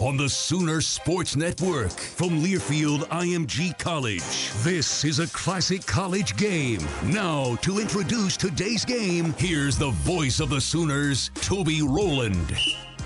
[0.00, 4.50] On the Sooner Sports Network from Learfield IMG College.
[4.62, 6.80] This is a classic college game.
[7.04, 12.50] Now, to introduce today's game, here's the voice of the Sooners, Toby Rowland.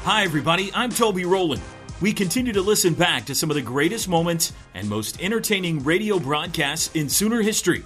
[0.05, 0.71] Hi, everybody.
[0.73, 1.63] I'm Toby Rowland.
[2.01, 6.21] We continue to listen back to some of the greatest moments and most entertaining radio
[6.21, 7.83] broadcasts in Sooner history.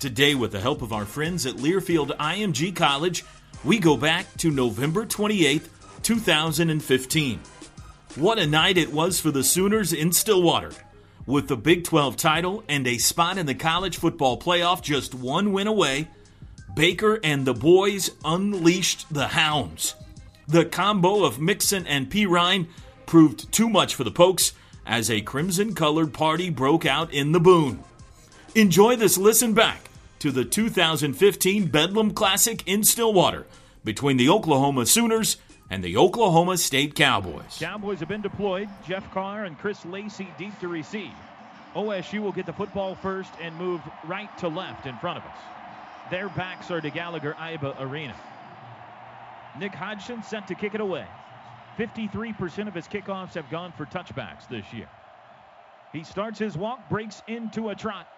[0.00, 3.26] Today, with the help of our friends at Learfield IMG College,
[3.62, 5.68] we go back to November 28th,
[6.02, 7.40] 2015.
[8.18, 10.72] What a night it was for the Sooners in Stillwater.
[11.24, 15.52] With the Big 12 title and a spot in the college football playoff just one
[15.52, 16.08] win away,
[16.74, 19.94] Baker and the boys unleashed the hounds.
[20.48, 22.66] The combo of Mixon and Perine
[23.06, 24.52] proved too much for the Pokes
[24.84, 27.84] as a crimson colored party broke out in the Boone.
[28.56, 33.46] Enjoy this listen back to the 2015 Bedlam Classic in Stillwater
[33.84, 35.36] between the Oklahoma Sooners
[35.70, 37.58] and the Oklahoma State Cowboys.
[37.58, 38.68] Cowboys have been deployed.
[38.86, 41.12] Jeff Carr and Chris Lacey deep to receive.
[41.74, 45.38] OSU will get the football first and move right to left in front of us.
[46.10, 48.16] Their backs are to Gallagher Iba Arena.
[49.58, 51.06] Nick Hodgson sent to kick it away.
[51.76, 54.88] 53% of his kickoffs have gone for touchbacks this year.
[55.92, 58.08] He starts his walk, breaks into a trot.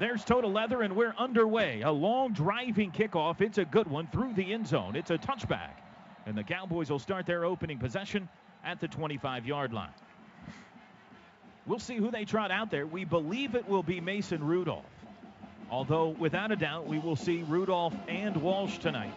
[0.00, 1.82] There's total leather, and we're underway.
[1.82, 3.40] A long driving kickoff.
[3.40, 4.96] It's a good one through the end zone.
[4.96, 5.72] It's a touchback.
[6.28, 8.28] And the Cowboys will start their opening possession
[8.62, 9.94] at the 25 yard line.
[11.66, 12.86] We'll see who they trot out there.
[12.86, 14.84] We believe it will be Mason Rudolph.
[15.70, 19.12] Although, without a doubt, we will see Rudolph and Walsh tonight.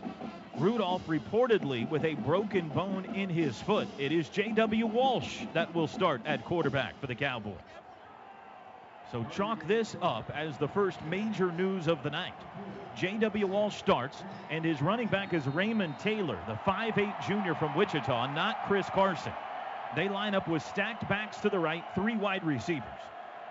[0.58, 3.90] Rudolph reportedly with a broken bone in his foot.
[4.00, 4.86] It is J.W.
[4.86, 7.56] Walsh that will start at quarterback for the Cowboys.
[9.12, 12.34] So chalk this up as the first major news of the night.
[12.96, 13.48] J.W.
[13.48, 18.68] Walsh starts, and his running back is Raymond Taylor, the 5'8 junior from Wichita, not
[18.68, 19.34] Chris Carson.
[19.96, 22.84] They line up with stacked backs to the right, three wide receivers.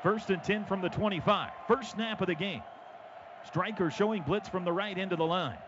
[0.03, 1.51] First and 10 from the 25.
[1.69, 2.63] First snap of the game.
[3.45, 5.59] Striker showing blitz from the right end of the line.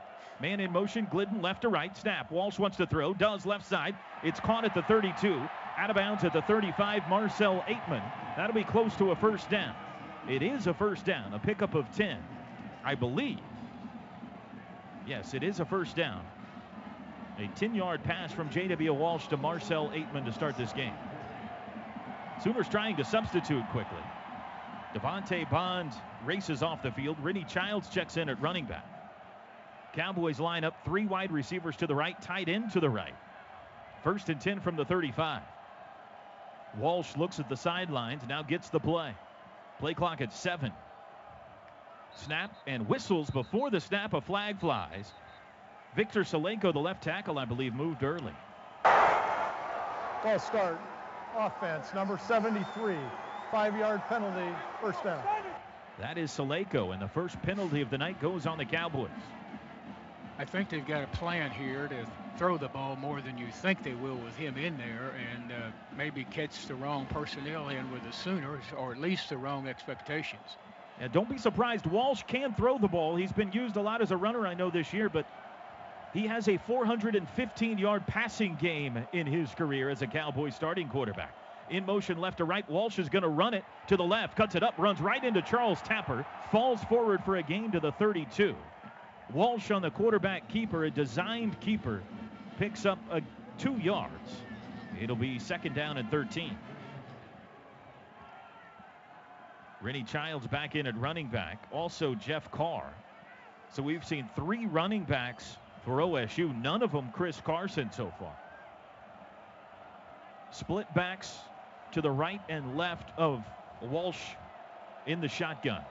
[0.41, 1.97] Man in motion, Glidden left to right.
[1.97, 2.31] Snap.
[2.31, 3.15] Walsh wants to throw.
[3.15, 3.94] Does left side.
[4.22, 5.41] It's caught at the 32.
[5.77, 7.09] Out of bounds at the 35.
[7.09, 8.03] Marcell Ateman.
[8.37, 9.75] That'll be close to a first down.
[10.28, 12.16] It is a first down, a pickup of 10,
[12.84, 13.41] I believe.
[15.07, 16.25] Yes, it is a first down.
[17.39, 18.93] A 10 yard pass from J.W.
[18.93, 20.95] Walsh to Marcell Ateman to start this game.
[22.43, 24.03] Sooners trying to substitute quickly.
[24.95, 25.93] Devante Bond
[26.25, 27.16] races off the field.
[27.21, 28.87] Rennie Childs checks in at running back.
[29.95, 33.15] Cowboys line up three wide receivers to the right, tight end to the right.
[34.04, 35.43] First and 10 from the 35.
[36.78, 39.15] Walsh looks at the sidelines, now gets the play.
[39.78, 40.72] Play clock at seven.
[42.16, 44.14] Snap and whistles before the snap.
[44.14, 45.10] A flag flies.
[45.97, 48.32] Victor Salako, the left tackle, I believe, moved early.
[48.84, 50.80] Ball start.
[51.36, 52.97] Offense, number 73.
[53.50, 54.48] five-yard penalty,
[54.80, 55.22] first down.
[55.98, 59.10] That is Salako, and the first penalty of the night goes on the Cowboys.
[60.38, 62.06] I think they've got a plan here to
[62.38, 65.56] throw the ball more than you think they will with him in there and uh,
[65.97, 70.56] maybe catch the wrong personnel in with the Sooners or at least the wrong expectations.
[71.00, 71.86] Yeah, don't be surprised.
[71.86, 73.16] Walsh can throw the ball.
[73.16, 75.27] He's been used a lot as a runner, I know, this year, but
[76.12, 81.34] he has a 415 yard passing game in his career as a Cowboy starting quarterback.
[81.71, 82.68] In motion left to right.
[82.68, 85.41] Walsh is going to run it to the left, cuts it up, runs right into
[85.41, 88.54] Charles Tapper, falls forward for a gain to the 32.
[89.33, 92.03] Walsh on the quarterback keeper, a designed keeper,
[92.59, 93.22] picks up a
[93.56, 94.12] two yards.
[95.00, 96.56] It'll be second down and 13.
[99.82, 101.66] Rennie Childs back in at running back.
[101.72, 102.92] Also Jeff Carr.
[103.70, 106.54] So we've seen three running backs for OSU.
[106.62, 108.36] None of them Chris Carson so far.
[110.52, 111.36] Split backs
[111.92, 113.44] to the right and left of
[113.80, 114.20] Walsh
[115.06, 115.82] in the shotgun.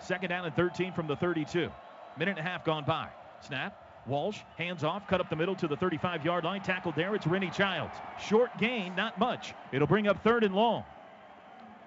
[0.00, 1.70] Second down and 13 from the 32.
[2.18, 3.08] Minute and a half gone by.
[3.40, 3.84] Snap.
[4.06, 6.62] Walsh, hands off, cut up the middle to the 35 yard line.
[6.62, 7.14] Tackled there.
[7.14, 7.94] It's Rennie Childs.
[8.18, 9.54] Short gain, not much.
[9.70, 10.84] It'll bring up third and long.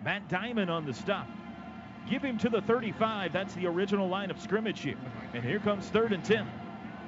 [0.03, 1.27] Matt Dimon on the stop.
[2.09, 3.31] Give him to the 35.
[3.31, 4.97] That's the original line of scrimmage here.
[5.33, 6.47] And here comes third and 10.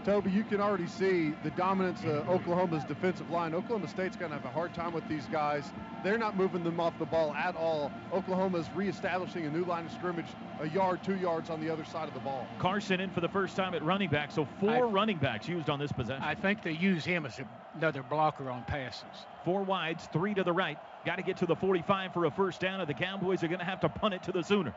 [0.05, 3.55] Toby, you can already see the dominance of Oklahoma's defensive line.
[3.55, 5.71] Oklahoma State's going to have a hard time with these guys.
[6.03, 7.89] They're not moving them off the ball at all.
[8.11, 10.25] Oklahoma's reestablishing a new line of scrimmage,
[10.59, 12.45] a yard, two yards on the other side of the ball.
[12.59, 15.69] Carson in for the first time at running back, so four I, running backs used
[15.69, 16.21] on this possession.
[16.21, 17.39] I think they use him as
[17.75, 19.03] another blocker on passes.
[19.45, 20.77] Four wides, three to the right.
[21.05, 23.59] Got to get to the 45 for a first down, and the Cowboys are going
[23.59, 24.73] to have to punt it to the Sooners.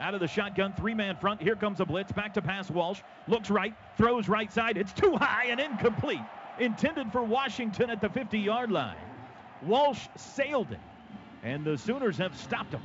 [0.00, 1.40] Out of the shotgun, three man front.
[1.40, 2.12] Here comes a blitz.
[2.12, 3.00] Back to pass Walsh.
[3.28, 4.76] Looks right, throws right side.
[4.76, 6.20] It's too high and incomplete.
[6.58, 8.96] Intended for Washington at the 50 yard line.
[9.62, 10.80] Walsh sailed it,
[11.42, 12.82] and the Sooners have stopped him.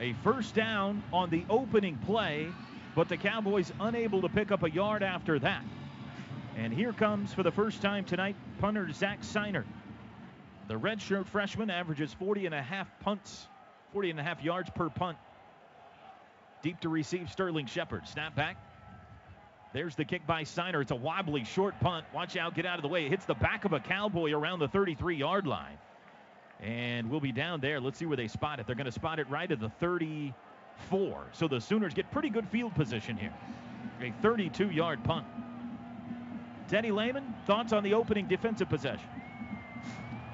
[0.00, 2.48] A first down on the opening play,
[2.94, 5.64] but the Cowboys unable to pick up a yard after that.
[6.56, 9.64] And here comes for the first time tonight punter Zach Sinor.
[10.68, 13.48] The redshirt freshman averages 40 and a half punts,
[13.92, 15.18] 40 and a half yards per punt.
[16.62, 18.08] Deep to receive Sterling Shepard.
[18.08, 18.56] Snap back.
[19.74, 20.80] There's the kick by Sinor.
[20.80, 22.06] It's a wobbly short punt.
[22.14, 23.06] Watch out, get out of the way.
[23.06, 25.76] It hits the back of a cowboy around the 33 yard line.
[26.60, 27.80] And we'll be down there.
[27.80, 28.66] Let's see where they spot it.
[28.66, 29.68] They're going to spot it right at the
[30.90, 31.26] 34.
[31.32, 33.32] So the Sooners get pretty good field position here.
[34.00, 35.26] A 32 yard punt.
[36.68, 39.06] Teddy Lehman, thoughts on the opening defensive possession?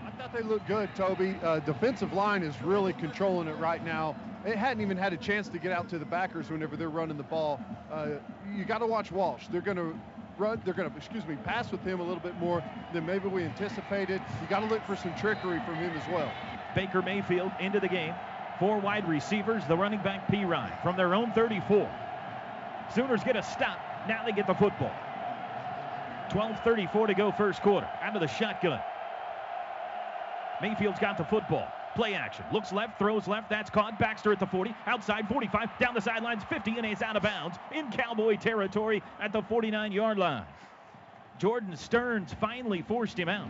[0.06, 1.34] I thought they looked good, Toby.
[1.42, 4.14] Uh, defensive line is really controlling it right now.
[4.46, 7.16] It hadn't even had a chance to get out to the backers whenever they're running
[7.16, 7.60] the ball.
[7.90, 8.12] Uh,
[8.54, 9.48] you got to watch Walsh.
[9.50, 9.98] They're going to
[10.38, 10.62] run.
[10.64, 12.62] They're going to, excuse me, pass with him a little bit more
[12.94, 14.22] than maybe we anticipated.
[14.40, 16.32] You got to look for some trickery from him as well.
[16.74, 18.14] Baker Mayfield into the game.
[18.60, 19.64] Four wide receivers.
[19.66, 21.90] The running back Perine from their own 34.
[22.94, 23.78] Sooners get a stop.
[24.06, 24.92] Now they get the football.
[26.28, 27.88] 12:34 to go first quarter.
[28.02, 28.80] Out of the shotgun.
[30.60, 31.66] Mayfield's got the football.
[31.94, 32.44] Play action.
[32.52, 33.48] Looks left, throws left.
[33.48, 33.98] That's caught.
[33.98, 34.74] Baxter at the 40.
[34.86, 35.70] Outside 45.
[35.78, 39.90] Down the sidelines 50 and he's out of bounds in Cowboy territory at the 49
[39.90, 40.44] yard line.
[41.38, 43.48] Jordan Sterns finally forced him out.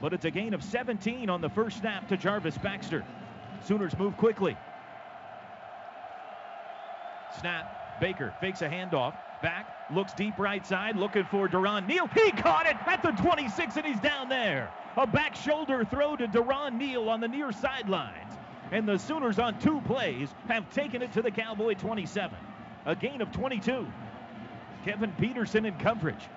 [0.00, 3.04] But it's a gain of 17 on the first snap to Jarvis Baxter.
[3.66, 4.56] Sooners move quickly.
[7.40, 8.00] Snap.
[8.00, 9.14] Baker fakes a handoff.
[9.42, 9.66] Back.
[9.92, 10.96] Looks deep right side.
[10.96, 12.06] Looking for Durron Neal.
[12.08, 14.70] He caught it at the 26 and he's down there.
[14.96, 18.34] A back shoulder throw to Durron Neal on the near sidelines.
[18.70, 22.36] And the Sooners on two plays have taken it to the Cowboy 27.
[22.86, 23.86] A gain of 22.
[24.84, 26.28] Kevin Peterson in coverage.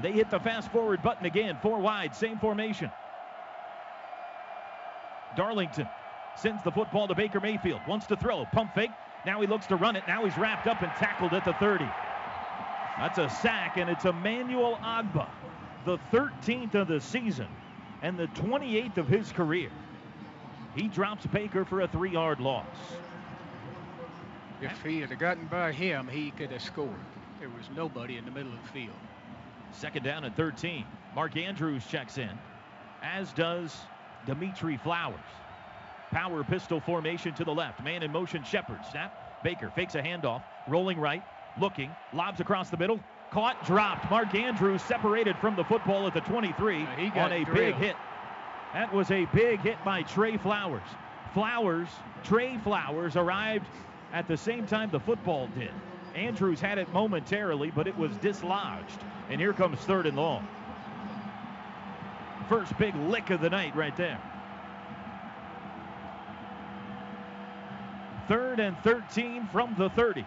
[0.00, 1.58] They hit the fast forward button again.
[1.60, 2.90] Four wide, same formation.
[5.36, 5.88] Darlington
[6.36, 7.80] sends the football to Baker Mayfield.
[7.88, 8.44] Wants to throw.
[8.52, 8.90] Pump fake.
[9.26, 10.04] Now he looks to run it.
[10.08, 11.84] Now he's wrapped up and tackled at the 30.
[12.98, 15.28] That's a sack, and it's Emmanuel Ogbah
[15.84, 17.48] the 13th of the season
[18.02, 19.70] and the 28th of his career.
[20.74, 22.66] He drops Baker for a three yard loss.
[24.60, 26.90] If he had gotten by him, he could have scored.
[27.38, 28.96] There was nobody in the middle of the field.
[29.72, 30.84] Second down at 13.
[31.14, 32.30] Mark Andrews checks in,
[33.02, 33.74] as does
[34.26, 35.18] Dimitri Flowers.
[36.10, 37.82] Power pistol formation to the left.
[37.82, 38.80] Man in motion, Shepard.
[38.90, 39.42] Snap.
[39.44, 40.42] Baker fakes a handoff.
[40.68, 41.22] Rolling right.
[41.60, 41.90] Looking.
[42.12, 43.00] Lobs across the middle.
[43.30, 44.10] Caught, dropped.
[44.10, 46.86] Mark Andrews separated from the football at the 23 uh,
[47.20, 47.54] on a drilled.
[47.54, 47.96] big hit.
[48.72, 50.82] That was a big hit by Trey Flowers.
[51.32, 51.88] Flowers,
[52.24, 53.66] Trey Flowers arrived
[54.12, 55.70] at the same time the football did.
[56.16, 58.98] Andrews had it momentarily, but it was dislodged.
[59.28, 60.46] And here comes third and long.
[62.48, 64.20] first big lick of the night right there.
[68.30, 70.24] Third and 13 from the 30.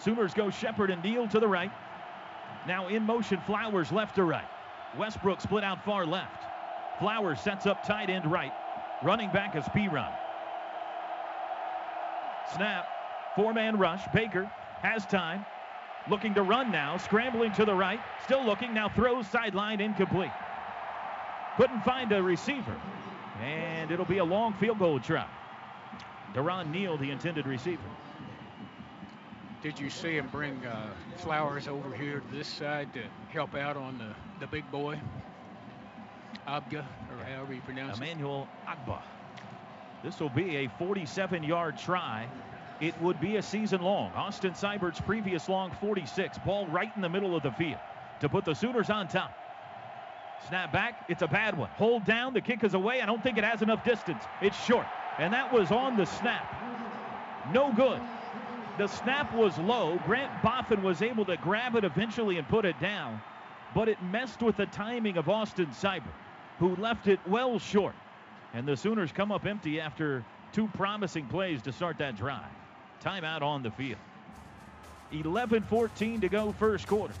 [0.00, 1.70] Sooners go Shepard and Neal to the right.
[2.66, 4.46] Now in motion, Flowers left to right.
[4.96, 6.42] Westbrook split out far left.
[6.98, 8.52] Flowers sets up tight end right.
[9.02, 10.16] Running back is Perine.
[12.56, 12.86] Snap.
[13.36, 14.00] Four man rush.
[14.14, 15.44] Baker has time.
[16.08, 16.96] Looking to run now.
[16.96, 18.00] Scrambling to the right.
[18.24, 18.72] Still looking.
[18.72, 20.32] Now throws sideline incomplete.
[21.58, 22.76] Couldn't find a receiver.
[23.42, 25.26] And it'll be a long field goal try.
[26.32, 27.82] Durron Neal, the intended receiver.
[29.62, 33.02] Did you see him bring uh, Flowers over here to this side to
[33.32, 35.00] help out on the, the big boy?
[36.46, 38.68] Abga, or however you pronounce Emmanuel it.
[38.68, 39.00] Agba.
[40.02, 42.28] This will be a 47-yard try.
[42.80, 44.12] It would be a season long.
[44.12, 46.38] Austin Seibert's previous long 46.
[46.44, 47.78] Ball right in the middle of the field
[48.20, 49.32] to put the Sooners on top.
[50.48, 51.06] Snap back.
[51.08, 51.70] It's a bad one.
[51.76, 52.34] Hold down.
[52.34, 53.00] The kick is away.
[53.00, 54.22] I don't think it has enough distance.
[54.42, 54.86] It's short.
[55.18, 56.50] And that was on the snap.
[57.52, 58.00] No good.
[58.78, 60.00] The snap was low.
[60.04, 63.20] Grant Bothun was able to grab it eventually and put it down,
[63.74, 66.02] but it messed with the timing of Austin Seibert,
[66.58, 67.94] who left it well short.
[68.52, 72.50] And the Sooners come up empty after two promising plays to start that drive.
[73.02, 73.98] Timeout on the field.
[75.12, 77.14] 11 14 to go, first quarter.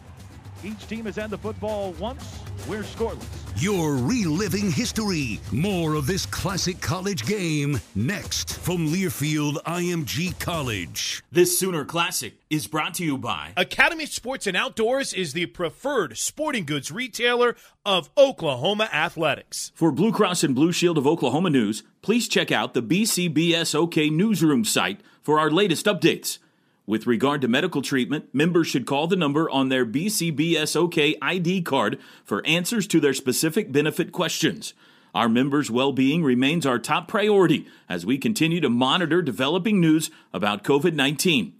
[0.62, 2.40] Each team has had the football once.
[2.68, 3.26] We're scoreless.
[3.56, 5.40] You're reliving history.
[5.52, 11.22] More of this classic college game next from Learfield IMG College.
[11.30, 16.16] This Sooner Classic is brought to you by Academy Sports and Outdoors is the preferred
[16.16, 19.70] sporting goods retailer of Oklahoma athletics.
[19.74, 24.64] For Blue Cross and Blue Shield of Oklahoma news, please check out the BCBSOK newsroom
[24.64, 26.38] site for our latest updates.
[26.86, 31.98] With regard to medical treatment, members should call the number on their BCBSOK ID card
[32.24, 34.74] for answers to their specific benefit questions.
[35.14, 40.10] Our members' well being remains our top priority as we continue to monitor developing news
[40.32, 41.54] about COVID 19.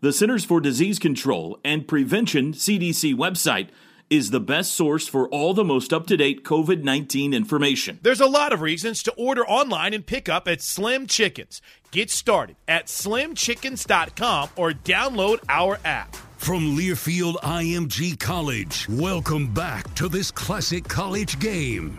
[0.00, 3.68] The Centers for Disease Control and Prevention CDC website
[4.12, 7.98] is the best source for all the most up to date COVID 19 information.
[8.02, 11.62] There's a lot of reasons to order online and pick up at Slim Chickens.
[11.92, 16.14] Get started at slimchickens.com or download our app.
[16.36, 21.96] From Learfield IMG College, welcome back to this classic college game.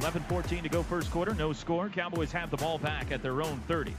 [0.00, 1.32] 11 14 to go, first quarter.
[1.34, 1.88] No score.
[1.90, 3.94] Cowboys have the ball back at their own 30.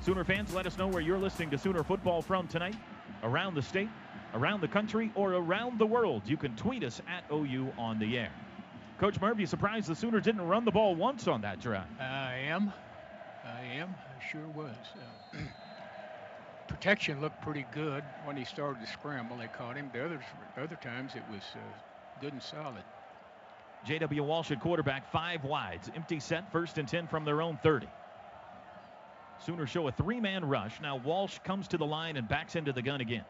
[0.00, 2.76] Sooner fans, let us know where you're listening to Sooner football from tonight,
[3.22, 3.90] around the state
[4.34, 6.22] around the country or around the world.
[6.26, 8.30] You can tweet us at OU on the air.
[8.98, 11.86] Coach Murphy, surprised the Sooners didn't run the ball once on that drive.
[12.00, 12.72] I am.
[13.44, 13.94] I am.
[13.96, 14.74] I sure was.
[15.34, 15.38] Uh,
[16.68, 19.36] protection looked pretty good when he started to scramble.
[19.36, 19.90] They caught him.
[19.92, 20.24] The others,
[20.56, 21.58] other times it was uh,
[22.20, 22.82] good and solid.
[23.84, 24.24] J.W.
[24.24, 25.90] Walsh at quarterback, five wides.
[25.94, 27.86] Empty set, first and 10 from their own 30.
[29.44, 30.80] Sooners show a three-man rush.
[30.80, 33.24] Now Walsh comes to the line and backs into the gun again.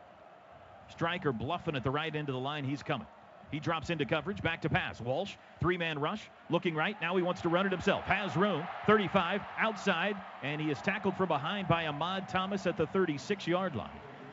[0.90, 2.64] Striker bluffing at the right end of the line.
[2.64, 3.06] He's coming.
[3.50, 5.00] He drops into coverage, back to pass.
[5.00, 7.00] Walsh, three man rush, looking right.
[7.00, 8.04] Now he wants to run it himself.
[8.04, 12.86] Has room, 35, outside, and he is tackled from behind by Ahmad Thomas at the
[12.88, 13.88] 36 yard line.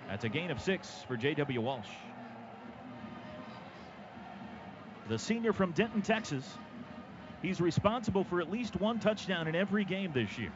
[0.10, 1.62] That's a gain of six for J.W.
[1.62, 1.88] Walsh.
[5.08, 6.58] The senior from Denton, Texas.
[7.42, 10.52] He's responsible for at least one touchdown in every game this year.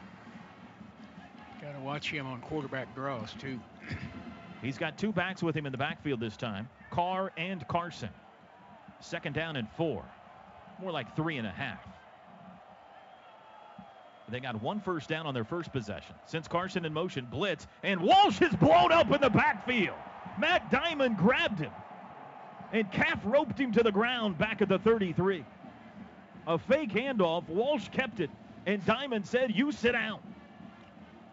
[1.62, 3.60] Got to watch him on quarterback draws, too.
[4.62, 8.10] He's got two backs with him in the backfield this time Carr and Carson.
[9.00, 10.04] Second down and four.
[10.80, 11.80] More like three and a half.
[14.28, 16.14] They got one first down on their first possession.
[16.26, 19.96] Since Carson in motion, blitz, and Walsh is blown up in the backfield.
[20.38, 21.72] Matt Dimon grabbed him
[22.72, 25.44] and calf roped him to the ground back at the 33.
[26.46, 27.48] A fake handoff.
[27.48, 28.30] Walsh kept it,
[28.66, 30.20] and Dimon said, You sit down.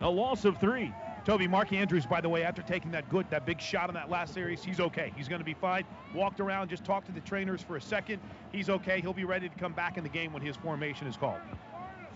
[0.02, 0.94] A loss of three.
[1.28, 4.10] Toby, Mark Andrews, by the way, after taking that good, that big shot on that
[4.10, 5.12] last series, he's okay.
[5.18, 5.84] He's going to be fine.
[6.16, 8.22] Walked around, just talked to the trainers for a second.
[8.54, 9.02] He's okay.
[9.02, 11.42] He'll be ready to come back in the game when his formation is called.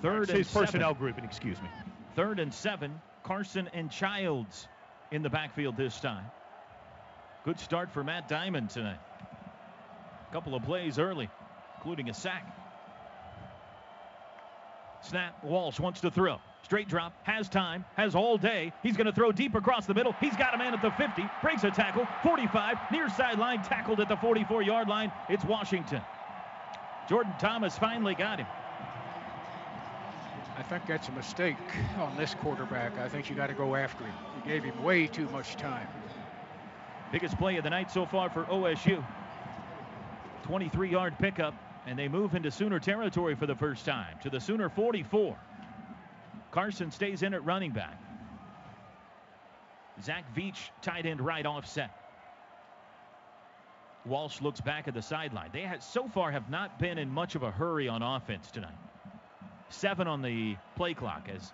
[0.01, 0.65] Third his seven.
[0.65, 1.67] personnel grouping, excuse me.
[2.15, 3.01] Third and seven.
[3.23, 4.69] Carson and Childs
[5.11, 6.23] in the backfield this time.
[7.43, 8.99] Good start for Matt Dimon tonight.
[10.29, 11.29] A couple of plays early,
[11.75, 12.45] including a sack.
[15.01, 15.43] Snap.
[15.43, 16.39] Walsh wants to throw.
[16.63, 18.71] Straight drop, has time, has all day.
[18.83, 20.15] He's going to throw deep across the middle.
[20.19, 24.07] He's got a man at the 50, breaks a tackle, 45, near sideline, tackled at
[24.07, 25.11] the 44 yard line.
[25.27, 26.01] It's Washington.
[27.09, 28.47] Jordan Thomas finally got him.
[30.57, 31.57] I think that's a mistake
[31.97, 32.97] on this quarterback.
[32.99, 34.13] I think you got to go after him.
[34.37, 35.87] You gave him way too much time.
[37.11, 39.03] Biggest play of the night so far for OSU.
[40.43, 41.53] 23 yard pickup
[41.87, 45.35] And they move into Sooner territory for the first time to the Sooner 44.
[46.51, 47.99] Carson stays in at running back.
[50.03, 51.91] Zach Veach, tight end right offset.
[54.05, 55.49] Walsh looks back at the sideline.
[55.53, 58.77] They had, so far have not been in much of a hurry on offense tonight.
[59.69, 61.53] Seven on the play clock as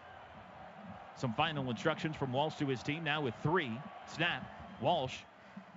[1.18, 3.72] some final instructions from Walsh to his team now with three.
[4.16, 4.44] Snap.
[4.82, 5.16] Walsh.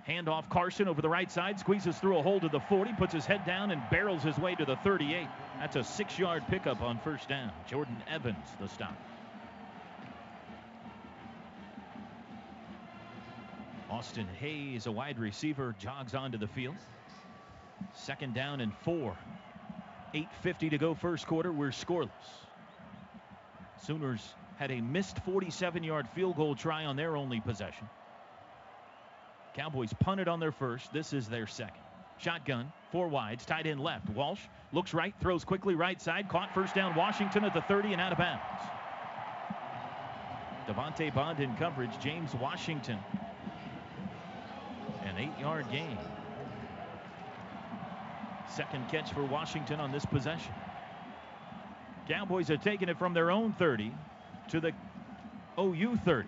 [0.07, 3.25] Handoff Carson over the right side, squeezes through a hole to the 40, puts his
[3.25, 5.27] head down and barrels his way to the 38.
[5.59, 7.51] That's a six yard pickup on first down.
[7.67, 8.97] Jordan Evans, the stop.
[13.91, 16.77] Austin Hayes, a wide receiver, jogs onto the field.
[17.93, 19.17] Second down and four.
[20.13, 21.51] 8.50 to go first quarter.
[21.51, 22.09] We're scoreless.
[23.85, 24.21] Sooners
[24.55, 27.89] had a missed 47 yard field goal try on their only possession.
[29.55, 30.93] Cowboys punted on their first.
[30.93, 31.81] This is their second.
[32.17, 34.09] Shotgun, four wides, tight end left.
[34.11, 38.01] Walsh looks right, throws quickly right side, caught first down Washington at the 30 and
[38.01, 38.41] out of bounds.
[40.67, 41.91] Devante Bond in coverage.
[41.99, 42.99] James Washington
[45.21, 45.97] eight yard gain.
[48.49, 50.53] Second catch for Washington on this possession.
[52.07, 53.93] Cowboys are taking it from their own 30
[54.49, 54.73] to the
[55.59, 56.27] OU 30.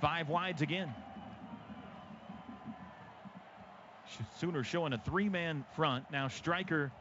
[0.00, 0.94] Five wides again.
[4.38, 6.04] Sooner showing a three man front.
[6.12, 6.92] Now Striker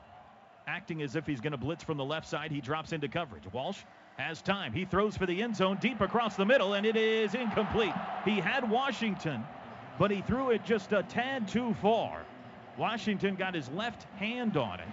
[0.68, 2.52] acting as if he's going to blitz from the left side.
[2.52, 3.44] He drops into coverage.
[3.52, 3.78] Walsh
[4.18, 4.74] has time.
[4.74, 7.94] He throws for the end zone deep across the middle, and it is incomplete.
[8.24, 9.44] He had Washington,
[10.00, 12.22] but he threw it just a tad too far.
[12.78, 14.88] Washington got his left hand on it.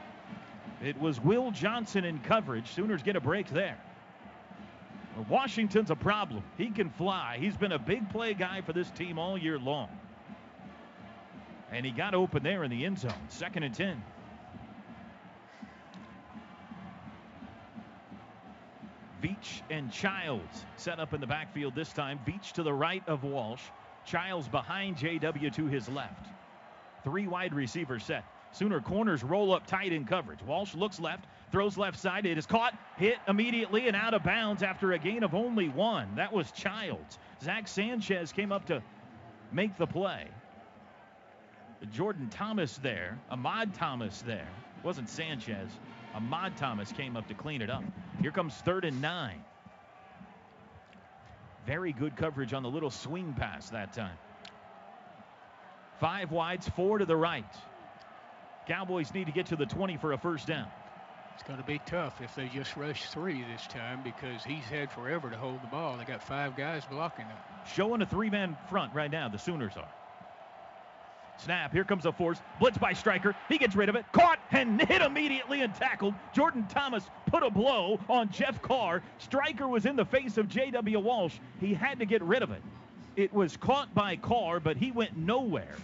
[0.85, 2.73] It was Will Johnson in coverage.
[2.73, 3.79] Sooners get a break there.
[5.29, 6.43] Washington's a problem.
[6.57, 7.37] He can fly.
[7.38, 9.88] He's been a big play guy for this team all year long.
[11.71, 13.12] And he got open there in the end zone.
[13.29, 14.02] Second and 10.
[19.23, 22.19] Veach and Childs set up in the backfield this time.
[22.26, 23.63] Veach to the right of Walsh.
[24.04, 26.26] Childs behind JW to his left.
[27.04, 28.25] Three wide receivers set.
[28.52, 30.43] Sooner corners roll up tight in coverage.
[30.43, 32.26] Walsh looks left, throws left side.
[32.26, 36.17] It is caught, hit immediately, and out of bounds after a gain of only one.
[36.17, 37.19] That was Childs.
[37.43, 38.82] Zach Sanchez came up to
[39.52, 40.26] make the play.
[41.93, 44.49] Jordan Thomas there, Ahmad Thomas there.
[44.82, 45.71] Wasn't Sanchez.
[46.14, 47.82] Ahmad Thomas came up to clean it up.
[48.20, 49.42] Here comes third and nine.
[51.66, 54.16] Very good coverage on the little swing pass that time.
[56.00, 57.44] Five wides, four to the right.
[58.66, 60.66] Cowboys need to get to the 20 for a first down.
[61.34, 64.90] It's going to be tough if they just rush three this time because he's had
[64.90, 65.96] forever to hold the ball.
[65.96, 67.36] They got five guys blocking him.
[67.75, 69.88] Showing a three-man front right now, the Sooners are.
[71.38, 71.73] Snap.
[71.73, 72.40] Here comes a force.
[72.60, 73.34] Blitz by Striker.
[73.49, 74.04] He gets rid of it.
[74.12, 76.14] Caught and hit immediately and tackled.
[76.32, 79.02] Jordan Thomas put a blow on Jeff Carr.
[79.18, 81.00] Striker was in the face of J.W.
[81.00, 81.34] Walsh.
[81.60, 82.62] He had to get rid of it.
[83.16, 85.76] It was caught by Carr, but he went nowhere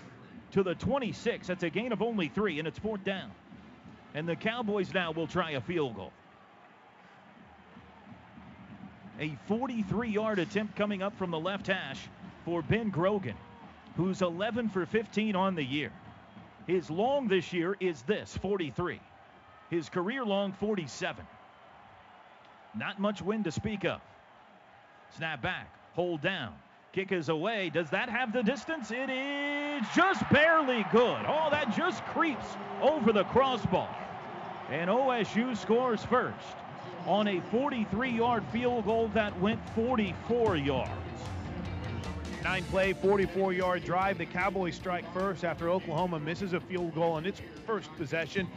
[0.53, 1.47] to the 26.
[1.47, 3.31] That's a gain of only three, and it's fourth down.
[4.15, 6.13] And the Cowboys now will try a field goal.
[9.21, 11.99] A 43 yard attempt coming up from the left hash
[12.45, 13.35] for Ben Grogan
[13.99, 15.91] who's 11 for 15 on the year.
[16.69, 19.01] His long this year is this 43.
[19.71, 21.27] His career long 47.
[22.77, 24.01] Not much wind to speak of.
[25.17, 26.55] Snap back, hold down.
[26.93, 27.71] Kick is away.
[27.71, 28.93] Does that have the distance?
[28.93, 31.25] It is just barely good.
[31.27, 32.47] Oh, that just creeps
[32.81, 33.95] over the crossbar.
[34.71, 36.57] And OSU scores first
[37.05, 41.08] on a 43 yard field goal that went 44 yards.
[42.45, 44.19] Nine play, 44 yard drive.
[44.19, 48.49] The Cowboys strike first after Oklahoma misses a field goal on its first possession.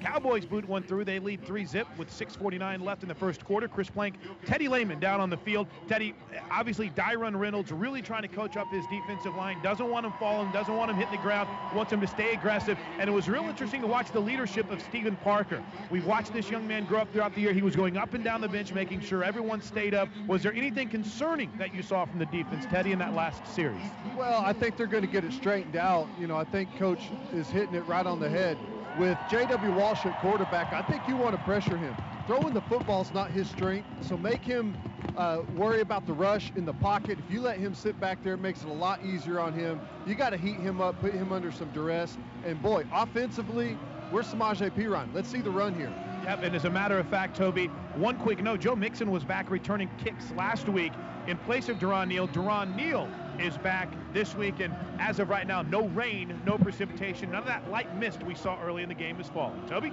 [0.00, 1.04] Cowboys boot one through.
[1.04, 3.68] They lead 3 zip with 6.49 left in the first quarter.
[3.68, 5.66] Chris Plank, Teddy Lehman down on the field.
[5.88, 6.14] Teddy,
[6.50, 9.62] obviously, Diron Reynolds really trying to coach up his defensive line.
[9.62, 12.78] Doesn't want him falling, doesn't want him hitting the ground, wants him to stay aggressive.
[12.98, 15.62] And it was real interesting to watch the leadership of Steven Parker.
[15.90, 17.52] We've watched this young man grow up throughout the year.
[17.52, 20.08] He was going up and down the bench, making sure everyone stayed up.
[20.26, 23.82] Was there anything concerning that you saw from the defense, Teddy, in that last series?
[24.16, 26.08] Well, I think they're going to get it straightened out.
[26.18, 28.56] You know, I think Coach is hitting it right on the head
[28.98, 29.72] with J.W.
[29.72, 31.96] Walsh at quarterback, I think you want to pressure him.
[32.26, 34.76] Throwing the football is not his strength, so make him
[35.16, 37.18] uh, worry about the rush in the pocket.
[37.18, 39.80] If you let him sit back there, it makes it a lot easier on him.
[40.06, 42.16] You got to heat him up, put him under some duress.
[42.44, 43.76] And boy, offensively,
[44.10, 45.12] where's Samaje Perine?
[45.14, 45.92] Let's see the run here.
[46.24, 49.50] Yep, and as a matter of fact, Toby, one quick note: Joe Mixon was back
[49.50, 50.92] returning kicks last week
[51.26, 52.28] in place of Durron Neal.
[52.28, 57.30] Durron Neal is back this week, and as of right now, no rain, no precipitation,
[57.30, 59.62] none of that light mist we saw early in the game is falling.
[59.66, 59.92] Toby.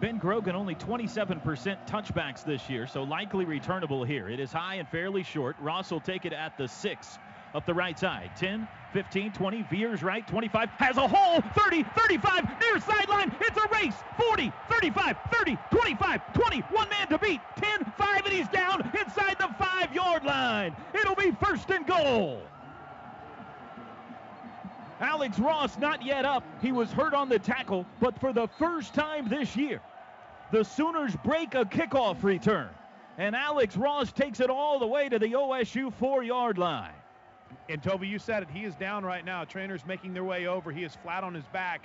[0.00, 4.28] Ben Grogan only 27% touchbacks this year, so likely returnable here.
[4.28, 5.56] It is high and fairly short.
[5.58, 7.18] Ross will take it at the six
[7.54, 8.30] up the right side.
[8.36, 13.30] 10, 15, 20, veers right, 25, has a hole, 30, 35, near sideline.
[13.42, 13.92] It's a race.
[14.16, 17.42] 40, 35, 30, 25, 20, one man to beat.
[17.56, 20.74] 10, 5, and he's down inside the five yard line.
[20.94, 22.40] It'll be first and goal.
[24.98, 26.42] Alex Ross not yet up.
[26.62, 29.82] He was hurt on the tackle, but for the first time this year,
[30.52, 32.70] the Sooners break a kickoff return.
[33.18, 36.94] And Alex Ross takes it all the way to the OSU four yard line.
[37.68, 38.48] And Toby, you said it.
[38.50, 39.44] He is down right now.
[39.44, 40.70] Trainers making their way over.
[40.72, 41.82] He is flat on his back,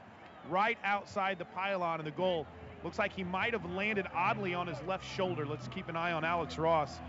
[0.50, 2.46] right outside the pylon of the goal.
[2.84, 5.46] Looks like he might have landed oddly on his left shoulder.
[5.46, 7.00] Let's keep an eye on Alex Ross,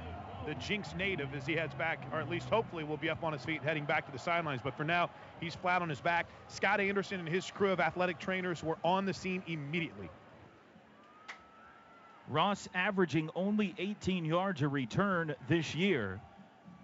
[0.46, 3.32] the Jenks native, as he heads back, or at least hopefully will be up on
[3.32, 4.60] his feet heading back to the sidelines.
[4.62, 5.10] But for now,
[5.40, 6.26] he's flat on his back.
[6.48, 10.10] Scott Anderson and his crew of athletic trainers were on the scene immediately.
[12.28, 16.20] Ross averaging only 18 yards a return this year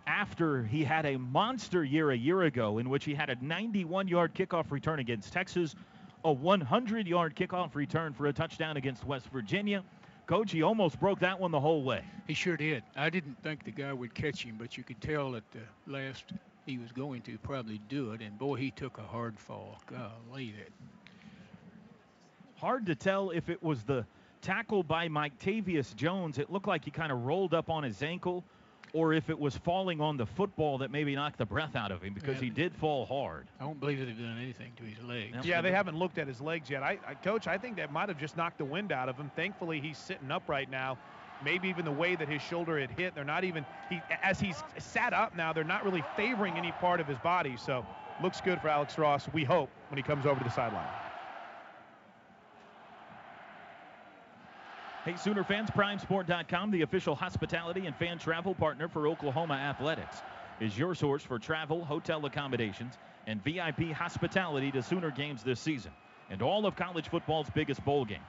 [0.08, 4.08] after he had a monster year a year ago in which he had a 91
[4.08, 5.74] yard kickoff return against Texas,
[6.24, 9.84] a 100 yard kickoff return for a touchdown against West Virginia.
[10.26, 12.02] Coach, he almost broke that one the whole way.
[12.26, 12.82] He sure did.
[12.96, 16.24] I didn't think the guy would catch him, but you could tell at the last
[16.66, 18.20] he was going to probably do it.
[18.22, 19.80] And boy, he took a hard fall.
[19.86, 20.70] Golly, that.
[22.56, 24.04] Hard to tell if it was the
[24.40, 26.38] tackle by Mike Tavius Jones.
[26.38, 28.44] It looked like he kind of rolled up on his ankle
[28.92, 32.02] or if it was falling on the football that maybe knocked the breath out of
[32.02, 32.42] him because yeah.
[32.42, 33.48] he did fall hard.
[33.60, 35.46] I don't believe they've done anything to his legs.
[35.46, 36.82] Yeah, they haven't looked at his legs yet.
[36.82, 39.30] I, I, Coach, I think that might have just knocked the wind out of him.
[39.36, 40.98] Thankfully, he's sitting up right now.
[41.44, 44.62] Maybe even the way that his shoulder had hit, they're not even he as he's
[44.78, 45.52] sat up now.
[45.52, 47.56] They're not really favoring any part of his body.
[47.56, 47.86] So,
[48.20, 49.28] looks good for Alex Ross.
[49.32, 50.88] We hope when he comes over to the sideline.
[55.08, 60.18] Hey, Sooner fans, primesport.com, the official hospitality and fan travel partner for Oklahoma Athletics,
[60.60, 65.92] is your source for travel, hotel accommodations, and VIP hospitality to Sooner games this season
[66.28, 68.20] and all of college football's biggest bowl games.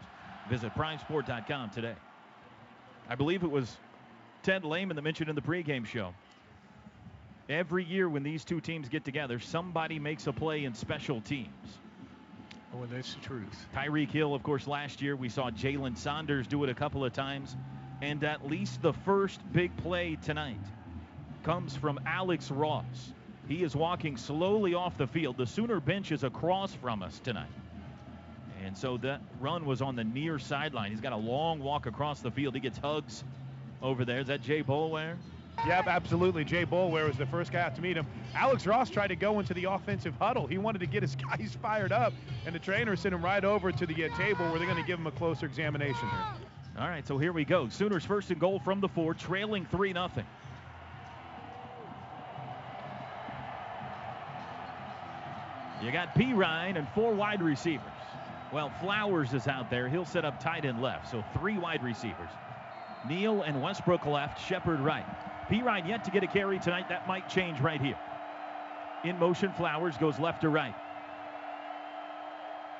[0.49, 1.95] Visit primesport.com today.
[3.09, 3.75] I believe it was
[4.41, 6.13] Ted Lehman that mentioned in the pregame show.
[7.49, 11.79] Every year when these two teams get together, somebody makes a play in special teams.
[12.75, 13.67] Oh, that's the truth.
[13.73, 17.13] Tyreek Hill, of course, last year we saw Jalen Saunders do it a couple of
[17.13, 17.55] times.
[18.01, 20.61] And at least the first big play tonight
[21.43, 23.13] comes from Alex Ross.
[23.47, 25.37] He is walking slowly off the field.
[25.37, 27.49] The Sooner bench is across from us tonight.
[28.63, 30.91] And so that run was on the near sideline.
[30.91, 32.53] He's got a long walk across the field.
[32.53, 33.23] He gets hugs
[33.81, 34.19] over there.
[34.19, 35.15] Is that Jay Boulware?
[35.67, 36.45] Yep, absolutely.
[36.45, 38.07] Jay Boulware was the first guy out to meet him.
[38.33, 40.47] Alex Ross tried to go into the offensive huddle.
[40.47, 42.13] He wanted to get his guys fired up,
[42.45, 44.87] and the trainer sent him right over to the uh, table where they're going to
[44.87, 46.47] give him a closer examination here.
[46.79, 47.67] All right, so here we go.
[47.67, 50.09] Sooners first and goal from the four, trailing 3 0.
[55.83, 57.85] You got Perine and four wide receivers.
[58.51, 59.87] Well, Flowers is out there.
[59.87, 62.29] He'll set up tight end left, so three wide receivers.
[63.07, 65.05] Neal and Westbrook left, Shepard right.
[65.49, 66.89] Perine yet to get a carry tonight.
[66.89, 67.97] That might change right here.
[69.03, 70.75] In motion, Flowers goes left to right.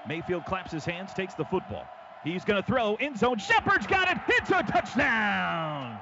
[0.08, 1.88] Mayfield claps his hands, takes the football.
[2.24, 3.38] He's going to throw in zone.
[3.38, 4.18] Shepard's got it.
[4.28, 5.98] It's a touchdown.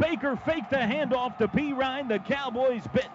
[0.00, 2.08] Baker faked the handoff to Perine.
[2.08, 3.08] The Cowboys bit.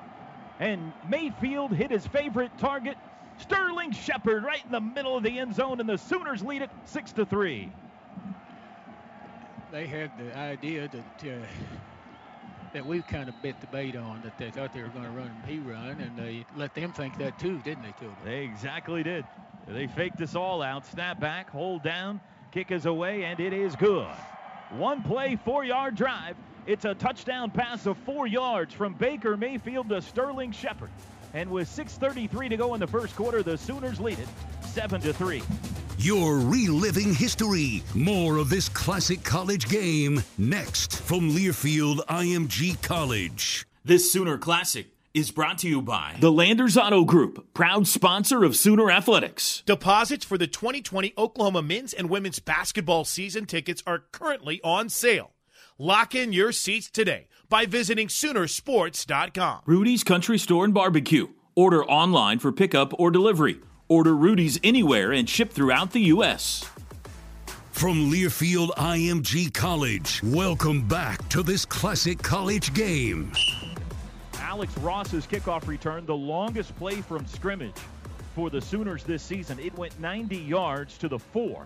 [0.59, 2.97] And Mayfield hit his favorite target,
[3.37, 6.71] Sterling Shepard, right in the middle of the end zone, and the Sooners lead it
[6.85, 7.71] 6 to 3.
[9.71, 11.45] They had the idea uh,
[12.73, 15.11] that we kind of bit the bait on that they thought they were going to
[15.11, 18.15] run he run and they let them think that too, didn't they, Toby?
[18.23, 19.25] They exactly did.
[19.67, 20.85] They faked us all out.
[20.85, 24.07] Snap back, hold down, kick is away, and it is good.
[24.71, 26.35] One play, four yard drive.
[26.65, 30.89] It's a touchdown pass of four yards from Baker Mayfield to Sterling Shepard.
[31.33, 34.27] And with 6.33 to go in the first quarter, the Sooners lead it
[34.61, 35.41] 7 to 3.
[35.99, 37.81] You're reliving history.
[37.95, 43.65] More of this classic college game next from Learfield IMG College.
[43.83, 48.55] This Sooner Classic is brought to you by the Landers Auto Group, proud sponsor of
[48.55, 49.63] Sooner Athletics.
[49.65, 55.31] Deposits for the 2020 Oklahoma men's and women's basketball season tickets are currently on sale.
[55.79, 59.61] Lock in your seats today by visiting Soonersports.com.
[59.65, 61.29] Rudy's Country Store and Barbecue.
[61.55, 63.61] Order online for pickup or delivery.
[63.89, 66.69] Order Rudy's anywhere and ship throughout the U.S.
[67.71, 73.31] From Learfield IMG College, welcome back to this classic college game.
[74.39, 77.79] Alex Ross's kickoff return, the longest play from scrimmage
[78.35, 79.57] for the Sooners this season.
[79.57, 81.65] It went 90 yards to the four.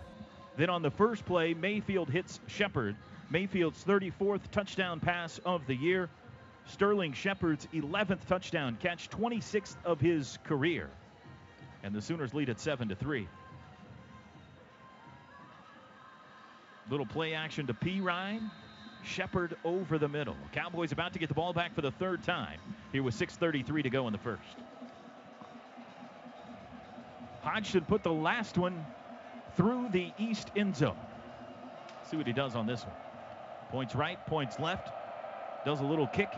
[0.58, 2.96] Then on the first play, Mayfield hits Shepard.
[3.32, 6.08] Mayfield's 34th touchdown pass of the year.
[6.68, 10.92] Sterling Shepard's 11th touchdown catch, 26th of his career.
[11.84, 13.28] And the Sooners lead at 7 to 3.
[16.90, 18.50] Little play action to Perine.
[19.04, 20.36] Shepard over the middle.
[20.52, 22.60] Cowboys about to get the ball back for the third time.
[22.92, 24.42] Here with 6.33 to go in the first.
[27.42, 28.86] Hodgson put the last one
[29.56, 30.98] through the east end zone.
[32.10, 32.96] See what he does on this one.
[33.72, 34.90] Points right, points left,
[35.66, 36.30] does a little kick,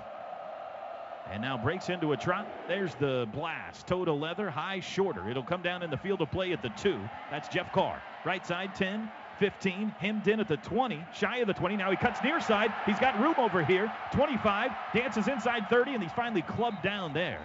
[1.31, 2.47] and now breaks into a trot.
[2.67, 3.87] There's the blast.
[3.87, 5.29] Toe to leather, high, shorter.
[5.29, 6.99] It'll come down in the field of play at the two.
[7.31, 8.01] That's Jeff Carr.
[8.25, 9.09] Right side, 10,
[9.39, 11.77] 15, hemmed in at the 20, shy of the 20.
[11.77, 12.73] Now he cuts near side.
[12.85, 13.91] He's got room over here.
[14.13, 17.41] 25, dances inside 30, and he's finally clubbed down there.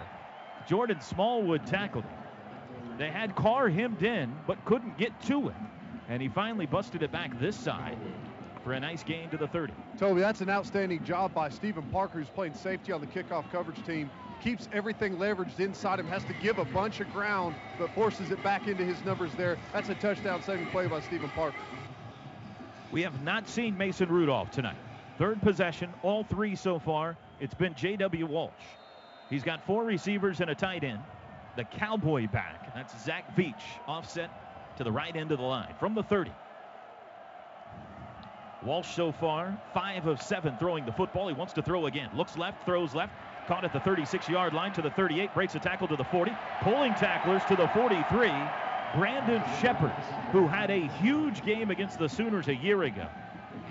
[0.67, 2.97] Jordan Smallwood tackled him.
[2.97, 5.67] They had Carr hemmed in, but couldn't get to him.
[6.09, 7.97] And he finally busted it back this side
[8.63, 9.73] for a nice gain to the 30.
[9.97, 13.83] Toby, that's an outstanding job by Steven Parker, who's playing safety on the kickoff coverage
[13.85, 14.09] team.
[14.43, 18.41] Keeps everything leveraged inside him, has to give a bunch of ground, but forces it
[18.43, 19.57] back into his numbers there.
[19.73, 21.57] That's a touchdown saving play by Steven Parker.
[22.91, 24.77] We have not seen Mason Rudolph tonight.
[25.17, 27.17] Third possession, all three so far.
[27.39, 28.25] It's been J.W.
[28.25, 28.51] Walsh.
[29.29, 30.99] He's got four receivers and a tight end.
[31.55, 32.73] The Cowboy back.
[32.73, 34.29] That's Zach Veach, offset
[34.77, 36.31] to the right end of the line from the 30.
[38.61, 41.29] Walsh so far, five of seven throwing the football.
[41.29, 42.09] He wants to throw again.
[42.13, 43.13] Looks left, throws left.
[43.47, 45.33] Caught at the 36 yard line to the 38.
[45.33, 46.31] Breaks a tackle to the 40.
[46.61, 48.31] Pulling tacklers to the 43.
[48.95, 49.93] Brandon Sheperd,
[50.31, 53.07] who had a huge game against the Sooners a year ago.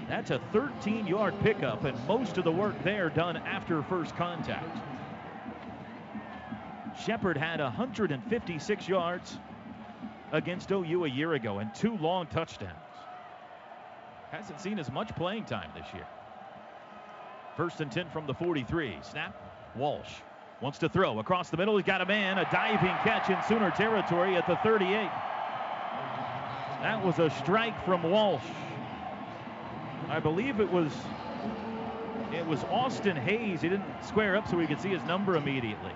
[0.09, 4.79] That's a 13 yard pickup, and most of the work there done after first contact.
[6.97, 9.39] Sheperd had 156 yards
[10.33, 12.88] against OU a year ago and two long touchdowns.
[14.31, 16.07] Hasn't seen as much playing time this year.
[17.57, 18.99] First and 10 from the 43.
[19.03, 19.35] Snap.
[19.75, 20.11] Walsh
[20.61, 21.77] wants to throw across the middle.
[21.77, 24.91] He's got a man, a diving catch in Sooner territory at the 38.
[26.83, 28.43] That was a strike from Walsh.
[30.09, 30.93] I believe it was
[32.33, 33.63] it was Austin Hayes.
[33.63, 35.93] He didn't square up so we could see his number immediately.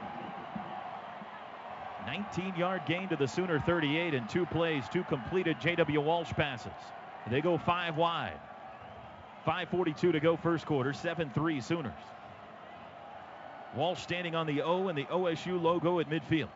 [2.07, 6.01] 19 yard gain to the Sooner 38 in two plays, two completed J.W.
[6.01, 6.73] Walsh passes.
[7.31, 8.39] They go five wide.
[9.47, 11.93] 5.42 to go first quarter, 7 3 Sooners.
[13.75, 16.49] Walsh standing on the O and the OSU logo at midfield.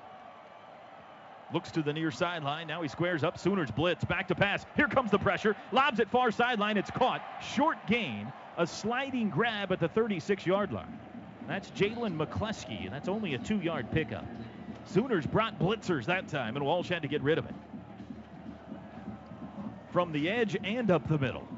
[1.53, 2.67] Looks to the near sideline.
[2.67, 3.39] Now he squares up.
[3.39, 4.05] Sooners blitz.
[4.05, 4.67] Back to pass.
[4.75, 5.55] Here comes the pressure.
[5.73, 6.77] Lobs at far sideline.
[6.77, 7.23] It's caught.
[7.41, 8.33] Short gain.
[8.59, 10.99] A sliding grab at the 36 yard line.
[11.47, 14.25] That's Jalen McCleskey, and that's only a two yard pickup.
[14.87, 17.55] Sooners brought blitzers that time, and Walsh had to get rid of it.
[19.97, 21.49] From the edge and up the middle.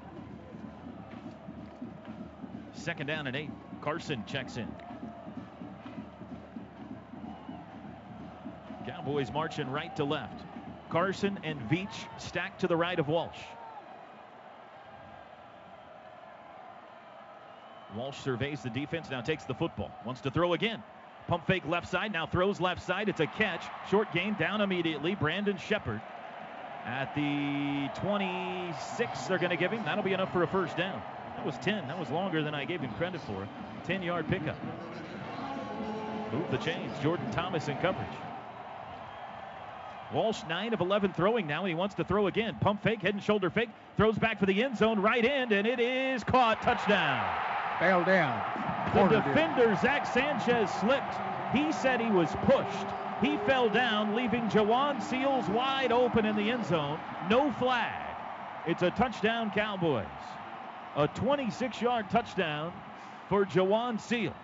[2.73, 3.51] Second down and eight.
[3.81, 4.69] Carson checks in.
[8.87, 10.41] Cowboys marching right to left.
[10.89, 13.41] Carson and Veach stacked to the right of Walsh.
[17.97, 19.91] Walsh surveys the defense, now takes the football.
[20.07, 20.81] Wants to throw again.
[21.27, 23.09] Pump fake left side, now throws left side.
[23.09, 23.65] It's a catch.
[23.91, 25.17] Short gain down immediately.
[25.17, 26.01] Brandon Sheperd
[26.89, 29.85] at the 26, they're going to give him.
[29.85, 31.01] That'll be enough for a first down.
[31.37, 31.87] That was 10.
[31.87, 33.47] That was longer than I gave him credit for.
[33.87, 34.57] 10 yard pickup.
[36.33, 36.93] Move the chains.
[37.03, 38.07] Jordan Thomas in coverage.
[40.13, 42.57] Walsh 9 of 11 throwing now, and he wants to throw again.
[42.61, 43.69] Pump fake, head and shoulder fake.
[43.99, 46.63] Throws back for the end zone, right end, and it is caught.
[46.63, 47.23] Touchdown.
[47.79, 48.43] Fell down.
[48.95, 51.15] The defender, Zach Sanchez, slipped.
[51.53, 53.08] He said he was pushed.
[53.21, 57.01] He fell down, leaving Jhajuan Seales wide open in the end zone.
[57.29, 58.17] No flag.
[58.67, 60.07] It's a touchdown, Cowboys.
[60.97, 62.73] A 26 yard touchdown
[63.29, 64.35] for Jhajuan Seales.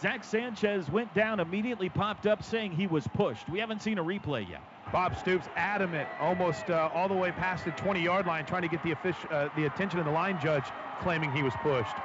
[0.00, 3.48] Zach Sanchez went down, immediately popped up saying he was pushed.
[3.48, 4.60] We haven't seen a replay yet.
[4.92, 8.82] Bob Stoops adamant, almost uh, all the way past the 20-yard line, trying to get
[8.82, 10.64] the, official, uh, the attention of the line judge,
[11.00, 11.96] claiming he was pushed.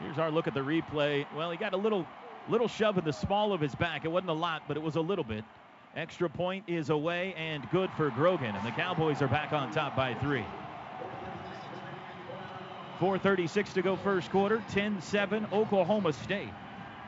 [0.00, 1.26] Here's our look at the replay.
[1.34, 2.06] Well, he got a little,
[2.48, 4.04] little shove in the small of his back.
[4.04, 5.44] It wasn't a lot, but it was a little bit.
[5.96, 9.94] Extra point is away and good for Grogan, and the Cowboys are back on top
[9.94, 10.44] by three.
[13.00, 16.52] 4.36 to go first quarter, 10-7 Oklahoma State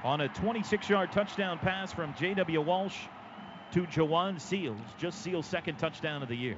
[0.04, 2.60] on a 26-yard touchdown pass from J.W.
[2.60, 2.96] Walsh
[3.72, 6.56] to Jhajuan Seales, just Seales' second touchdown of the year.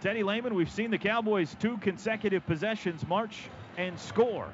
[0.00, 4.52] Teddy Lehman, we've seen the Cowboys two consecutive possessions march and score.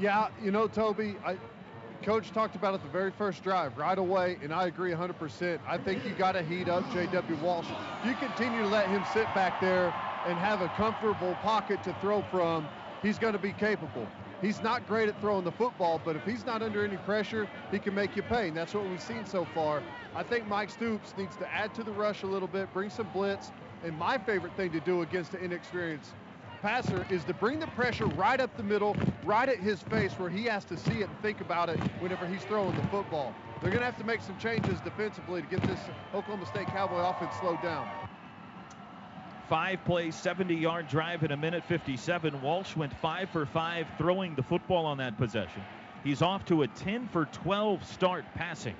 [0.00, 1.36] Yeah, you know, Toby, I,
[2.02, 5.58] Coach talked about it the very first drive right away, and I agree 100%.
[5.68, 7.36] I think you got to heat up J.W.
[7.42, 7.66] Walsh.
[8.06, 9.94] You continue to let him sit back there
[10.26, 12.66] and have a comfortable pocket to throw from,
[13.02, 14.06] he's going to be capable.
[14.40, 17.78] He's not great at throwing the football, but if he's not under any pressure, he
[17.78, 18.48] can make you pay.
[18.48, 19.82] And that's what we've seen so far.
[20.14, 23.08] I think Mike Stoops needs to add to the rush a little bit, bring some
[23.12, 23.52] blitz.
[23.84, 26.12] And my favorite thing to do against an inexperienced
[26.60, 30.30] passer is to bring the pressure right up the middle, right at his face where
[30.30, 33.34] he has to see it and think about it whenever he's throwing the football.
[33.60, 35.80] They're going to have to make some changes defensively to get this
[36.14, 37.88] Oklahoma State Cowboy offense slowed down.
[39.48, 42.40] Five plays, 70 yard drive in a minute 57.
[42.40, 45.62] Walsh went five for five throwing the football on that possession.
[46.04, 48.76] He's off to a 10 for 12 start passing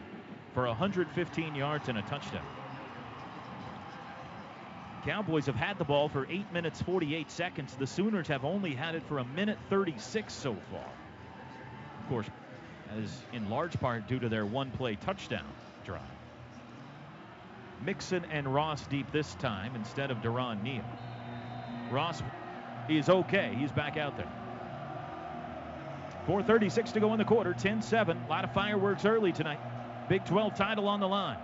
[0.55, 2.47] for 115 yards and a touchdown.
[5.05, 7.75] Cowboys have had the ball for 8 minutes 48 seconds.
[7.75, 10.85] The Sooners have only had it for a minute 36 so far.
[12.03, 12.27] Of course,
[12.91, 15.47] as in large part due to their one play touchdown
[15.85, 16.03] drive.
[17.83, 20.85] Mixon and Ross deep this time instead of Durron Neal.
[21.91, 22.23] Ross
[22.89, 23.55] is okay.
[23.59, 24.31] He's back out there.
[26.27, 27.55] 4.36 to go in the quarter.
[27.55, 28.19] 10 7.
[28.27, 29.61] A lot of fireworks early tonight.
[30.09, 31.39] Big 12 title on the line.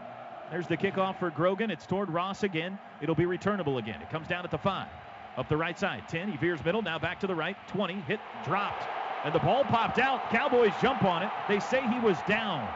[0.50, 1.70] There's the kickoff for Grogan.
[1.70, 2.78] It's toward Ross again.
[3.00, 4.00] It'll be returnable again.
[4.00, 4.88] It comes down at the 5.
[5.36, 6.04] Up the right side.
[6.08, 6.30] 10.
[6.30, 6.82] He veers middle.
[6.82, 7.56] Now back to the right.
[7.68, 7.94] 20.
[8.02, 8.20] Hit.
[8.44, 8.84] Dropped.
[9.24, 10.30] And the ball popped out.
[10.30, 11.30] Cowboys jump on it.
[11.48, 12.68] They say he was down.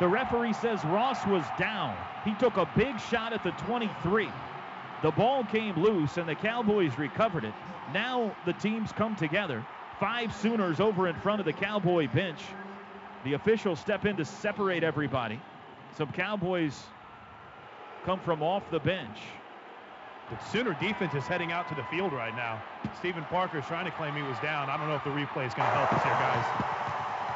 [0.00, 1.96] The referee says Ross was down.
[2.24, 4.28] He took a big shot at the 23.
[5.02, 7.54] The ball came loose and the Cowboys recovered it.
[7.92, 9.64] Now the teams come together.
[10.00, 12.40] Five Sooners over in front of the Cowboy bench.
[13.24, 15.40] The officials step in to separate everybody.
[15.96, 16.84] Some Cowboys
[18.04, 19.18] come from off the bench.
[20.28, 22.62] The Sooner defense is heading out to the field right now.
[22.98, 24.68] Steven Parker is trying to claim he was down.
[24.68, 26.44] I don't know if the replay is going to help us here, guys.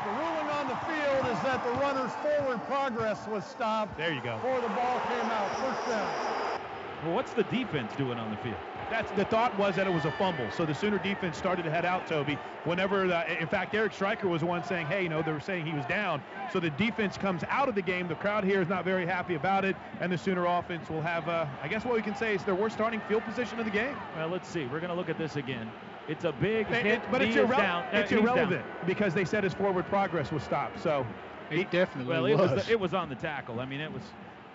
[0.04, 3.96] The ruling on the field is that the runner's forward progress was stopped.
[3.96, 4.36] There you go.
[4.36, 5.56] Before the ball came out.
[5.56, 6.60] First down.
[7.04, 8.56] Well, what's the defense doing on the field?
[8.90, 10.50] That's the thought was that it was a fumble.
[10.50, 12.36] So the Sooner defense started to head out, Toby.
[12.64, 15.38] Whenever, the, in fact, Eric Striker was the one saying, hey, you know, they were
[15.40, 16.20] saying he was down.
[16.52, 18.08] So the defense comes out of the game.
[18.08, 21.28] The crowd here is not very happy about it, and the Sooner offense will have,
[21.28, 23.70] uh, I guess, what we can say is their worst starting field position of the
[23.70, 23.94] game.
[24.16, 24.66] Well, let's see.
[24.66, 25.70] We're going to look at this again.
[26.08, 27.84] It's a big It- hit, but it's, knee irre- down.
[27.84, 28.18] Uh, it's down.
[28.20, 30.80] irrelevant because they said his forward progress was stopped.
[30.82, 31.06] So
[31.48, 32.50] He definitely Well, it was.
[32.50, 33.60] was it was on the tackle.
[33.60, 34.02] I mean, it was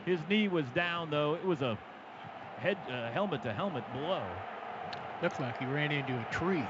[0.05, 1.35] his knee was down though.
[1.35, 1.77] It was a
[2.57, 4.23] head uh, helmet to helmet blow.
[5.21, 6.65] Looks like he ran into a tree.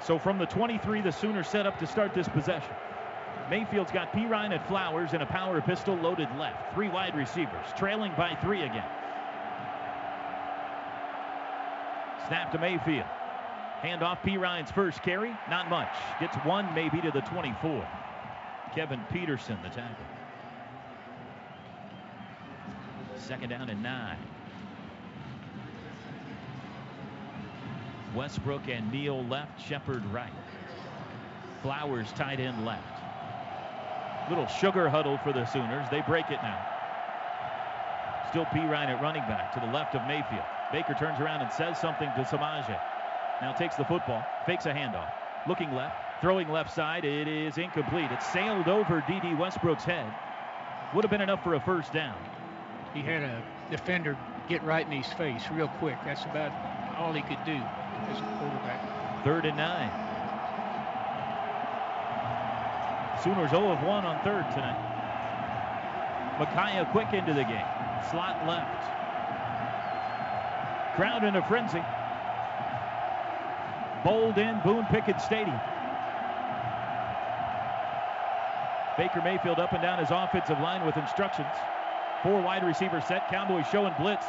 [0.00, 2.74] So from the 23, the Sooners set up to start this possession.
[3.50, 6.74] Mayfield's got Perine at Flowers and a power pistol loaded left.
[6.74, 8.88] Three wide receivers, trailing by three again.
[12.28, 13.06] Snap to Mayfield.
[13.80, 15.36] Hand off Perine's first carry.
[15.50, 15.94] Not much.
[16.18, 17.86] Gets one maybe to the 24.
[18.74, 20.04] Kevin Peterson, the tackle.
[23.18, 24.16] Second down and nine.
[28.14, 30.30] Westbrook and Neal left, Shepard right.
[31.62, 32.82] Flowers tight end left.
[34.28, 35.86] Little sugar huddle for the Sooners.
[35.90, 36.66] They break it now.
[38.30, 40.44] Still Perine at running back to the left of Mayfield.
[40.72, 42.80] Baker turns around and says something to Samaje.
[43.40, 45.12] Now takes the football, fakes a handoff.
[45.46, 47.04] Looking left, throwing left side.
[47.04, 48.10] It is incomplete.
[48.10, 49.34] It sailed over D.D.
[49.34, 50.10] Westbrook's head.
[50.94, 52.16] Would have been enough for a first down.
[52.94, 54.16] He had a defender
[54.48, 55.96] get right in his face real quick.
[56.04, 56.52] That's about
[56.96, 57.60] all he could do
[58.10, 58.80] a quarterback.
[59.24, 59.90] Third and nine.
[63.22, 64.76] Sooners 0 of 1 on third tonight.
[66.38, 67.64] Micaiah quick into the game.
[68.10, 68.84] Slot left.
[70.96, 71.82] Crowd in a frenzy.
[74.04, 75.58] Bowled in Boone Pickens Stadium.
[78.98, 81.48] Baker Mayfield up and down his offensive line with instructions.
[82.22, 83.28] Four wide receivers set.
[83.28, 84.26] Cowboys showing blitz.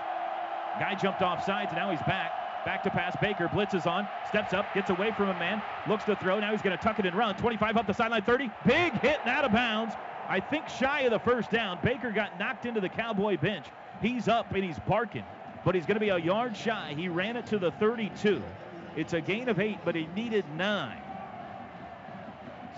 [0.80, 2.44] Guy jumped off sides, and now he's back.
[2.65, 3.15] Back to pass.
[3.21, 4.08] Baker blitzes on.
[4.28, 4.73] Steps up.
[4.73, 5.62] Gets away from a man.
[5.88, 6.39] Looks to throw.
[6.39, 7.36] Now he's going to tuck it and run.
[7.36, 8.23] 25 up the sideline.
[8.23, 8.49] 30.
[8.65, 9.94] Big hit and out of bounds.
[10.27, 11.77] I think shy of the first down.
[11.83, 13.67] Baker got knocked into the Cowboy bench.
[14.02, 15.23] He's up and he's barking,
[15.63, 16.96] but he's going to be a yard shy.
[16.98, 18.42] He ran it to the 32.
[18.96, 21.02] It's a gain of eight, but he needed nine.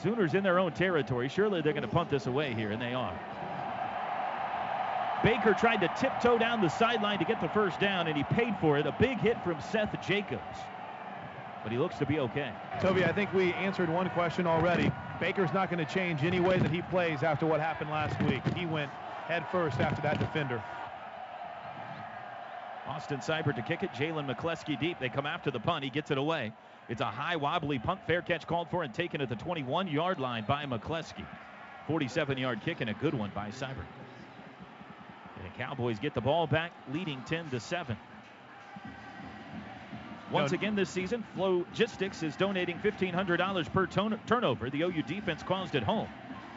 [0.04, 1.30] Sooners in their own territory.
[1.30, 3.18] Surely they're going to punt this away here, and they are.
[5.24, 8.56] Baker tried to tiptoe down the sideline to get the first down, and he paid
[8.60, 8.86] for it.
[8.86, 10.42] A big hit from Seth Jacobs.
[11.64, 12.52] But he looks to be okay.
[12.82, 14.92] Toby, I think we answered one question already.
[15.20, 18.42] Baker's not going to change any way that he plays after what happened last week.
[18.56, 18.92] He went
[19.28, 20.64] head first after that defender.
[22.88, 23.92] Austin Seibert to kick it.
[23.92, 25.00] Jalen McCleskey deep.
[25.00, 25.84] They come after the punt.
[25.84, 26.54] He gets it away.
[26.90, 28.00] It's a high, wobbly punt.
[28.08, 31.26] Fair catch called for and taken at the 21 yard line by McCleskey.
[31.88, 33.88] 47 yard kick and a good one by Seibert.
[35.58, 37.98] Cowboys get the ball back, leading 10 to 7.
[40.30, 44.70] Once again this season, Flogistix is donating $1,500 per ton- turnover.
[44.70, 46.10] The OU defense caused at home.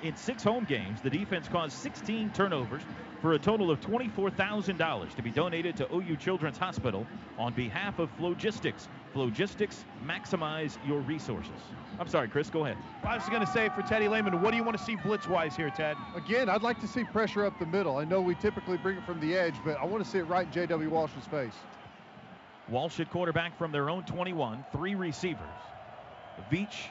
[0.02, 2.82] In six home games, the defense caused 16 turnovers
[3.22, 7.06] for a total of $24,000 to be donated to OU Children's Hospital
[7.38, 8.88] on behalf of Flogistix.
[9.14, 11.50] Flogistix, maximize your resources.
[11.98, 12.76] I'm sorry, Chris, go ahead.
[13.02, 15.28] I was going to say for Teddy Lehman, what do you want to see blitz
[15.28, 15.96] wise here, Ted?
[16.14, 17.96] Again, I'd like to see pressure up the middle.
[17.96, 20.24] I know we typically bring it from the edge, but I want to see it
[20.24, 20.88] right in J.W.
[20.90, 21.54] Walsh's face.
[22.68, 25.40] Walsh at quarterback from their own 21, three receivers.
[26.50, 26.88] Veach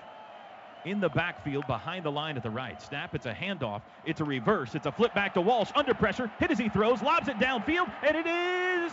[0.85, 2.81] in the backfield behind the line at the right.
[2.81, 3.81] Snap, it's a handoff.
[4.05, 4.75] It's a reverse.
[4.75, 6.29] It's a flip back to Walsh under pressure.
[6.39, 8.91] Hit as he throws, lobs it downfield, and it is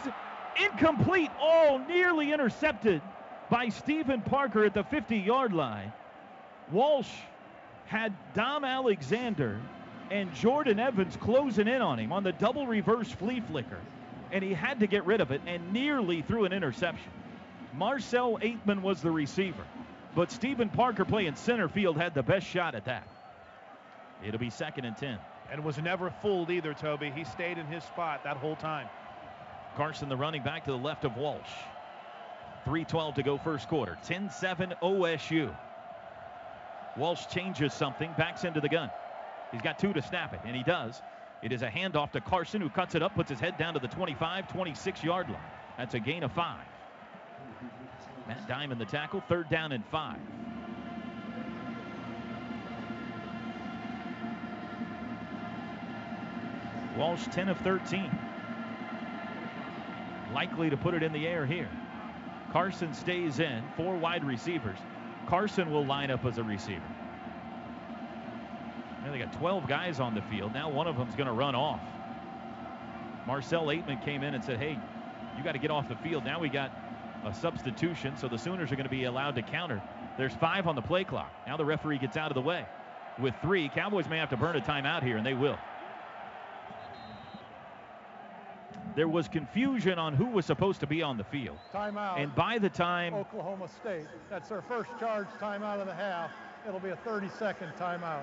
[0.65, 1.31] incomplete.
[1.41, 3.03] Oh, nearly intercepted
[3.51, 5.93] by Steven Parker at the 50 yard line.
[6.71, 7.11] Walsh
[7.87, 9.61] had Dom Alexander
[10.11, 13.79] and Jordan Evans closing in on him on the double reverse flea flicker,
[14.33, 17.11] and he had to get rid of it and nearly threw an interception.
[17.75, 19.65] Marcell Ateman was the receiver.
[20.15, 23.07] But Steven Parker playing center field had the best shot at that.
[24.25, 25.19] It'll be second and 10.
[25.53, 27.13] And was never fooled either, Toby.
[27.15, 28.89] He stayed in his spot that whole time.
[29.77, 31.51] Carson, the running back to the left of Walsh.
[32.67, 33.97] 3.12 to go first quarter.
[34.05, 35.55] 10 7 OSU.
[36.97, 38.91] Walsh changes something, backs into the gun.
[39.53, 41.01] He's got two to snap it, and he does.
[41.43, 43.81] It is a handoff to Carson, who cuts it up, puts his head down to
[43.81, 45.39] the 25, 26 yard line.
[45.79, 46.65] That's a gain of five.
[48.27, 50.19] Matt Dimon the tackle, third down and five.
[56.97, 58.11] Walsh 10 of 13.
[60.33, 61.69] Likely to put it in the air here.
[62.57, 64.79] Carson stays in, four wide receivers.
[65.27, 66.81] Carson will line up as a receiver.
[69.05, 70.55] Now they got 12 guys on the field.
[70.55, 71.83] Now one of them's going to run off.
[73.27, 74.79] Marcell Ateman came in and said, hey,
[75.37, 76.25] you got to get off the field.
[76.25, 76.73] Now we got
[77.27, 79.83] a substitution, so the Sooners are going to be allowed to counter.
[80.17, 81.31] There's five on the play clock.
[81.47, 82.65] Now the referee gets out of the way.
[83.19, 85.59] With three, Cowboys may have to burn a timeout here, and they will.
[88.97, 91.59] There was confusion on who was supposed to be on the field.
[91.73, 92.19] Timeout.
[92.19, 96.31] And by the time Oklahoma State, that's their first charge timeout of the half.
[96.67, 98.23] It'll be a 30-second timeout.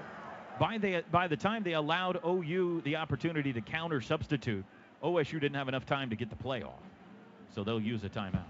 [0.60, 4.66] By the by the time they allowed OU the opportunity to counter substitute,
[5.04, 6.82] OSU didn't have enough time to get the play off.
[7.54, 8.42] So they'll use a timeout.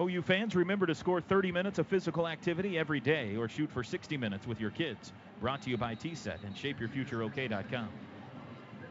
[0.00, 3.82] OU fans, remember to score 30 minutes of physical activity every day or shoot for
[3.82, 5.12] 60 minutes with your kids.
[5.40, 7.88] Brought to you by TSET and ShapeYourFutureOK.com.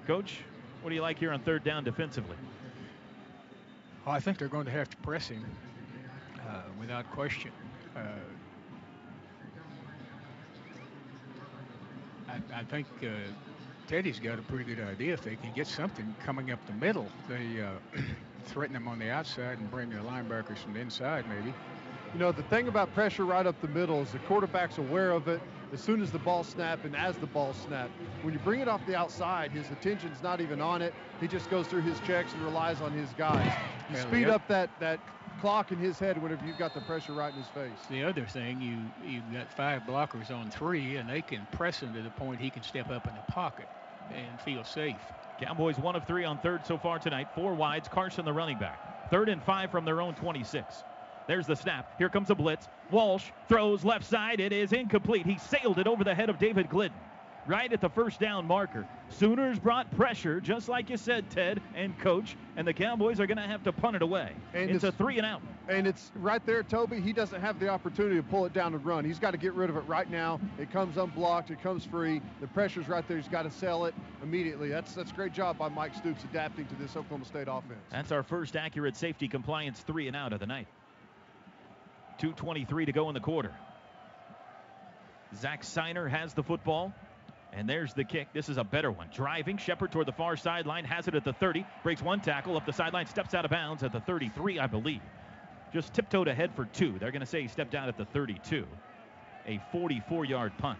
[0.07, 0.41] Coach,
[0.81, 2.35] what do you like here on third down defensively?
[4.05, 5.43] Oh, I think they're going to have to press him
[6.47, 7.51] uh, without question.
[7.95, 8.01] Uh,
[12.29, 13.07] I, I, think uh,
[13.87, 15.13] Teddy's got a pretty good idea.
[15.13, 17.71] If they can get something coming up the middle, they uh,
[18.45, 21.51] threaten them on the outside and bring their linebackers from the inside, maybe.
[22.13, 25.27] You know, the thing about pressure right up the middle is the quarterback's aware of
[25.27, 25.41] it
[25.73, 27.89] as soon as the ball snap and as the ball snap.
[28.21, 30.93] When you bring it off the outside, his attention's not even on it.
[31.21, 33.51] He just goes through his checks and relies on his guys.
[33.89, 34.35] You Well, speed yep.
[34.35, 34.99] up that, that
[35.41, 37.85] clock in his head whenever you've got the pressure right in his face.
[37.89, 41.93] The other thing, you you've got five blockers on three, and they can press him
[41.93, 43.67] to the point he can step up in the pocket
[44.13, 44.95] and feel safe.
[45.39, 47.27] Cowboys one of three on third so far tonight.
[47.35, 47.87] Four wides.
[47.87, 49.09] Carson the running back.
[49.11, 50.83] Third and five from their own 26.
[51.27, 51.97] There's the snap.
[51.97, 52.67] Here comes a blitz.
[52.91, 54.39] Walsh throws left side.
[54.39, 55.25] It is incomplete.
[55.25, 56.97] He sailed it over the head of David Glidden.
[57.47, 58.87] Right at the first down marker.
[59.09, 63.37] Sooners brought pressure, just like you said, Ted and Coach, and the Cowboys are going
[63.37, 64.31] to have to punt it away.
[64.55, 65.43] And it's a three and out.
[65.67, 66.99] And it's right there, Toby.
[66.99, 69.05] He doesn't have the opportunity to pull it down and run.
[69.05, 70.39] He's got to get rid of it right now.
[70.57, 71.51] It comes unblocked.
[71.51, 72.19] It comes free.
[72.41, 73.17] The pressure's right there.
[73.17, 73.93] He's got to sell it
[74.23, 74.69] immediately.
[74.69, 77.79] That's that's a great job by Mike Stoops adapting to this Oklahoma State offense.
[77.91, 80.67] That's our first accurate safety compliance three and out of the night.
[82.19, 83.53] 2.23 to go in the quarter.
[85.35, 86.93] Zach Sinor has the football.
[87.55, 88.27] And there's the kick.
[88.33, 89.07] This is a better one.
[89.13, 89.57] Driving.
[89.57, 90.83] Shepard toward the far sideline.
[90.83, 91.65] Has it at the 30.
[91.83, 93.05] Breaks one tackle up the sideline.
[93.07, 95.01] Steps out of bounds at the 33, I believe.
[95.71, 96.99] Just tiptoed ahead for two.
[96.99, 98.65] They're going to say he stepped out at the 32.
[99.47, 100.79] A 44 yard punt.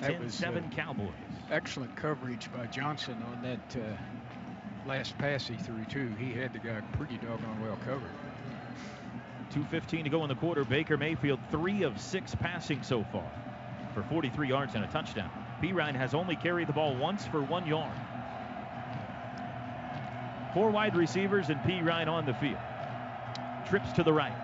[0.00, 1.08] That 10 was, 7 uh, Cowboys.
[1.50, 6.12] Excellent coverage by Johnson on that uh, last pass he threw too.
[6.18, 8.10] He had the guy pretty doggone well covered.
[9.54, 10.64] 2.15 to go in the quarter.
[10.64, 13.30] Baker Mayfield, three of six passing so far
[13.92, 15.30] for 43 yards and a touchdown.
[15.60, 17.92] Perine has only carried the ball once for one yard.
[20.54, 22.58] Four wide receivers and Perine on the field.
[23.66, 24.34] Trips to the right.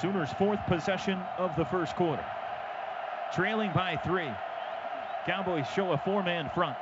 [0.00, 2.24] Sooners' fourth possession of the first quarter.
[3.32, 4.30] Trailing by three.
[5.26, 6.76] Cowboys show a four-man front.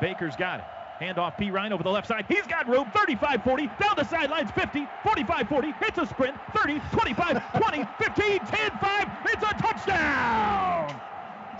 [0.00, 0.66] Baker's got it.
[1.02, 2.24] Handoff Perine over the left side.
[2.28, 2.90] He's got room.
[2.94, 3.66] 35 40.
[3.80, 4.50] Down the sidelines.
[4.52, 4.86] 50.
[5.02, 5.74] 45 40.
[5.82, 6.36] It's a sprint.
[6.56, 6.80] 30.
[6.92, 7.52] 25.
[7.60, 7.88] 20.
[7.98, 8.38] 15.
[8.38, 9.08] 10 5.
[9.26, 11.00] It's a touchdown.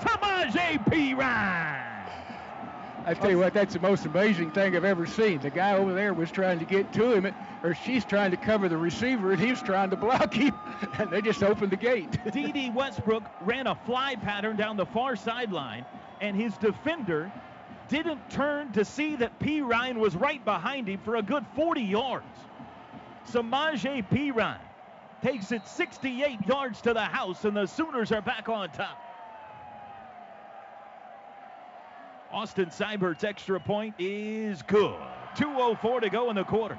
[0.00, 1.88] Samaje Perine.
[3.04, 5.40] I tell you what, that's the most amazing thing I've ever seen.
[5.40, 7.34] The guy over there was trying to get to him,
[7.64, 10.54] or she's trying to cover the receiver, and he was trying to block him,
[10.98, 12.16] and they just opened the gate.
[12.32, 12.70] D.D.
[12.70, 15.84] Westbrook ran a fly pattern down the far sideline,
[16.20, 17.32] and his defender
[17.88, 22.24] didn't turn to see that Perine was right behind him for a good 40 yards.
[23.30, 24.58] Samaje Perine
[25.22, 28.98] takes it 68 yards to the house, and the Sooners are back on top.
[32.32, 34.98] Austin Seibert's extra point is good.
[35.36, 36.78] 2.04 to go in the quarter.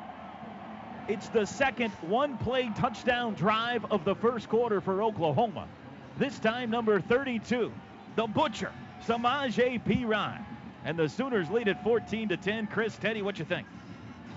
[1.08, 5.68] It's the second one play touchdown drive of the first quarter for Oklahoma.
[6.18, 7.72] This time, number 32,
[8.16, 8.72] the Butcher,
[9.06, 10.43] Samaje Perine.
[10.86, 12.67] And the Sooners lead at 14 to 10.
[12.67, 13.67] Chris, Teddy, what you think?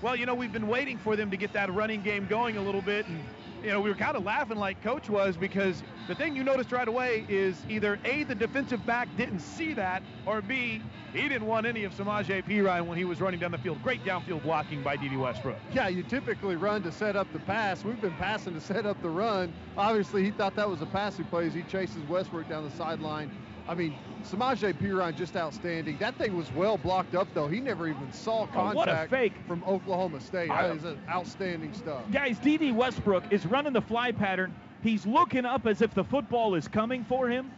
[0.03, 2.63] Well, you know, we've been waiting for them to get that running game going a
[2.63, 3.07] little bit.
[3.09, 3.19] And,
[3.63, 6.71] you know, we were kind of laughing like Coach was because the thing you noticed
[6.71, 10.83] right away is either A, the defensive back didn't see that, or B,
[11.13, 13.83] he didn't want any of Samaje Perine when he was running down the field.
[13.83, 15.17] Great downfield blocking by D.D.
[15.17, 15.57] Westbrook.
[15.73, 17.83] Yeah, you typically run to set up the pass.
[17.83, 19.53] We've been passing to set up the run.
[19.79, 23.31] Obviously, he thought that was a passing play as he chases Westbrook down the sideline.
[23.67, 25.97] I mean, Samaje Perine just outstanding.
[25.99, 27.49] That thing was well blocked up, though.
[27.49, 29.35] He never even saw oh, contact oh, a fake.
[29.47, 30.49] from Oklahoma State.
[30.49, 32.03] That is outstanding stuff.
[32.11, 32.73] Guys, D.D.
[32.73, 34.55] Westbrook is running the fly pattern.
[34.83, 37.51] He's looking up as if the football is coming for him,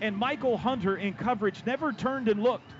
[0.00, 2.72] and Michael Hunter in coverage never turned and looked.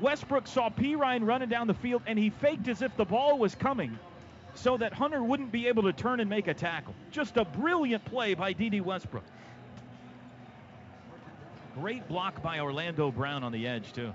[0.00, 3.54] Westbrook saw Perine running down the field, and he faked as if the ball was
[3.54, 3.98] coming
[4.54, 6.94] so that Hunter wouldn't be able to turn and make a tackle.
[7.10, 8.80] Just a brilliant play by D.D.
[8.80, 9.24] Westbrook.
[11.80, 14.10] Great block by Orlando Brown on the edge, too.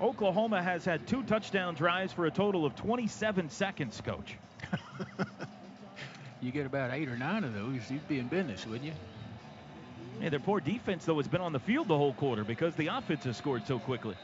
[0.00, 4.36] Oklahoma has had two touchdown drives for a total of 27 seconds, coach.
[6.40, 8.92] you get about eight or nine of those, you'd be in business, wouldn't you?
[10.20, 12.88] Yeah, their poor defense, though, has been on the field the whole quarter because the
[12.88, 14.16] offense has scored so quickly.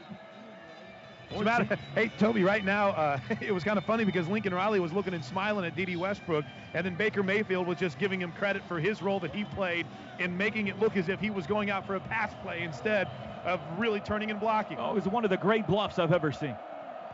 [1.95, 5.13] hey, Toby, right now, uh, it was kind of funny because Lincoln Riley was looking
[5.13, 5.95] and smiling at D.D.
[5.95, 9.43] Westbrook, and then Baker Mayfield was just giving him credit for his role that he
[9.43, 9.85] played
[10.19, 13.07] in making it look as if he was going out for a pass play instead
[13.45, 14.77] of really turning and blocking.
[14.79, 16.55] Oh, it was one of the great bluffs I've ever seen.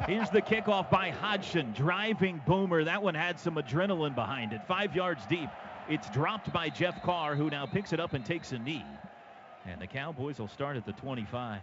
[0.07, 2.83] Here's the kickoff by Hodgson, driving boomer.
[2.83, 5.49] That one had some adrenaline behind it, five yards deep.
[5.87, 8.85] It's dropped by Jeff Carr, who now picks it up and takes a knee.
[9.65, 11.61] And the Cowboys will start at the 25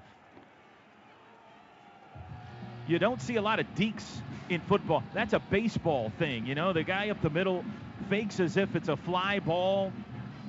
[2.87, 4.05] you don't see a lot of deeks
[4.49, 5.03] in football.
[5.15, 6.73] That's a baseball thing, you know.
[6.73, 7.65] The guy up the middle
[8.09, 9.93] fakes as if it's a fly ball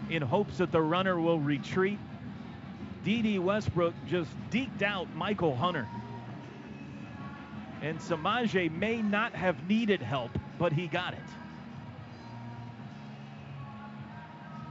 [0.10, 2.00] in hopes that the runner will retreat.
[3.04, 3.40] D.D.
[3.40, 5.88] Westbrook just deked out Michael Hunter.
[7.82, 11.20] And Samaje may not have needed help, but he got it.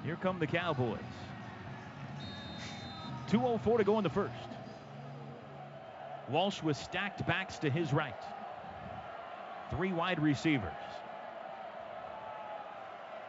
[0.05, 0.99] Here come the Cowboys.
[3.29, 4.33] 2.04 to go in the first.
[6.29, 8.15] Walsh with stacked backs to his right.
[9.71, 10.73] Three wide receivers.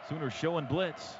[0.08, 1.14] Sooners showing blitz.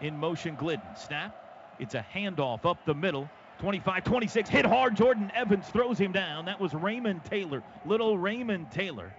[0.00, 0.84] In motion, Glidden.
[0.96, 1.34] Snap.
[1.78, 3.28] It's a handoff up the middle.
[3.58, 4.48] 25 26.
[4.50, 4.96] Hit hard.
[4.96, 6.46] Jordan Evans throws him down.
[6.46, 7.62] That was Raymond Taylor.
[7.86, 9.14] Little Raymond Taylor.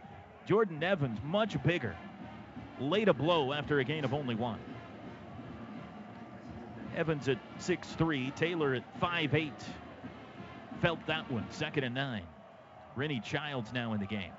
[0.46, 1.96] Jordan Evans, much bigger.
[2.80, 4.60] Laid a blow after a gain of only one.
[6.96, 8.36] Evans at 6'3.
[8.36, 9.52] Taylor at 5'8
[10.84, 11.46] felt that one.
[11.50, 12.24] Second and nine.
[12.98, 14.34] Rennie Childs now in the game.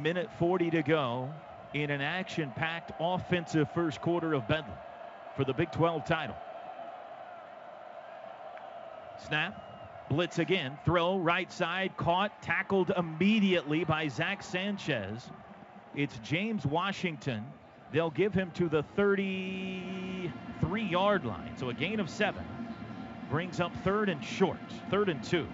[0.00, 1.30] Minute 40 to go
[1.74, 4.72] in an action packed offensive first quarter of Bedlam
[5.36, 6.34] for the Big 12 title.
[9.28, 15.28] Snap, blitz again, throw right side, caught, tackled immediately by Zach Sanchez.
[15.94, 17.44] It's James Washington.
[17.94, 21.56] They'll give him to the 33 yard line.
[21.56, 22.44] So a gain of seven
[23.30, 24.58] brings up third and short,
[24.90, 25.46] third and two.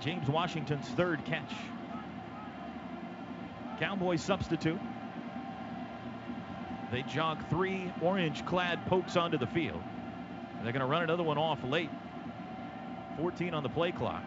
[0.00, 1.52] James Washington's third catch.
[3.78, 4.80] Cowboys substitute.
[6.90, 9.82] They jog three orange clad pokes onto the field.
[10.64, 11.90] They're going to run another one off late.
[13.16, 14.24] 14 on the play clock.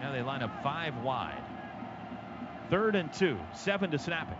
[0.00, 1.42] Now they line up five wide.
[2.70, 4.38] Third and two, seven to snap it.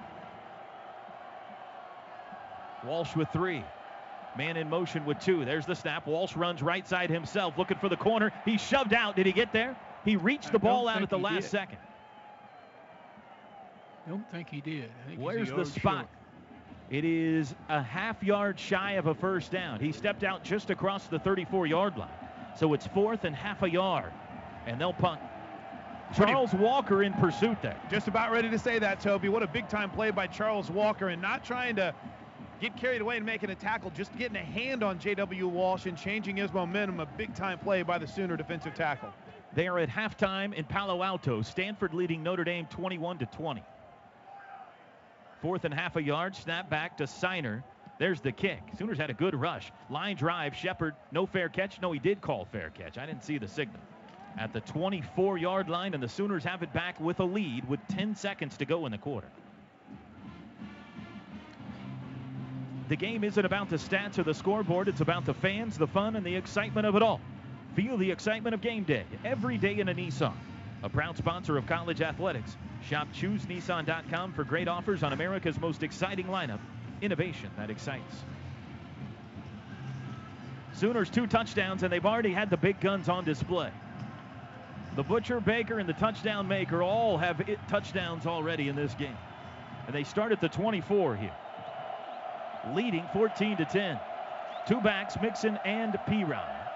[2.86, 3.64] Walsh with three.
[4.38, 5.44] Man in motion with two.
[5.44, 6.06] There's the snap.
[6.06, 8.32] Walsh runs right side himself, looking for the corner.
[8.44, 9.16] He shoved out.
[9.16, 9.76] Did he get there?
[10.04, 11.50] He reached the ball out at the last did.
[11.50, 11.78] second.
[14.08, 14.90] Don't think he did.
[15.04, 15.94] I think Where's the spot?
[15.94, 16.08] short.
[16.90, 19.78] It is a half yard shy of a first down.
[19.80, 22.08] He stepped out just across the 34 yard line.
[22.56, 24.12] So it's fourth and half a yard.
[24.66, 25.20] And they'll punt.
[26.14, 27.80] Charles Walker in pursuit there.
[27.90, 29.28] Just about ready to say that, Toby.
[29.28, 31.94] What a big time play by Charles Walker and not trying to
[32.60, 35.48] get carried away and making a tackle, just getting a hand on J.W.
[35.48, 37.00] Walsh and changing his momentum.
[37.00, 39.10] A big time play by the Sooner defensive tackle.
[39.54, 41.42] They are at halftime in Palo Alto.
[41.42, 43.62] Stanford leading Notre Dame 21 to 20.
[45.40, 46.34] Fourth and half a yard.
[46.36, 47.62] Snap back to Sinor.
[47.98, 48.60] There's the kick.
[48.78, 49.72] Sooners had a good rush.
[49.90, 50.54] Line drive.
[50.54, 51.80] Shepard, no fair catch.
[51.80, 52.98] No, he did call fair catch.
[52.98, 53.80] I didn't see the signal.
[54.38, 57.80] At the 24 yard line, and the Sooners have it back with a lead with
[57.88, 59.28] 10 seconds to go in the quarter.
[62.88, 66.16] The game isn't about the stats or the scoreboard, it's about the fans, the fun,
[66.16, 67.20] and the excitement of it all.
[67.76, 70.34] Feel the excitement of game day every day in a Nissan.
[70.82, 72.56] A proud sponsor of college athletics.
[72.82, 76.58] Shop choosenissan.com for great offers on America's most exciting lineup.
[77.00, 78.24] Innovation that excites.
[80.72, 83.70] Sooners two touchdowns, and they've already had the big guns on display.
[85.00, 89.16] The Butcher, Baker, and the touchdown maker all have touchdowns already in this game.
[89.86, 91.32] And they start at the 24 here.
[92.74, 93.98] Leading 14 to 10.
[94.68, 96.68] Two backs, Mixon and Perine.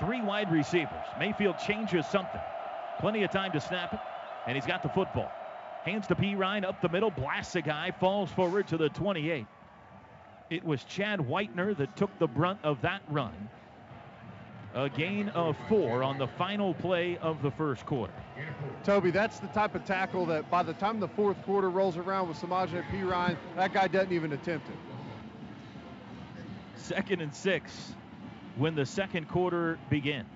[0.00, 1.04] Three wide receivers.
[1.18, 2.40] Mayfield changes something.
[2.98, 4.00] Plenty of time to snap it,
[4.46, 5.30] and he's got the football.
[5.84, 9.44] Hands to Perine up the middle, blasts a guy, falls forward to the 28.
[10.48, 13.50] It was Chad Whitener that took the brunt of that run.
[14.74, 18.12] A gain of four on the final play of the first quarter.
[18.82, 22.28] Toby, that's the type of tackle that by the time the fourth quarter rolls around
[22.28, 24.74] with Samaje Perine, that guy doesn't even attempt it.
[26.76, 27.94] Second and six
[28.56, 30.26] when the second quarter begins.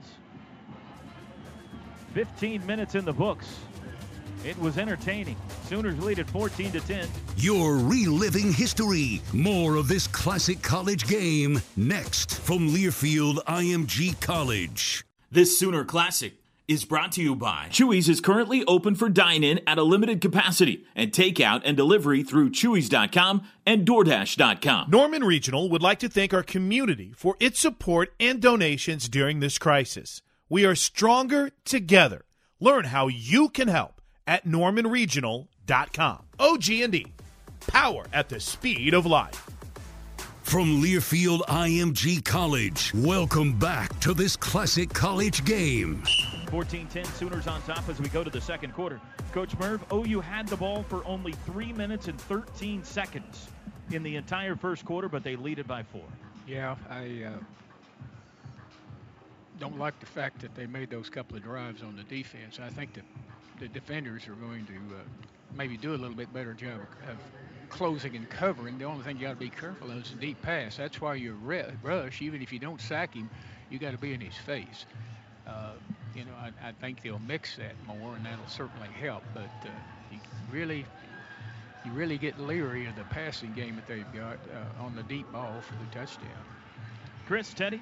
[2.15, 3.47] 15 minutes in the books.
[4.45, 5.37] It was entertaining.
[5.65, 7.09] Sooners lead at 14 to 10.
[7.37, 9.21] You're reliving history.
[9.33, 15.05] More of this classic college game next from Learfield IMG College.
[15.31, 16.35] This Sooner Classic
[16.69, 20.85] is brought to you by Chuy's is currently open for dine-in at a limited capacity
[20.95, 24.91] and takeout and delivery through chewy's.com and DoorDash.com.
[24.91, 29.59] Norman Regional would like to thank our community for its support and donations during this
[29.59, 30.23] crisis.
[30.49, 32.25] We are stronger together.
[32.61, 33.98] Learn how you can help
[34.29, 36.23] at normanregional.com.
[36.39, 37.07] OG&E,
[37.67, 39.35] power at the speed of light.
[40.43, 46.03] From Learfield IMG College, welcome back to this classic college game.
[46.47, 49.01] 14-10 Sooners on top as we go to the second quarter.
[49.33, 53.49] Coach Merv, OU had the ball for only 3 minutes and 13 seconds
[53.91, 56.01] in the entire first quarter, but they lead it by 4.
[56.47, 57.33] Yeah, I uh,
[59.61, 62.59] don't like the fact that they made those couple of drives on the defense.
[62.59, 63.05] I think that
[63.59, 65.01] the defenders are going to uh,
[65.57, 67.17] maybe do a little bit better job of
[67.69, 68.79] closing and covering.
[68.79, 70.77] The only thing you got to be careful of is the deep pass.
[70.77, 71.35] That's why you
[71.83, 72.23] rush.
[72.23, 73.29] Even if you don't sack him,
[73.71, 74.87] you got to be in his face.
[75.47, 75.73] Uh,
[76.15, 79.23] you know, I, I, think they'll mix that more, and that'll certainly help.
[79.35, 79.69] But uh,
[80.11, 80.19] you
[80.51, 80.85] really,
[81.85, 85.31] you really get leery of the passing game that they've got uh, on the deep
[85.33, 86.45] ball for the touchdown.
[87.27, 87.81] Chris, Teddy,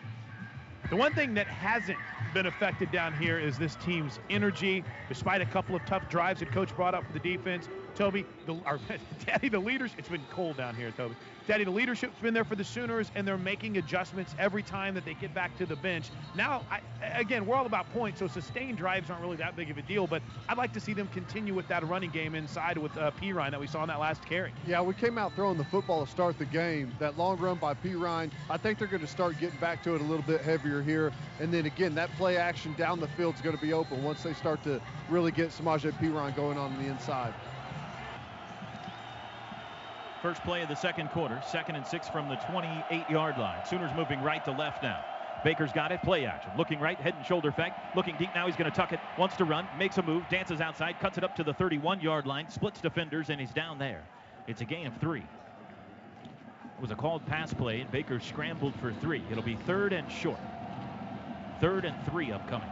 [0.91, 1.99] The one thing that hasn't
[2.33, 6.53] been affected down here is this team's energy, despite a couple of tough drives that
[6.53, 7.69] coach brought up for the defense.
[7.97, 8.79] Toby, the, our,
[9.27, 11.17] Daddy, the leaders, it's been cold down here, Toby.
[11.47, 15.05] Daddy, the leadership's been there for the Sooners, and they're making adjustments every time that
[15.05, 16.11] they get back to the bench.
[16.35, 16.81] Now, I,
[17.17, 20.09] again, we're all about points, so sustained drives aren't really that big of a deal,
[20.09, 23.53] but I'd like to see them continue with that running game inside with uh, Perine
[23.53, 24.53] that we saw in that last carry.
[24.67, 26.93] Yeah, we came out throwing the football to start the game.
[26.99, 30.01] That long run by Perine, I think they're going to start getting back to it
[30.01, 31.13] a little bit heavier here.
[31.39, 34.25] And then again, that play action down the field is going to be open once
[34.25, 37.33] they start to really get Samaje Perine going on the inside.
[40.27, 43.65] First play of the second quarter, second and six from the 28 yard line.
[43.65, 45.05] Sooners moving right to left now.
[45.45, 46.51] Baker's got it, play action.
[46.59, 47.73] Looking right, head and shoulder fake.
[47.95, 48.99] Looking deep now, he's going to tuck it.
[49.17, 52.27] Wants to run, makes a move, dances outside, cuts it up to the 31 yard
[52.27, 54.03] line, splits defenders, and he's down there.
[54.49, 55.21] It's a gain of three.
[55.21, 59.23] It was a called pass play, and Baker scrambled for three.
[59.31, 60.41] It'll be third and short.
[61.61, 62.69] Third and three upcoming.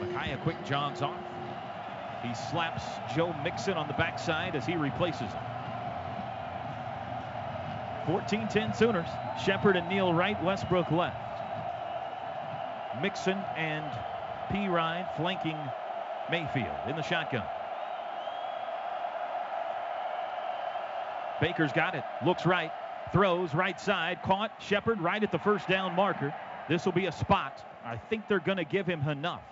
[0.00, 1.25] Micaiah quick jogs off.
[2.22, 2.82] He slaps
[3.14, 5.42] Joe Mixon on the backside as he replaces him.
[8.06, 9.08] 14-10 Sooners.
[9.44, 11.16] Shepard and Neal right, Westbrook left.
[13.02, 13.84] Mixon and
[14.50, 15.58] Perine flanking
[16.30, 17.44] Mayfield in the shotgun.
[21.40, 22.04] Baker's got it.
[22.24, 22.72] Looks right.
[23.12, 24.22] Throws right side.
[24.22, 24.50] Caught.
[24.58, 26.34] Shepard right at the first down marker.
[26.68, 27.62] This will be a spot.
[27.84, 29.42] I think they're going to give him enough.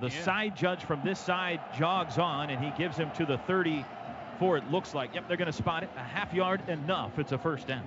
[0.00, 0.22] The yeah.
[0.22, 4.70] side judge from this side jogs on, and he gives him to the 34, it
[4.70, 5.14] looks like.
[5.14, 5.90] Yep, they're going to spot it.
[5.96, 7.18] A half yard enough.
[7.18, 7.82] It's a first down.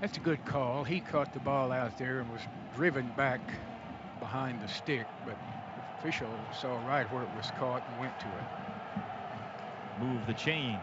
[0.00, 0.84] That's a good call.
[0.84, 2.40] He caught the ball out there and was
[2.74, 3.40] driven back
[4.20, 8.26] behind the stick, but the official saw right where it was caught and went to
[8.26, 10.02] it.
[10.02, 10.80] Move the chains.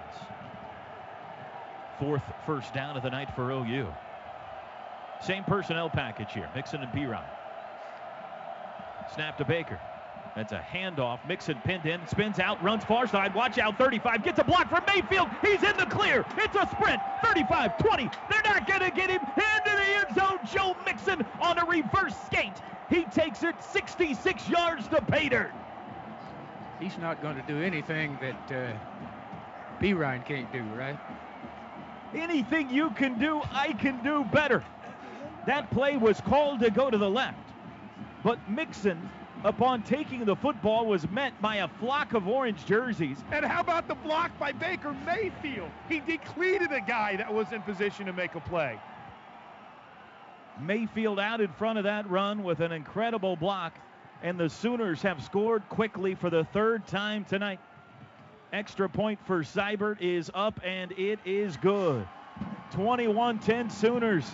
[1.99, 3.87] Fourth first down of the night for OU.
[5.21, 6.49] Same personnel package here.
[6.55, 7.23] Mixon and Perine.
[9.13, 9.79] Snap to Baker.
[10.35, 11.19] That's a handoff.
[11.27, 13.35] Mixon pinned in, spins out, runs far side.
[13.35, 14.23] Watch out, 35.
[14.23, 15.29] Gets a block from Mayfield.
[15.41, 16.25] He's in the clear.
[16.37, 17.01] It's a sprint.
[17.23, 18.09] 35, 20.
[18.29, 20.39] They're not going to get him into the end zone.
[20.51, 22.61] Joe Mixon on a reverse skate.
[22.89, 25.51] He takes it 66 yards to Pater.
[26.79, 28.73] He's not going to do anything that uh,
[29.81, 30.97] Perine can't do, right?
[32.15, 34.63] Anything you can do, I can do better.
[35.45, 37.37] That play was called to go to the left.
[38.23, 39.09] But Mixon
[39.43, 43.17] upon taking the football was met by a flock of orange jerseys.
[43.31, 45.69] And how about the block by Baker Mayfield?
[45.89, 48.79] He depleted a guy that was in position to make a play.
[50.59, 53.73] Mayfield out in front of that run with an incredible block,
[54.21, 57.59] and the Sooners have scored quickly for the third time tonight.
[58.53, 62.05] Extra point for Seibert is up, and it is good.
[62.71, 64.29] 21 10 Sooners.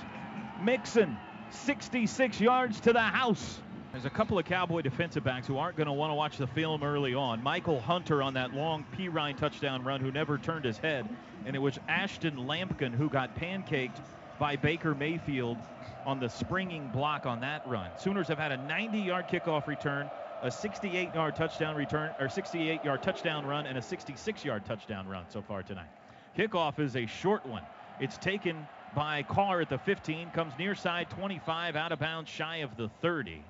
[0.61, 1.15] Mixon,
[1.51, 3.61] 66 yards to the house.
[3.91, 6.45] There's a couple of Cowboy defensive backs who aren't going to want to watch the
[6.45, 7.41] film early on.
[7.41, 11.07] Michael Hunter on that long Perine touchdown run who never turned his head.
[11.45, 13.99] And it was Ashton Lampkin who got pancaked
[14.39, 15.57] by Baker Mayfield
[16.05, 17.89] on the springing block on that run.
[17.97, 20.09] Sooners have had a 90-yard kickoff return,
[20.43, 25.63] a 68-yard touchdown return, or 68-yard touchdown run, and a 66-yard touchdown run so far
[25.63, 25.89] tonight.
[26.37, 27.63] Kickoff is a short one.
[27.99, 32.57] It's taken by Carr at the 15, comes near side 25, out of bounds, shy
[32.57, 33.43] of the 30.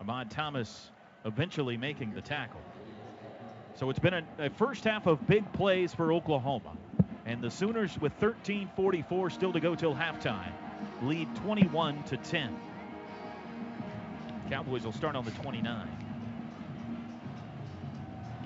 [0.00, 0.90] Ahmad Thomas
[1.26, 2.60] eventually making the tackle.
[3.74, 6.76] So it's been a, a, first half of big plays for Oklahoma.
[7.26, 10.52] And the Sooners with 13:44 still to go till halftime,
[11.02, 12.56] lead 21 to 10.
[14.48, 15.88] Cowboys will start on the 29.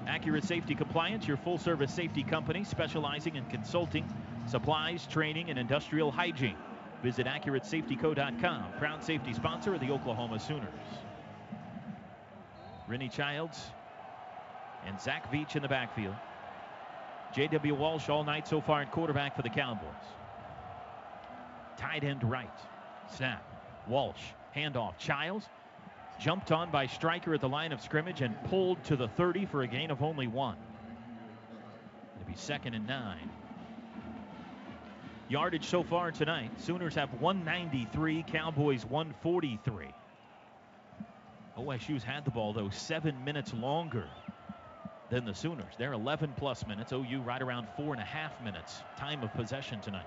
[0.07, 4.05] Accurate Safety Compliance, your full service safety company specializing in consulting,
[4.47, 6.57] supplies, training, and industrial hygiene.
[7.03, 10.69] Visit AccurateSafetyCo.com, proud safety sponsor of the Oklahoma Sooners.
[12.87, 13.71] Rennie Childs
[14.87, 16.15] and Zach Veach in the backfield.
[17.35, 17.75] J.W.
[17.75, 19.89] Walsh all night so far in quarterback for the Cowboys.
[21.77, 22.49] Tight end right.
[23.17, 23.43] Snap.
[23.89, 24.21] Walsh.
[24.55, 24.97] Handoff.
[24.99, 25.49] Childs
[26.21, 29.63] jumped on by Striker at the line of scrimmage and pulled to the 30 for
[29.63, 30.57] a gain of only one.
[32.21, 33.31] It'll be second and nine.
[35.29, 36.51] Yardage so far tonight.
[36.61, 39.87] Sooners have 193, Cowboys 143.
[41.59, 44.07] OSU's had the ball, though, seven minutes longer
[45.11, 45.75] than the Sooners.
[45.79, 46.93] They're 11 plus minutes.
[46.93, 50.07] OU right around four and a half minutes time of possession tonight.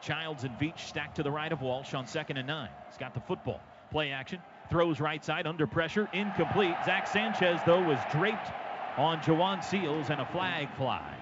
[0.00, 2.68] Childs and Veach stacked to the right of Walsh on second and nine.
[2.88, 3.60] He's got the football.
[3.90, 4.40] Play action.
[4.70, 6.08] Throws right side under pressure.
[6.12, 6.74] Incomplete.
[6.84, 8.50] Zach Sanchez, though, was draped
[8.96, 11.14] on Jhajuan Seales and a flag flies.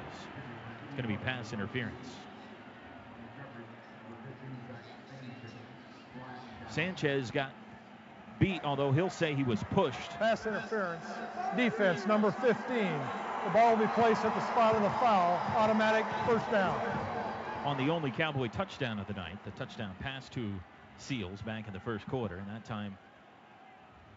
[0.87, 1.95] It's going to be pass interference.
[6.69, 7.51] Sanchez got
[8.43, 10.11] beat, although he'll say he was pushed.
[10.19, 11.05] Pass interference.
[11.57, 12.57] Defense, number 15.
[12.57, 15.41] The ball will be placed at the spot of the foul.
[15.57, 16.81] Automatic first down.
[17.65, 20.53] On the only Cowboy touchdown of the night, the touchdown pass to
[20.99, 22.99] Seales back in the first quarter, and that time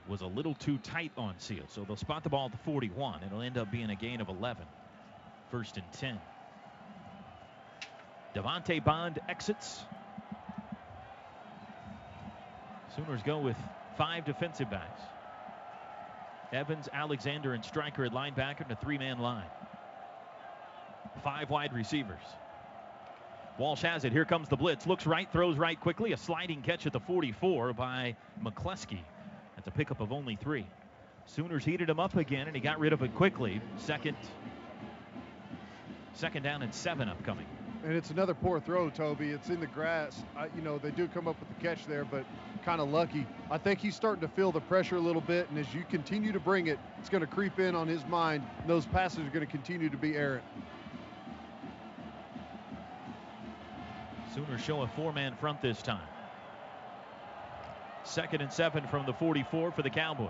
[0.08, 1.70] was a little too tight on Seales.
[1.70, 3.22] So they'll spot the ball at the 41.
[3.26, 4.66] It'll end up being a gain of 11.
[5.52, 6.20] First and 10.
[8.34, 9.84] Devante Bond exits.
[12.96, 13.58] Sooners go with
[13.98, 15.02] five defensive backs.
[16.54, 19.48] Evans, Alexander, and Striker at linebacker in a three-man line.
[21.24, 22.22] Five wide receivers.
[23.58, 24.12] Walsh has it.
[24.12, 24.86] Here comes the blitz.
[24.86, 26.12] Looks right, throws right quickly.
[26.12, 29.00] A sliding catch at the 44 by McCleskey.
[29.56, 30.68] That's a pickup of only three.
[31.26, 33.62] Sooners heated him up again, and he got rid of it quickly.
[33.78, 34.18] Second,
[36.14, 37.48] second down and seven upcoming.
[37.84, 39.30] And it's another poor throw, Toby.
[39.30, 40.24] It's in the grass.
[40.36, 42.26] I, you know, they do come up with the catch there, but
[42.66, 43.28] kind of lucky.
[43.52, 46.32] I think he's starting to feel the pressure a little bit, and as you continue
[46.32, 48.44] to bring it, it's going to creep in on his mind.
[48.62, 50.44] And those passes are going to continue to be errant.
[54.34, 56.02] Sooners show a four-man front this time.
[58.04, 60.30] Second and seven from the 44 for the Cowboys.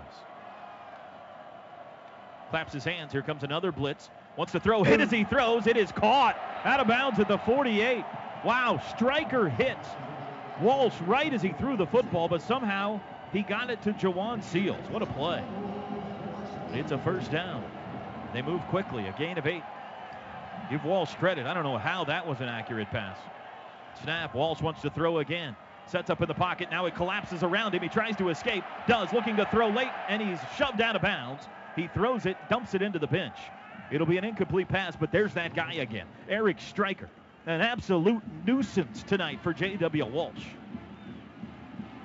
[2.50, 3.12] Claps his hands.
[3.12, 4.10] Here comes another blitz.
[4.36, 5.66] Wants to throw, hit as he throws.
[5.66, 8.04] It is caught out of bounds at the 48.
[8.44, 9.88] Wow, striker hits
[10.60, 13.00] Walsh right as he threw the football, but somehow
[13.32, 14.90] he got it to Jhajuan Seales.
[14.90, 15.44] What a play.
[16.72, 17.64] It's a first down.
[18.32, 19.62] They move quickly, a gain of eight.
[20.70, 21.46] Give Walsh credit.
[21.46, 23.18] I don't know how that was an accurate pass.
[24.02, 24.34] Snap.
[24.34, 25.54] Walsh wants to throw again.
[25.86, 26.68] Sets up in the pocket.
[26.70, 27.82] Now it collapses around him.
[27.82, 28.64] He tries to escape.
[28.88, 29.12] Does.
[29.12, 31.44] Looking to throw late, and he's shoved out of bounds.
[31.76, 33.36] He throws it, dumps it into the bench.
[33.90, 36.06] It'll be an incomplete pass, but there's that guy again.
[36.28, 37.08] Eric Striker.
[37.46, 40.06] An absolute nuisance tonight for J.W.
[40.06, 40.46] Walsh.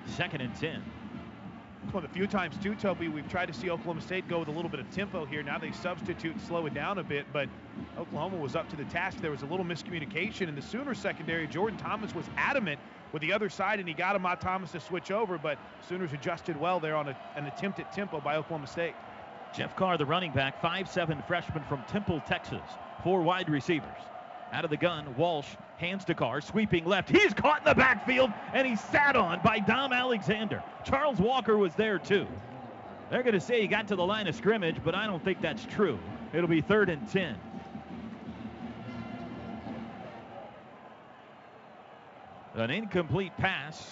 [0.06, 0.84] Second and 10.
[1.84, 4.38] It's one of the few times, too, Toby, we've tried to see Oklahoma State go
[4.38, 5.42] with a little bit of tempo here.
[5.42, 7.50] Now they substitute and slow it down a bit, but
[7.98, 9.18] Oklahoma was up to the task.
[9.20, 11.48] There was a little miscommunication in the Sooner secondary.
[11.48, 12.80] Jordan Thomas was adamant
[13.12, 15.58] with the other side, and he got Ahmad Thomas to switch over, but
[15.90, 18.94] Sooners adjusted well there on a, an attempt at tempo by Oklahoma State.
[19.56, 22.62] Jeff Carr, the running back, five-seven freshman from Temple, Texas.
[23.04, 23.90] Four wide receivers.
[24.52, 25.48] Out of the gun, Walsh
[25.78, 27.10] hands to Carr, sweeping left.
[27.10, 30.62] He's caught in the backfield, and he's sat on by Dom Alexander.
[30.84, 32.28] Charles Walker was there, too.
[33.10, 35.42] They're going to say he got to the line of scrimmage, but I don't think
[35.42, 36.00] that's true.
[36.34, 37.38] It'll be third and 10.
[42.56, 43.90] An incomplete pass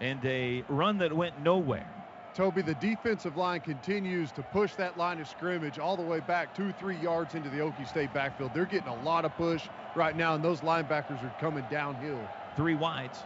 [0.00, 1.97] and a run that went nowhere.
[2.38, 6.54] Toby, the defensive line continues to push that line of scrimmage all the way back
[6.54, 8.52] two, three yards into the Okie State backfield.
[8.54, 9.66] They're getting a lot of push
[9.96, 12.20] right now, and those linebackers are coming downhill.
[12.54, 13.24] Three wides,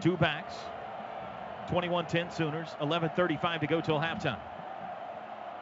[0.00, 0.54] two backs,
[1.68, 4.38] 21-10 Sooners, 11.35 to go till halftime.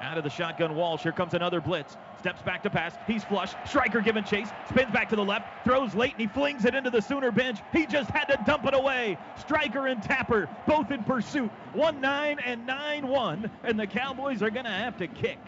[0.02, 1.02] Out of the shotgun Walsh.
[1.02, 1.96] Here comes another blitz.
[2.22, 2.94] Steps back to pass.
[3.08, 3.52] He's flush.
[3.66, 4.48] Striker giving chase.
[4.68, 5.64] Spins back to the left.
[5.64, 7.58] Throws late and he flings it into the Sooner bench.
[7.72, 9.18] He just had to dump it away.
[9.40, 11.50] Striker and Tapper both in pursuit.
[11.72, 13.50] 1 9 and 9 1.
[13.64, 15.40] And the Cowboys are going to have to kick.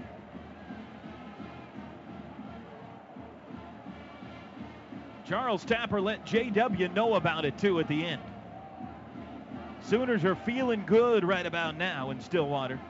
[5.28, 8.22] Charles Tapper let JW know about it too at the end.
[9.80, 12.80] Sooners are feeling good right about now in Stillwater.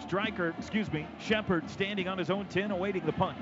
[0.00, 3.36] Striker, excuse me, Shepard standing on his own 10 awaiting the punt.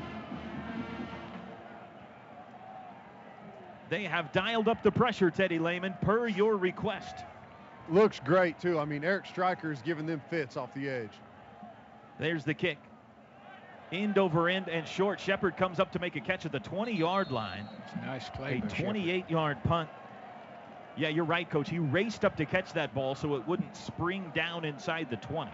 [3.88, 7.24] They have dialed up the pressure, Teddy Lehman, per your request.
[7.88, 8.80] Looks great, too.
[8.80, 11.12] I mean, Eric Striker is giving them fits off the edge.
[12.18, 12.78] There's the kick.
[13.92, 15.20] End over end and short.
[15.20, 17.68] Shepard comes up to make a catch at the 20 yard line.
[18.04, 18.60] nice play.
[18.64, 19.88] A 28 yard punt.
[20.96, 21.68] Yeah, you're right, coach.
[21.70, 25.52] He raced up to catch that ball so it wouldn't spring down inside the 20.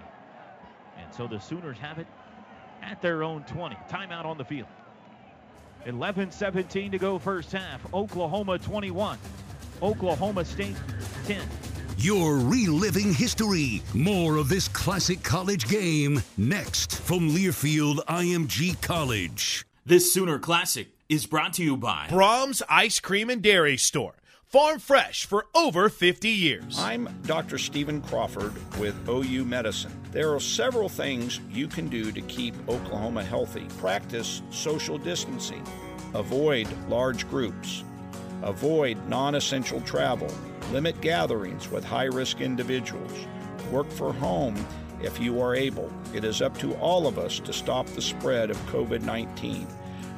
[0.98, 2.06] And so the Sooners have it
[2.82, 3.76] at their own 20.
[3.88, 4.68] Timeout on the field.
[5.86, 7.92] 11-17 to go first half.
[7.92, 9.18] Oklahoma 21.
[9.82, 10.76] Oklahoma State
[11.26, 11.42] 10.
[11.98, 13.82] You're reliving history.
[13.94, 19.66] More of this classic college game next from Learfield IMG College.
[19.84, 24.14] This Sooner Classic is brought to you by Braum's Ice Cream and Dairy Store.
[24.52, 26.78] Farm fresh for over 50 years.
[26.78, 27.56] I'm Dr.
[27.56, 29.98] Stephen Crawford with OU Medicine.
[30.10, 33.66] There are several things you can do to keep Oklahoma healthy.
[33.78, 35.66] Practice social distancing,
[36.12, 37.82] avoid large groups,
[38.42, 40.30] avoid non essential travel,
[40.70, 43.26] limit gatherings with high risk individuals,
[43.70, 44.66] work from home
[45.00, 45.90] if you are able.
[46.12, 49.66] It is up to all of us to stop the spread of COVID 19.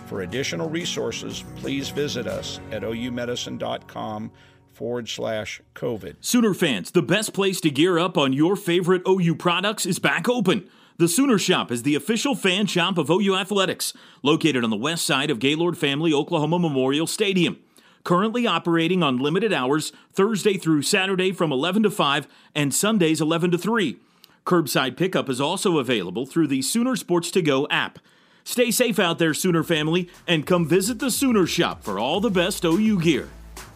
[0.07, 4.31] For additional resources, please visit us at oumedicine.com
[4.73, 6.17] forward slash COVID.
[6.21, 10.29] Sooner fans, the best place to gear up on your favorite OU products is back
[10.29, 10.69] open.
[10.97, 15.05] The Sooner Shop is the official fan shop of OU Athletics, located on the west
[15.05, 17.59] side of Gaylord Family Oklahoma Memorial Stadium.
[18.05, 23.53] Currently operating on limited hours, Thursday through Saturday from 11 to 5 and Sundays 11
[23.53, 23.99] to 3.
[24.45, 27.99] Curbside pickup is also available through the Sooner Sports to Go app.
[28.47, 32.31] Stay safe out there, Sooner family, and come visit the Sooner Shop for all the
[32.31, 33.29] best OU gear.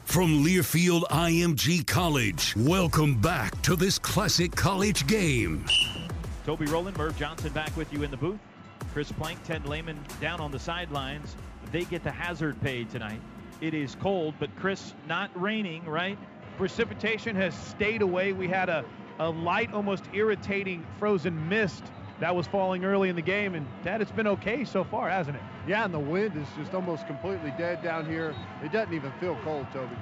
[0.05, 5.65] From Learfield IMG College, welcome back to this classic college game.
[6.45, 8.39] Toby Rowland, Merv Johnson back with you in the booth.
[8.93, 11.35] Chris Plank, Ted Lehman down on the sidelines.
[11.73, 13.21] They get the hazard pay tonight.
[13.63, 16.19] It is cold, but Chris, not raining, right?
[16.59, 18.35] Precipitation has stayed away.
[18.35, 18.85] We had a,
[19.19, 21.85] a light, almost irritating frozen mist
[22.21, 23.55] that was falling early in the game.
[23.55, 25.43] And Dad, it's been okay so far, hasn't it?
[25.67, 28.35] Yeah, and the wind is just almost completely dead down here.
[28.63, 29.95] It doesn't even feel cold, Toby.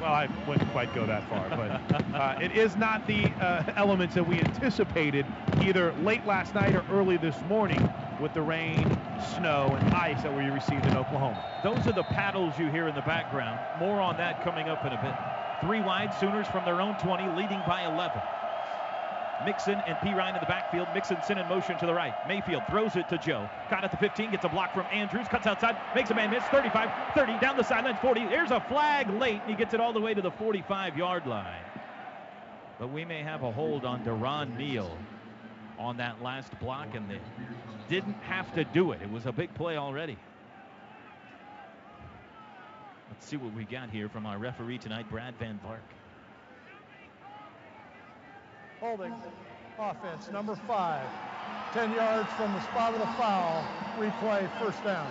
[0.00, 4.14] Well, I wouldn't quite go that far, but uh, it is not the uh, elements
[4.14, 5.26] that we anticipated
[5.60, 7.86] either late last night or early this morning
[8.18, 8.98] with the rain,
[9.36, 11.44] snow, and ice that we received in Oklahoma.
[11.62, 13.60] Those are the paddles you hear in the background.
[13.78, 15.14] More on that coming up in a bit.
[15.66, 18.22] Three wide Sooners from their own 20, leading by 11.
[19.44, 20.88] Mixon and Perine in the backfield.
[20.94, 22.14] Mixon sent in motion to the right.
[22.28, 23.48] Mayfield throws it to Joe.
[23.68, 26.44] Caught at the 15, gets a block from Andrews, cuts outside, makes a man miss.
[26.44, 28.26] 35, 30, down the sideline, 40.
[28.26, 31.26] There's a flag late, and he gets it all the way to the 45 yard
[31.26, 31.64] line.
[32.78, 34.96] But we may have a hold on Durron Neal
[35.78, 37.20] on that last block, and they
[37.88, 39.02] didn't have to do it.
[39.02, 40.16] It was a big play already.
[43.10, 45.99] Let's see what we got here from our referee tonight, Brad Van Vleet.
[48.80, 49.14] Holding.
[49.78, 51.06] Offense, number five.
[51.72, 53.64] 10 yards from the spot of the foul.
[53.98, 55.06] Replay, first down.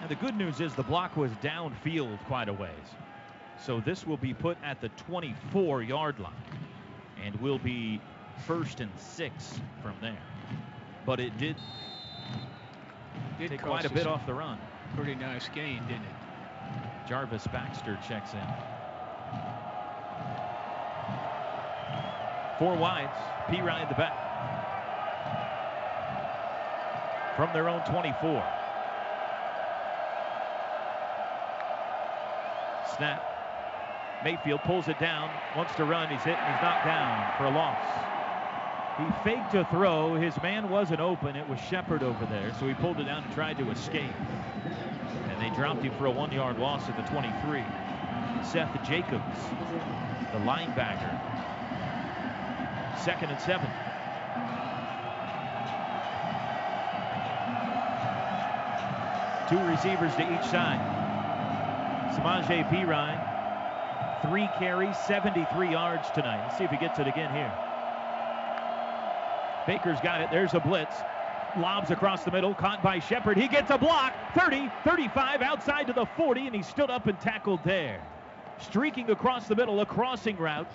[0.00, 2.70] And the good news is the block was downfield quite a ways.
[3.64, 6.32] So this will be put at the 24 yard line
[7.24, 8.00] and will be
[8.44, 10.18] first and six from there.
[11.06, 11.56] But it did,
[13.38, 14.58] Did take quite a bit off the run.
[14.96, 17.08] Pretty nice gain, didn't it?
[17.08, 18.81] Jarvis Baxter checks in.
[22.58, 23.16] Four wides.
[23.48, 24.16] Perine the back.
[27.36, 28.44] From their own 24.
[32.96, 33.28] Snap.
[34.24, 36.08] Mayfield pulls it down, wants to run.
[36.08, 37.78] He's hit and he's knocked down for a loss.
[38.98, 40.14] He faked a throw.
[40.14, 41.34] His man wasn't open.
[41.34, 44.12] It was Shepard over there, so he pulled it down and tried to escape.
[45.30, 47.64] And they dropped him for a one yard loss at the 23.
[48.44, 49.38] Seth Jacobs,
[50.32, 51.20] the linebacker.
[52.98, 53.68] Second and seven.
[59.48, 60.80] Two receivers to each side.
[62.14, 66.42] Samaje Perine, three carries, 73 yards tonight.
[66.44, 67.52] Let's see if he gets it again here.
[69.66, 70.30] Baker's got it.
[70.30, 70.94] There's a blitz.
[71.58, 73.36] Lobs across the middle, caught by Shepard.
[73.36, 74.14] He gets a block.
[74.34, 78.00] 30, 35, outside to the 40, and he stood up and tackled there.
[78.58, 80.70] Streaking across the middle, a crossing route.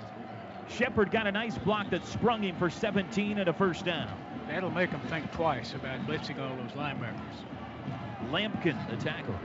[0.70, 4.09] Shepard got a nice block that sprung him for 17 and a first down.
[4.47, 7.43] That'll make them think twice about blitzing all those linebackers.
[8.30, 9.36] Lampkin, the tackle.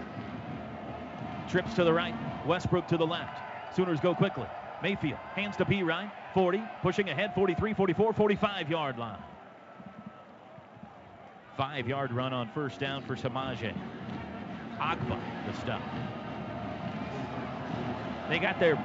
[1.49, 2.15] Trips to the right,
[2.47, 3.39] Westbrook to the left.
[3.77, 4.47] Sooners go quickly.
[4.83, 9.19] Mayfield hands to Perine, 40, pushing ahead, 43, 44, 45 yard line.
[11.57, 13.75] Five yard run on first down for Samaje.
[14.79, 15.83] Ogbah, the stop.
[18.29, 18.77] They got their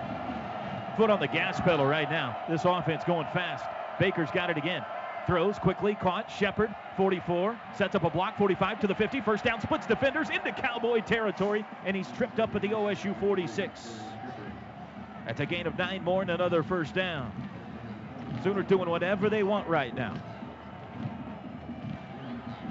[0.98, 2.36] foot on the gas pedal right now.
[2.50, 3.64] This offense going fast.
[4.00, 4.84] Baker's got it again.
[5.28, 6.32] Throws quickly, caught.
[6.32, 9.22] Shepard, 44, sets up a block, 45 to the 50.
[9.22, 14.00] First down, splits defenders into Cowboy territory, and he's tripped up at the OSU 46.
[15.26, 17.32] That's a gain of nine more and another first down.
[18.44, 20.16] Sooner doing whatever they want right now.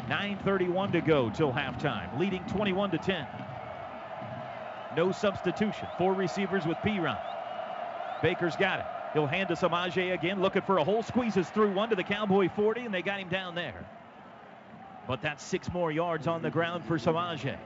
[0.08, 3.26] 9.31 to go till halftime, leading 21 to 10.
[4.96, 5.86] No substitution.
[5.98, 7.18] Four receivers with Perine.
[8.22, 8.86] Baker's got it.
[9.12, 12.48] He'll hand to Samaje again, looking for a hole, squeezes through one to the Cowboy
[12.48, 13.86] 40, and they got him down there.
[15.06, 17.56] But that's six more yards on the ground for Samaje.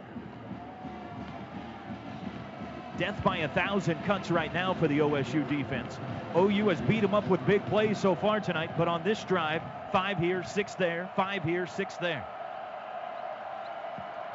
[2.98, 5.98] Death by a thousand cuts right now for the OSU defense.
[6.36, 9.62] OU has beat them up with big plays so far tonight, but on this drive,
[9.90, 12.26] five here, six there, five here, six there.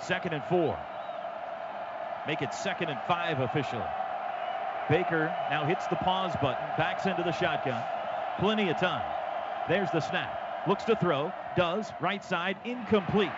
[0.02, 0.78] Second and four.
[2.26, 3.86] Make it second and five officially.
[4.90, 7.84] Baker now hits the pause button, backs into the shotgun.
[8.40, 9.04] Plenty of time.
[9.68, 10.68] There's the snap.
[10.68, 13.32] Looks to throw, does, right side, incomplete.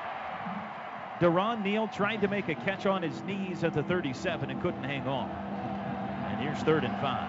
[1.20, 4.84] Durron Neal tried to make a catch on his knees at the 37 and couldn't
[4.84, 5.30] hang on.
[6.30, 7.28] And here's third and five.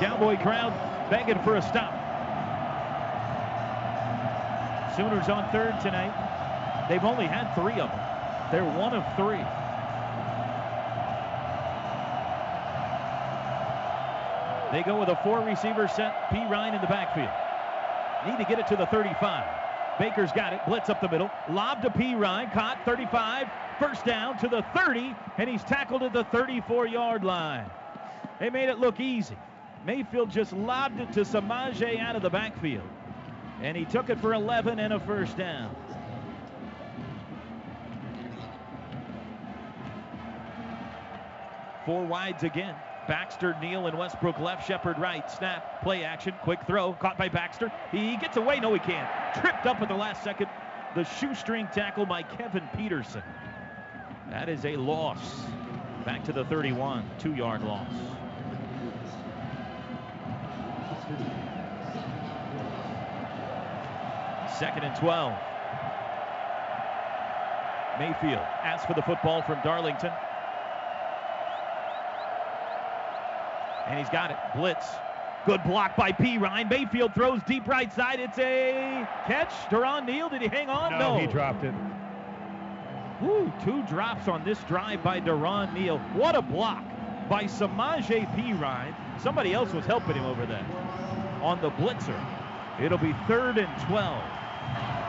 [0.00, 0.72] Cowboy crowd
[1.10, 1.92] begging for a stop.
[4.96, 6.12] Sooners on third tonight.
[6.88, 8.01] They've only had three of them.
[8.52, 9.42] They're one of three.
[14.70, 16.28] They go with a four receiver set.
[16.28, 17.30] Perine in the backfield.
[18.26, 19.98] Need to get it to the 35.
[19.98, 20.60] Baker's got it.
[20.66, 21.30] Blitz up the middle.
[21.50, 22.52] Lob to Perine.
[22.52, 23.48] Caught 35.
[23.78, 25.16] First down to the 30.
[25.38, 27.70] And he's tackled at the 34 yard line.
[28.38, 29.36] They made it look easy.
[29.86, 32.88] Mayfield just lobbed it to Samaje out of the backfield.
[33.62, 35.74] And he took it for 11 and a first down.
[41.84, 42.74] Four wides again.
[43.08, 44.66] Baxter, Neal, and Westbrook left.
[44.66, 45.28] Shepard right.
[45.30, 45.82] Snap.
[45.82, 46.34] Play action.
[46.42, 46.92] Quick throw.
[46.92, 47.72] Caught by Baxter.
[47.90, 48.60] He gets away.
[48.60, 49.08] No, he can't.
[49.40, 50.48] Tripped up at the last second.
[50.94, 53.22] The shoestring tackle by Kevin Peterson.
[54.30, 55.42] That is a loss.
[56.04, 57.04] Back to the 31.
[57.18, 57.88] Two yard loss.
[64.58, 65.32] Second and 12.
[67.98, 70.12] Mayfield asks for the football from Darlington.
[73.86, 74.36] And he's got it.
[74.56, 74.86] Blitz.
[75.44, 76.70] Good block by Perine.
[76.70, 78.20] Mayfield throws deep right side.
[78.20, 79.50] It's a catch.
[79.70, 80.98] Durron Neal, did he hang on?
[80.98, 81.74] No, he dropped it.
[83.20, 85.98] Woo, two drops on this drive by Durron Neal.
[86.14, 86.84] What a block
[87.28, 88.94] by Samaje Perine.
[89.20, 90.66] Somebody else was helping him over there
[91.40, 92.20] on the blitzer.
[92.80, 94.24] It'll be third and 12.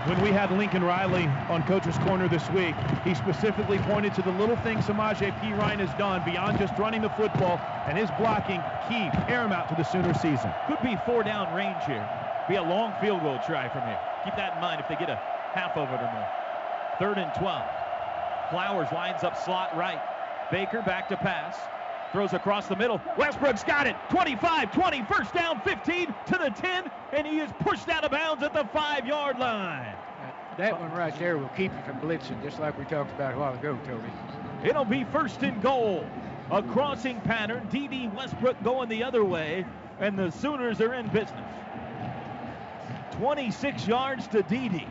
[0.05, 2.75] When we had Lincoln Riley on Coach's Corner this week,
[3.05, 7.09] he specifically pointed to the little things Samaje Perine has done beyond just running the
[7.11, 10.51] football, and his blocking key, paramount to the Sooner season.
[10.67, 12.03] Could be four down range here.
[12.49, 13.99] Be a long field goal try from here.
[14.25, 15.15] Keep that in mind if they get a
[15.55, 16.27] half of it or more.
[16.99, 17.63] Third and 12.
[18.51, 20.01] Flowers lines up slot right.
[20.51, 21.55] Baker back to pass.
[22.14, 23.01] Throws across the middle.
[23.18, 23.95] Westbrook's got it.
[24.11, 28.43] 25, 20, first down, 15 to the 10, and he is pushed out of bounds
[28.43, 29.95] at the five yard line.
[30.59, 33.39] That one right there will keep you from blitzing, just like we talked about a
[33.39, 34.11] while ago, Toby.
[34.64, 36.05] It'll be first and goal.
[36.51, 37.68] A crossing pattern.
[37.72, 38.11] D.D.
[38.16, 39.66] Westbrook going the other way,
[39.99, 41.41] and the Sooners are in business.
[43.14, 44.86] 26 yards to D.D.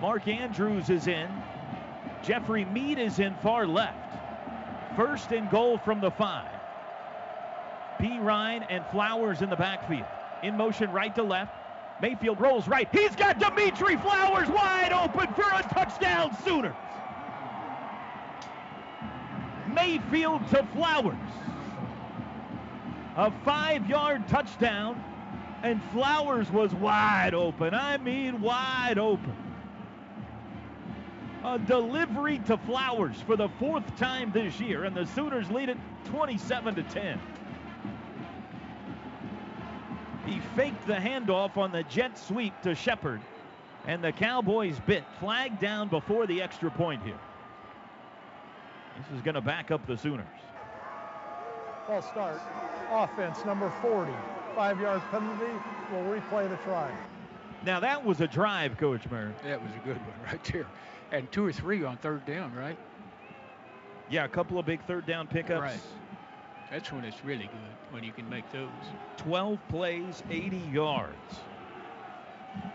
[0.00, 1.28] Mark Andrews is in.
[2.24, 4.16] Jeffrey Mead is in far left.
[4.96, 6.50] First and goal from the five.
[8.00, 10.06] Perine and Flowers in the backfield.
[10.42, 11.52] In motion right to left.
[12.00, 12.88] Mayfield rolls right.
[12.92, 16.74] He's got Dimitri Flowers wide open for a touchdown Sooners.
[19.72, 21.16] Mayfield to Flowers.
[23.16, 25.02] A five yard touchdown,
[25.62, 27.74] and Flowers was wide open.
[27.74, 29.43] I mean, wide open.
[31.44, 35.76] A delivery to Flowers for the fourth time this year, and the Sooners lead it
[36.06, 37.20] 27 to 10.
[40.24, 43.20] He faked the handoff on the jet sweep to Shepard,
[43.86, 47.18] and the Cowboys bit flag down before the extra point here.
[48.96, 50.26] This is going to back up the Sooners.
[51.86, 52.40] Ball start.
[52.90, 54.10] Offense number 40.
[54.54, 55.52] Five yard penalty.
[55.92, 56.90] We'll replay the try.
[57.66, 59.32] Now that was a drive, Coach Murray.
[59.42, 60.66] That was a good one right there.
[61.14, 62.76] And two or three on third down, right?
[64.10, 65.60] Yeah, a couple of big third down pickups.
[65.60, 65.80] Right.
[66.72, 68.68] That's when it's really good, when you can make those.
[69.18, 71.14] 12 plays, 80 yards.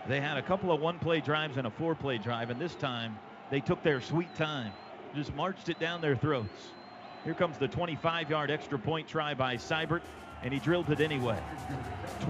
[0.07, 2.75] They had a couple of one play drives and a four play drive, and this
[2.75, 3.19] time
[3.51, 4.71] they took their sweet time,
[5.13, 6.69] just marched it down their throats.
[7.25, 10.01] Here comes the 25 yard extra point try by Seibert,
[10.43, 11.37] and he drilled it anyway.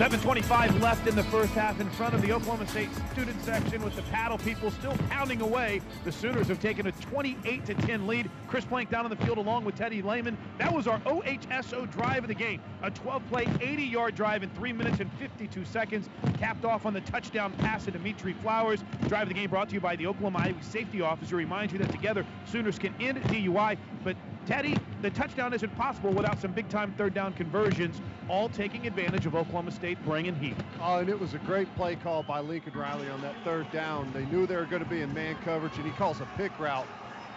[0.00, 3.94] 7.25 left in the first half in front of the Oklahoma State student section with
[3.94, 5.82] the paddle people still pounding away.
[6.04, 8.30] The Sooners have taken a 28 to 10 lead.
[8.48, 10.38] Chris Plank down on the field along with Teddy Lehman.
[10.56, 12.62] That was our OHSO drive of the game.
[12.82, 16.08] A 12 play, 80 yard drive in 3 minutes and 52 seconds.
[16.38, 18.82] Capped off on the touchdown pass to Dimitri Flowers.
[19.06, 21.36] Drive of the game brought to you by the Oklahoma Highway Safety Officer.
[21.36, 23.76] Reminds you that together Sooners can end DUI.
[24.02, 24.16] But
[24.50, 29.24] Teddy, the touchdown isn't possible without some big time third down conversions, all taking advantage
[29.24, 30.56] of Oklahoma State bringing heat.
[30.82, 34.12] Oh, and it was a great play call by Lincoln Riley on that third down.
[34.12, 36.50] They knew they were going to be in man coverage, and he calls a pick
[36.58, 36.88] route.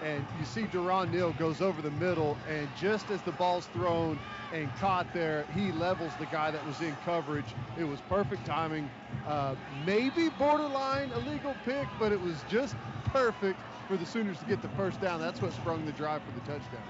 [0.03, 4.17] And you see Durron Neal goes over the middle, and just as the ball's thrown
[4.51, 7.45] and caught there, he levels the guy that was in coverage.
[7.77, 8.89] It was perfect timing.
[9.27, 9.53] Uh,
[9.85, 12.75] maybe borderline illegal pick, but it was just
[13.05, 15.19] perfect for the Sooners to get the first down.
[15.19, 16.81] That's what sprung the drive for the touchdown.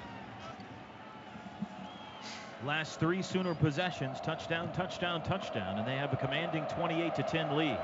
[2.65, 7.57] Last three Sooner possessions, touchdown, touchdown, touchdown, and they have a commanding 28 to 10
[7.57, 7.77] lead.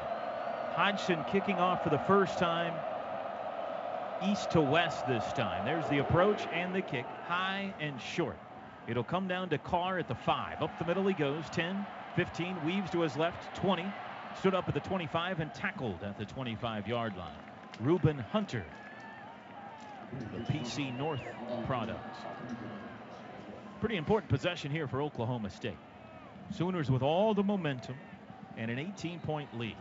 [0.73, 2.73] Hodgson kicking off for the first time,
[4.25, 5.65] east to west this time.
[5.65, 8.37] There's the approach and the kick, high and short.
[8.87, 10.61] It'll come down to Carr at the five.
[10.61, 11.85] Up the middle he goes, 10,
[12.15, 13.85] 15, weaves to his left, 20,
[14.39, 17.35] stood up at the 25 and tackled at the 25 yard line.
[17.81, 18.63] Reuben Hunter
[20.33, 21.21] the PC North
[21.65, 22.19] products.
[23.79, 25.77] Pretty important possession here for Oklahoma State.
[26.51, 27.95] Sooners with all the momentum
[28.57, 29.77] and an 18 point lead.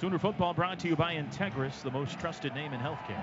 [0.00, 3.22] Sooner football brought to you by Integris, the most trusted name in healthcare.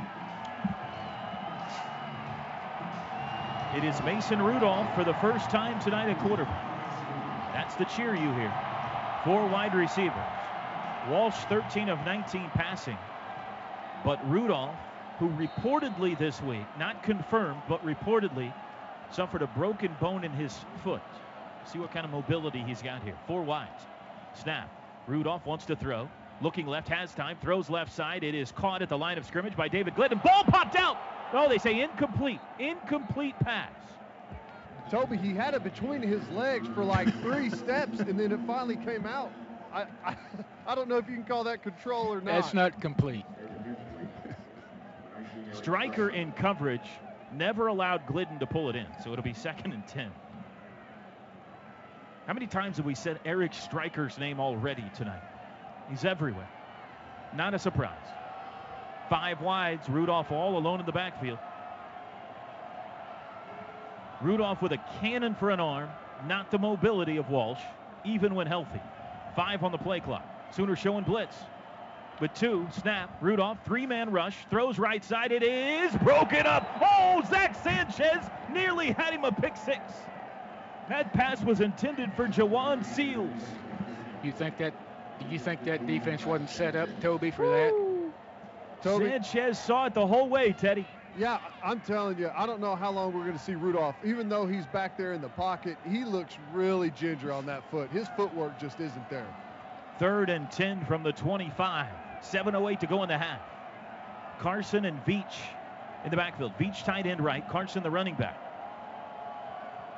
[3.76, 7.54] It is Mason Rudolph for the first time tonight at quarterback.
[7.54, 8.54] That's the cheer you hear.
[9.26, 10.14] Four wide receivers.
[11.10, 12.98] Walsh 13 of 19 passing.
[14.06, 14.76] But Rudolph,
[15.20, 18.54] who reportedly this week, not confirmed, but reportedly
[19.12, 21.02] suffered a broken bone in his foot.
[21.66, 23.16] See what kind of mobility he's got here.
[23.28, 23.84] Four wides.
[24.34, 24.70] Snap.
[25.08, 26.10] Rudolph wants to throw.
[26.42, 28.24] Looking left, has time, throws left side.
[28.24, 30.22] It is caught at the line of scrimmage by David Glidden.
[30.24, 30.98] Ball popped out.
[31.34, 32.40] Oh, they say incomplete.
[32.60, 33.72] Incomplete pass.
[34.92, 38.78] Toby, he had it between his legs for like three steps, and then it finally
[38.78, 39.32] came out.
[39.74, 40.16] I, I,
[40.66, 42.26] I don't know if you can call that control or not.
[42.26, 43.26] That's not complete.
[45.54, 46.88] Striker in coverage
[47.34, 50.12] never allowed Glidden to pull it in, so it'll be second and 10.
[52.26, 55.22] How many times have we said Eric Striker's name already tonight?
[55.90, 56.49] He's everywhere.
[57.36, 57.94] Not a surprise.
[59.10, 61.40] Five wides, Rudolph all alone in the backfield.
[64.22, 65.90] Rudolph with a cannon for an arm,
[66.28, 67.62] not the mobility of Walsh,
[68.04, 68.82] even when healthy.
[69.36, 70.26] Five on the play clock.
[70.52, 71.38] Sooner showing blitz.
[72.19, 75.31] With two, snap, Rudolph, three-man rush, throws right side.
[75.31, 76.68] It is broken up.
[76.81, 79.80] Oh, Zach Sanchez nearly had him a pick six.
[80.89, 83.44] That pass was intended for Jhajuan Seales.
[84.23, 84.73] You think that?
[85.19, 87.73] Do you think that defense wasn't set up, Toby, for that?
[88.81, 89.06] Toby?
[89.06, 90.88] Sanchez saw it the whole way, Teddy.
[91.18, 93.95] Yeah, I'm telling you, I don't know how long we're going to see Rudolph.
[94.03, 97.89] Even though he's back there in the pocket, he looks really ginger on that foot.
[97.91, 99.27] His footwork just isn't there.
[99.98, 101.88] Third and 10 from the 25.
[102.22, 103.41] 7.08 to go in the half.
[104.39, 105.35] Carson and Veach
[106.03, 106.53] in the backfield.
[106.60, 108.38] Veach tight end right, Carson the running back.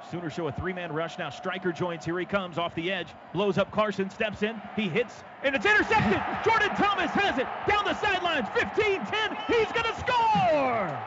[0.10, 1.30] Sooners show a three-man rush now.
[1.30, 2.04] Striker joins.
[2.04, 3.10] Here he comes off the edge.
[3.32, 4.10] Blows up Carson.
[4.10, 4.60] Steps in.
[4.76, 5.24] He hits.
[5.44, 6.20] And it's intercepted.
[6.44, 7.46] Jordan Thomas has it.
[7.68, 8.48] Down the sidelines.
[8.56, 9.38] 15, 10.
[9.48, 11.00] He's going to score.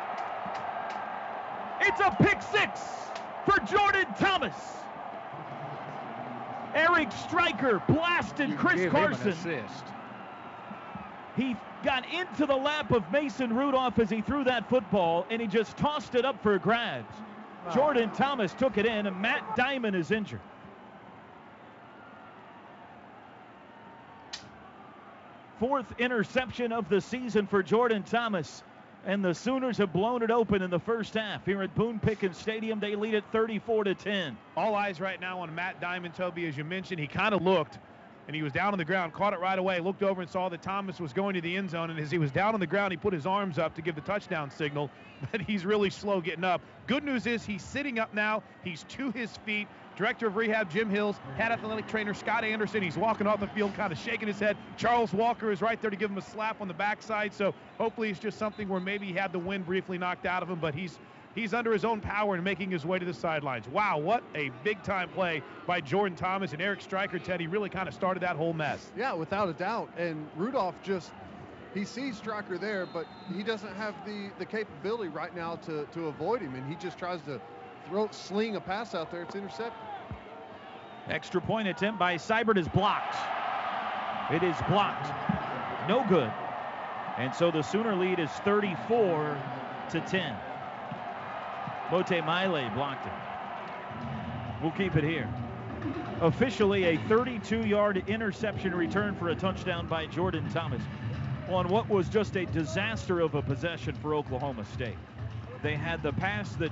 [1.80, 2.80] It's a pick six
[3.44, 4.55] for Jordan Thomas.
[6.74, 9.59] Eric Striker blasted Chris him an Carson.
[11.36, 11.48] Assist.
[11.48, 15.48] He got into the lap of Mason Rudolph as he threw that football, and he
[15.48, 17.14] just tossed it up for grabs.
[17.74, 20.40] Jordan Thomas took it in, and Matt Dimon is injured.
[25.59, 28.64] Fourth interception of the season for Jordan Thomas.
[29.04, 31.44] And the Sooners have blown it open in the first half.
[31.44, 34.36] Here at Boone Pickens Stadium, they lead it 34 to 10.
[34.56, 37.00] All eyes right now on Matt Dimon, Toby, as you mentioned.
[37.00, 37.78] He kind of looked,
[38.27, 40.49] and he was down on the ground, caught it right away, looked over and saw
[40.49, 41.90] that Thomas was going to the end zone.
[41.90, 43.94] And as he was down on the ground, he put his arms up to give
[43.94, 44.90] the touchdown signal,
[45.32, 46.61] but he's really slow getting up.
[46.86, 48.43] Good news is he's sitting up now.
[48.65, 49.69] He's to his feet.
[49.94, 52.82] Director of Rehab Jim Hills, head athletic trainer Scott Anderson.
[52.82, 54.57] He's walking off the field, kind of shaking his head.
[54.78, 57.35] Charles Walker is right there to give him a slap on the backside.
[57.35, 60.49] So hopefully it's just something where maybe he had the wind briefly knocked out of
[60.49, 60.99] him, but he's
[61.34, 63.68] he's under his own power and making his way to the sidelines.
[63.68, 67.18] Wow, what a big time play by Jordan Thomas and Eric Striker.
[67.18, 68.90] Teddy really kind of started that whole mess.
[68.96, 69.90] Yeah, without a doubt.
[69.96, 71.12] And Rudolph just
[71.74, 76.09] he sees Striker there, but he doesn't have the the capability right now to to
[76.09, 77.40] avoid him, and he just tries to
[77.88, 79.22] throw sling a pass out there.
[79.22, 79.72] It's intercepted.
[81.09, 83.16] Extra point attempt by Seibert is blocked.
[84.30, 85.10] It is blocked.
[85.88, 86.32] No good.
[87.18, 89.36] And so the Sooner lead is 34
[89.90, 90.36] to 10.
[91.93, 93.12] Mote Maile blocked it.
[94.62, 95.28] We'll keep it here.
[96.23, 100.81] Officially a 32-yard interception return for a touchdown by Jordan Thomas
[101.51, 104.97] on what was just a disaster of a possession for Oklahoma State.
[105.62, 106.70] They had the pass that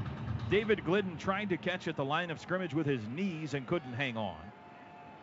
[0.51, 3.93] David Glidden tried to catch at the line of scrimmage with his knees and couldn't
[3.93, 4.41] hang on.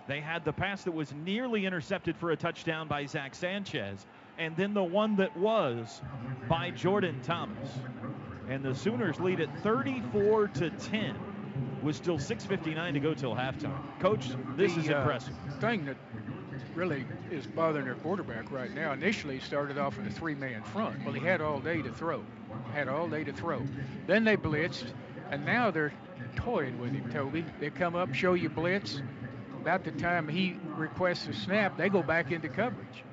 [0.08, 4.06] They had the pass that was nearly intercepted for a touchdown by Zach Sanchez,
[4.38, 6.04] and then the one that was
[6.48, 7.68] by Jordan Thomas.
[8.50, 11.16] And the Sooners lead at 34 to 10
[11.84, 13.78] with still 6.59 to go till halftime.
[14.00, 15.34] Coach, this The, is uh, impressive.
[15.60, 15.98] thing that
[16.74, 18.94] really is bothering their quarterback right now.
[18.94, 21.04] Initially, he started off with a three-man front.
[21.04, 22.24] Well, he had all day to throw.
[22.74, 23.62] Had all day to throw.
[24.06, 24.92] Then they blitzed,
[25.32, 25.94] and now they're
[26.36, 27.44] toying with him, Toby.
[27.60, 29.02] They come up, show you blitz.
[29.62, 33.04] About the time he requests a snap, they go back into coverage,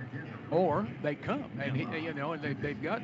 [0.51, 3.03] or they come, and he, you know, and they, they've got.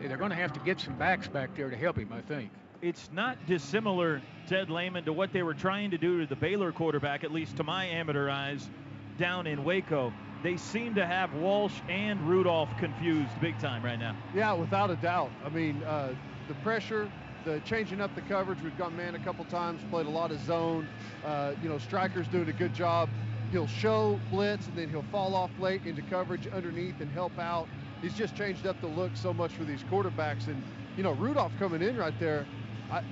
[0.00, 2.50] They're going to have to get some backs back there to help him, I think.
[2.82, 6.72] It's not dissimilar, Ted Lehman, to what they were trying to do to the Baylor
[6.72, 8.70] quarterback, at least to my amateur eyes,
[9.18, 10.12] down in Waco.
[10.42, 14.16] They seem to have Walsh and Rudolph confused big time right now.
[14.34, 15.30] Yeah, without a doubt.
[15.44, 16.14] I mean, uh,
[16.48, 17.10] the pressure,
[17.44, 18.62] the changing up the coverage.
[18.62, 20.88] We've gone man a couple times, played a lot of zone.
[21.24, 23.10] Uh, you know, Striker's doing a good job.
[23.50, 27.66] He'll show blitz and then he'll fall off late into coverage underneath and help out.
[28.00, 30.46] He's just changed up the look so much for these quarterbacks.
[30.46, 30.62] And,
[30.96, 32.46] you know, Rudolph coming in right there,
[32.90, 33.02] I,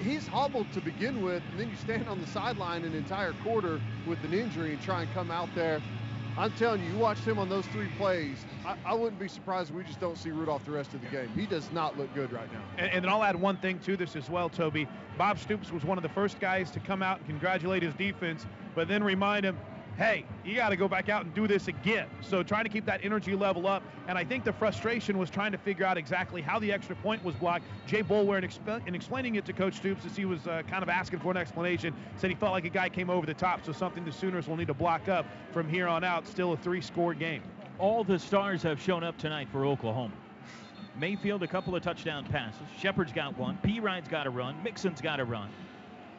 [0.00, 3.80] he's hobbled to begin with, and then you stand on the sideline an entire quarter
[4.06, 5.80] with an injury and try and come out there.
[6.38, 8.36] I'm telling you, you watched him on those three plays.
[8.66, 11.06] I, I, wouldn't be surprised if we just don't see Rudolph the rest of the
[11.06, 11.30] game.
[11.34, 12.60] He does not look good right now.
[12.76, 14.86] And, and then I'll add one thing to this as well, Toby.
[15.16, 18.44] Bob Stoops was one of the first guys to come out and congratulate his defense,
[18.76, 19.58] but then remind him
[19.96, 22.06] hey, you got to go back out and do this again.
[22.20, 23.82] So trying to keep that energy level up.
[24.08, 27.24] And I think the frustration was trying to figure out exactly how the extra point
[27.24, 27.64] was blocked.
[27.86, 30.82] Jay Boulware, in, exp- in explaining it to Coach Stoops, as he was uh, kind
[30.82, 33.64] of asking for an explanation, said he felt like a guy came over the top.
[33.64, 36.26] So something the Sooners will need to block up from here on out.
[36.26, 37.42] Still a three-score game.
[37.78, 40.14] All the stars have shown up tonight for Oklahoma.
[40.98, 42.62] Mayfield, a couple of touchdown passes.
[42.78, 43.58] Shepard's got one.
[43.62, 44.62] Perine's got a run.
[44.62, 45.50] Mixon's got a run.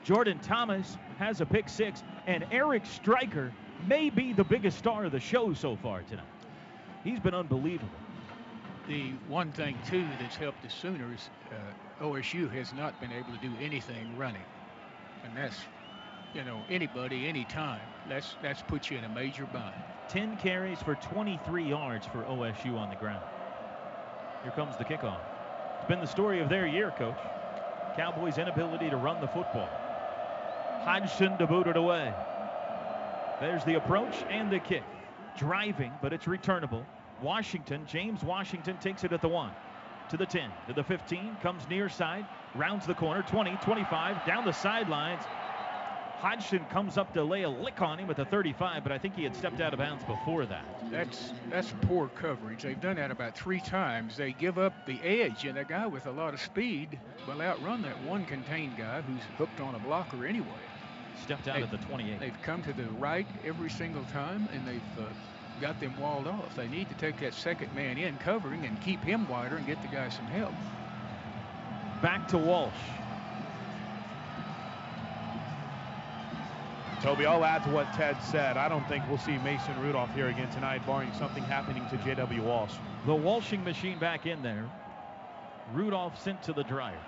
[0.07, 2.01] Jordan Thomas has a pick six.
[2.27, 3.51] And Eric Striker
[3.87, 6.25] may be the biggest star of the show so far tonight.
[7.03, 7.91] He's been unbelievable.
[8.87, 13.39] The one thing, too, that's helped the Sooners, uh, OSU has not been able to
[13.41, 14.45] do anything running.
[15.25, 15.57] And that's,
[16.33, 17.81] you know, anybody, anytime.
[18.07, 19.75] That's, that's put you in a major bind.
[20.07, 23.25] 10 carries for 23 yards for OSU on the ground.
[24.43, 25.19] Here comes the kickoff.
[25.79, 27.19] It's been the story of their year, coach.
[27.97, 29.67] Cowboys' inability to run the football.
[30.87, 32.13] Hodgson to boot it away.
[33.41, 34.85] There's the approach and the kick.
[35.37, 36.85] Driving, but it's returnable.
[37.21, 39.51] Washington, James Washington takes it at the 1.
[40.11, 44.45] To the 10, to the 15, comes near side, rounds the corner, 20, 25, down
[44.45, 45.23] the sidelines.
[46.19, 49.13] Hodgson comes up to lay a lick on him at the 35, but I think
[49.13, 50.63] he had stepped out of bounds before that.
[50.89, 52.63] That's that's poor coverage.
[52.63, 54.15] They've done that about three times.
[54.15, 56.97] They give up the edge, and a guy with a lot of speed
[57.27, 60.47] will outrun that one contained guy who's hooked on a blocker anyway.
[61.23, 62.19] Stepped out at the 28.
[62.19, 65.03] They've come to the right every single time, and they've uh,
[65.59, 66.55] got them walled off.
[66.55, 69.81] They need to take that second man in covering and keep him wider and get
[69.81, 70.53] the guy some help.
[72.01, 72.73] Back to Walsh.
[77.01, 78.57] Toby, I'll add to what Ted said.
[78.57, 82.41] I don't think we'll see Mason Rudolph here again tonight, barring something happening to J.W.
[82.41, 82.73] Walsh.
[83.05, 84.67] The Walshing machine back in there.
[85.73, 86.99] Rudolph sent to the dryer.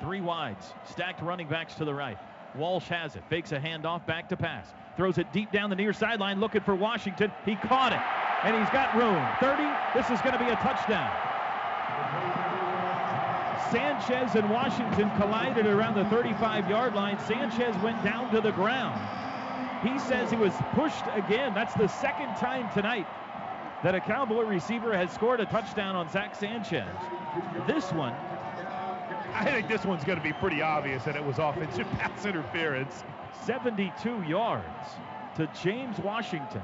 [0.00, 0.72] Three wides.
[0.84, 2.18] Stacked running backs to the right.
[2.54, 3.22] Walsh has it.
[3.28, 4.72] Fakes a handoff back to pass.
[4.96, 7.32] Throws it deep down the near sideline looking for Washington.
[7.44, 8.00] He caught it.
[8.46, 9.26] And he's got room.
[9.40, 9.62] 30.
[9.94, 11.10] This is going to be a touchdown.
[13.70, 17.18] Sanchez and Washington collided around the 35 yard line.
[17.20, 19.00] Sanchez went down to the ground.
[19.82, 21.54] He says he was pushed again.
[21.54, 23.06] That's the second time tonight
[23.82, 26.88] that a Cowboy receiver has scored a touchdown on Zach Sanchez.
[27.66, 28.14] This one
[29.34, 33.04] I think this one's going to be pretty obvious that it was offensive pass interference.
[33.44, 34.88] 72 yards
[35.36, 36.62] to James Washington.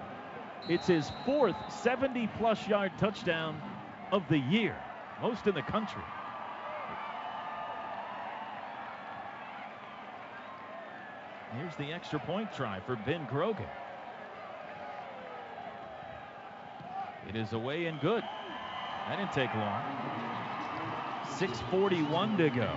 [0.68, 3.60] It's his fourth 70 plus yard touchdown
[4.12, 4.76] of the year,
[5.22, 6.02] most in the country.
[11.56, 13.66] Here's the extra point try for Ben Grogan.
[17.28, 18.22] It is away and good.
[19.08, 20.25] That didn't take long.
[21.38, 22.70] 6.41 to go.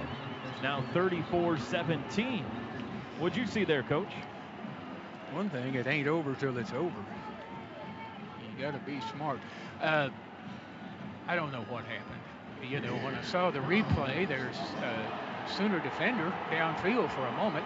[0.61, 2.43] Now 34-17.
[3.19, 4.11] What'd you see there, Coach?
[5.31, 7.05] One thing, it ain't over till it's over.
[8.57, 9.39] You got to be smart.
[9.81, 10.09] Uh,
[11.27, 12.69] I don't know what happened.
[12.69, 15.11] You know, when I saw the replay, there's a
[15.57, 17.65] Sooner defender downfield for a moment.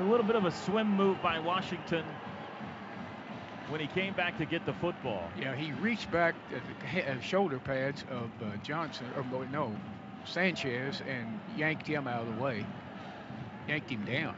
[0.00, 2.04] A little bit of a swim move by Washington
[3.74, 5.28] when he came back to get the football.
[5.36, 9.72] Yeah, he reached back the uh, shoulder pads of uh, Johnson, or no,
[10.24, 12.64] Sanchez, and yanked him out of the way.
[13.66, 14.36] Yanked him down.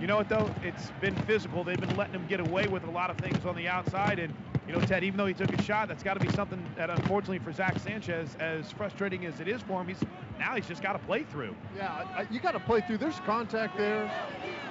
[0.00, 0.50] You know what, though?
[0.62, 1.62] It's been physical.
[1.62, 4.18] They've been letting him get away with a lot of things on the outside.
[4.18, 4.32] And,
[4.66, 6.88] you know, Ted, even though he took a shot, that's got to be something that,
[6.88, 10.00] unfortunately, for Zach Sanchez, as frustrating as it is for him, he's
[10.38, 11.54] now he's just got to play through.
[11.76, 12.96] Yeah, you got to play through.
[12.96, 14.10] There's contact there.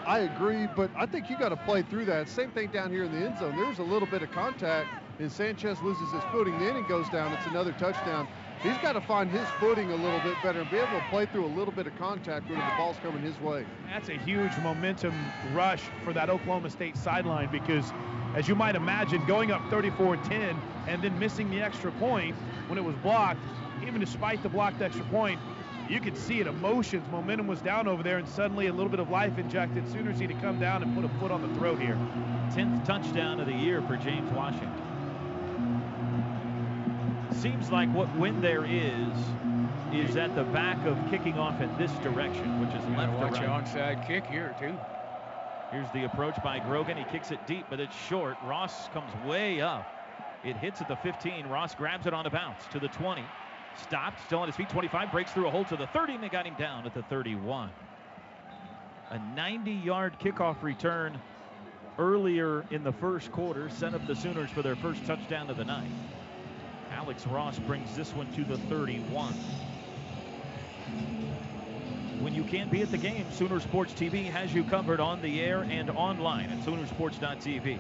[0.08, 2.28] I agree, but I think you got to play through that.
[2.28, 3.56] Same thing down here in the end zone.
[3.56, 4.90] There's a little bit of contact,
[5.20, 6.58] and Sanchez loses his footing.
[6.58, 7.32] Then it goes down.
[7.34, 8.28] It's another touchdown.
[8.64, 11.26] He's got to find his footing a little bit better and be able to play
[11.26, 13.66] through a little bit of contact when the ball's coming his way.
[13.88, 15.14] That's a huge momentum
[15.54, 17.94] rush for that Oklahoma State sideline because,
[18.36, 22.36] as you might imagine, going up 34-10 and then missing the extra point
[22.68, 23.40] when it was blocked,
[23.88, 25.40] even despite the blocked extra point,
[25.90, 26.48] you could see it.
[26.48, 29.90] Emotions, momentum was down over there, and suddenly a little bit of life injected.
[29.90, 31.98] Sooners need to come down and put a foot on the throat here.
[32.52, 34.89] 10th touchdown of the year for James Washington.
[37.34, 39.08] Seems like what win there is
[39.94, 43.34] is at the back of kicking off in this direction, which is You left watch
[43.34, 43.64] right.
[43.64, 44.78] onside kick here, too.
[45.72, 46.98] Here's the approach by Grogan.
[46.98, 48.38] He kicks it deep, but it's short.
[48.44, 49.88] Ross comes way up.
[50.44, 51.48] It hits at the 15.
[51.48, 53.24] Ross grabs it on a bounce to the 20.
[53.78, 54.70] Stopped, still on his feet.
[54.70, 57.04] 25 breaks through a hole to the 30, and they got him down at the
[57.04, 57.70] 31.
[59.12, 61.20] A 90-yard kickoff return
[61.98, 65.66] earlier in the first quarter set up the Sooners for their first touchdown of the
[65.66, 65.90] night.
[67.00, 69.32] Alex Ross brings this one to the 31.
[72.20, 75.40] When you can't be at the game, Sooner Sports TV has you covered on the
[75.40, 77.80] air and online at Soonersports.tv.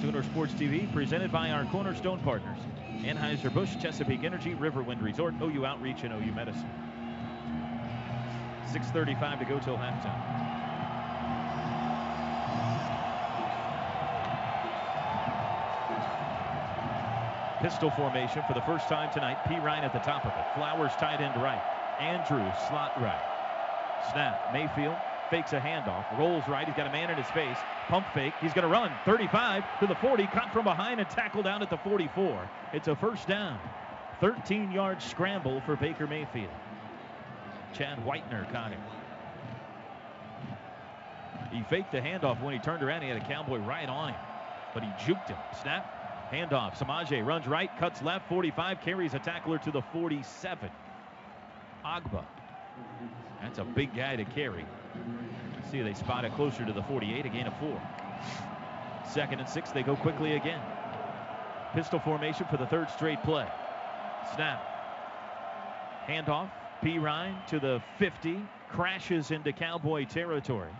[0.00, 2.58] Sooner Sports TV presented by our cornerstone partners
[3.04, 6.70] Anheuser-Busch, Chesapeake Energy, Riverwind Resort, OU Outreach, and OU Medicine.
[8.72, 10.49] 6.35 to go till halftime.
[17.60, 19.36] Pistol formation for the first time tonight.
[19.44, 20.44] Perine at the top of it.
[20.54, 21.60] Flowers tight end right.
[22.00, 23.20] Andrews slot right.
[24.12, 24.50] Snap.
[24.52, 24.96] Mayfield
[25.28, 26.04] fakes a handoff.
[26.18, 26.66] Rolls right.
[26.66, 27.58] He's got a man in his face.
[27.88, 28.32] Pump fake.
[28.40, 28.90] He's going to run.
[29.04, 30.26] 35 to the 40.
[30.28, 32.48] Caught from behind and tackled down at the 44.
[32.72, 33.58] It's a first down.
[34.20, 36.50] 13 yard scramble for Baker Mayfield.
[37.74, 38.80] Chad Whitener caught him.
[41.52, 43.02] He faked the handoff when he turned around.
[43.02, 44.20] He had a cowboy right on him,
[44.72, 45.36] but he juked him.
[45.60, 45.99] Snap.
[46.30, 46.76] Handoff.
[46.76, 50.70] Samaje runs right, cuts left, 45, carries a tackler to the 47.
[51.84, 52.24] Ogbah.
[53.42, 54.64] That's a big guy to carry.
[55.70, 57.80] See, they spot it closer to the 48, a gain of four.
[59.08, 60.60] Second and six, they go quickly again.
[61.74, 63.48] Pistol formation for the third straight play.
[64.34, 64.62] Snap.
[66.06, 66.50] Handoff.
[66.82, 68.40] Perine to the 50,
[68.70, 70.70] crashes into Cowboy territory.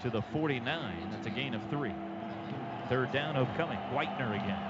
[0.00, 1.92] To the 49, that's a gain of three.
[2.88, 3.78] Third down upcoming.
[3.92, 4.60] Whitener again.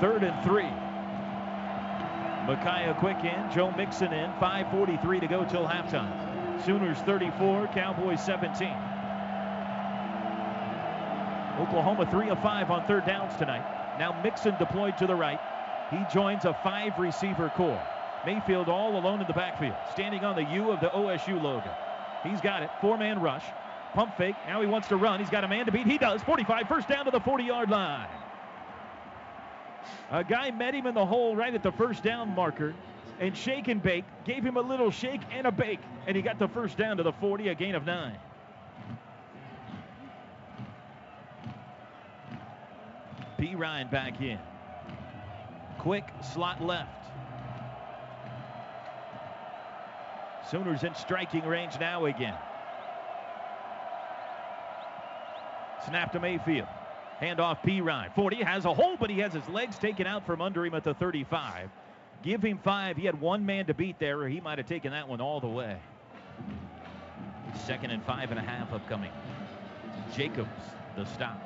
[0.00, 0.70] Third and three.
[2.46, 6.64] Micaiah Quick in, Joe Mixon in, 5.43 to go till halftime.
[6.64, 8.68] Sooners 34, Cowboys 17.
[11.60, 13.98] Oklahoma 3 of 5 on third downs tonight.
[13.98, 15.40] Now Mixon deployed to the right.
[15.90, 17.82] He joins a five receiver core.
[18.24, 21.70] Mayfield all alone in the backfield, standing on the U of the OSU logo.
[22.22, 22.70] He's got it.
[22.80, 23.44] Four man rush.
[23.94, 24.36] Pump fake.
[24.46, 25.20] Now he wants to run.
[25.20, 25.86] He's got a man to beat.
[25.86, 26.22] He does.
[26.22, 26.68] 45.
[26.68, 28.08] First down to the 40 yard line.
[30.10, 32.74] A guy met him in the hole right at the first down marker
[33.20, 34.04] and shake and bake.
[34.24, 35.80] Gave him a little shake and a bake.
[36.06, 38.16] And he got the first down to the 40, a gain of nine.
[43.38, 44.38] Perine back in.
[45.78, 46.90] Quick slot left.
[50.50, 52.34] Sooners in striking range now again.
[55.86, 56.68] Snap to Mayfield.
[57.20, 58.14] Handoff Perine.
[58.14, 60.84] 40 has a hole, but he has his legs taken out from under him at
[60.84, 61.70] the 35.
[62.22, 62.96] Give him five.
[62.96, 65.40] He had one man to beat there, or he might have taken that one all
[65.40, 65.78] the way.
[67.64, 69.10] Second and five and a half upcoming.
[70.14, 70.48] Jacobs,
[70.96, 71.40] the stop.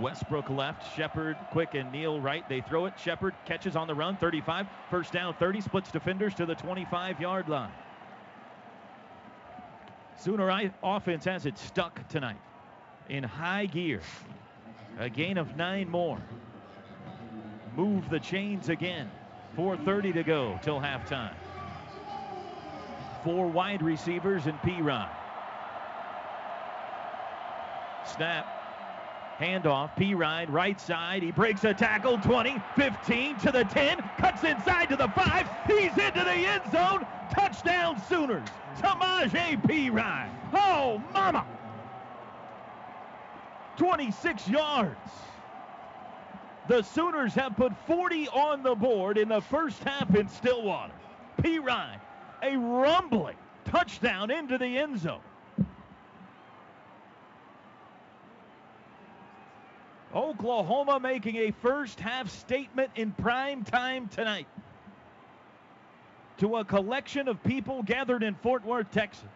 [0.00, 2.46] Westbrook left, Shepard, Quick, and Neal right.
[2.48, 2.94] They throw it.
[2.98, 4.66] Shepard catches on the run, 35.
[4.90, 5.60] First down, 30.
[5.60, 7.70] Splits defenders to the 25 yard line.
[10.24, 12.40] Sooner I- offense has it stuck tonight
[13.10, 14.00] in high gear.
[14.98, 16.18] A gain of nine more.
[17.76, 19.10] Move the chains again.
[19.54, 21.34] 4.30 to go till halftime.
[23.22, 24.78] Four wide receivers and P.
[28.06, 28.46] Snap.
[29.38, 30.14] Handoff, P.
[30.14, 31.22] Right side.
[31.22, 35.48] He breaks a tackle, 20, 15 to the 10, cuts inside to the 5.
[35.66, 37.06] He's into the end zone.
[37.30, 38.48] Touchdown Sooners.
[38.80, 40.28] Samaje Perine.
[40.52, 41.44] Oh, mama.
[43.76, 44.98] 26 yards.
[46.68, 50.94] The Sooners have put 40 on the board in the first half in Stillwater.
[51.42, 52.00] Perine,
[52.42, 53.36] a rumbling
[53.66, 55.20] touchdown into the end zone.
[60.14, 64.46] Oklahoma making a first half statement in prime time tonight
[66.38, 69.28] to a collection of people gathered in Fort Worth, Texas.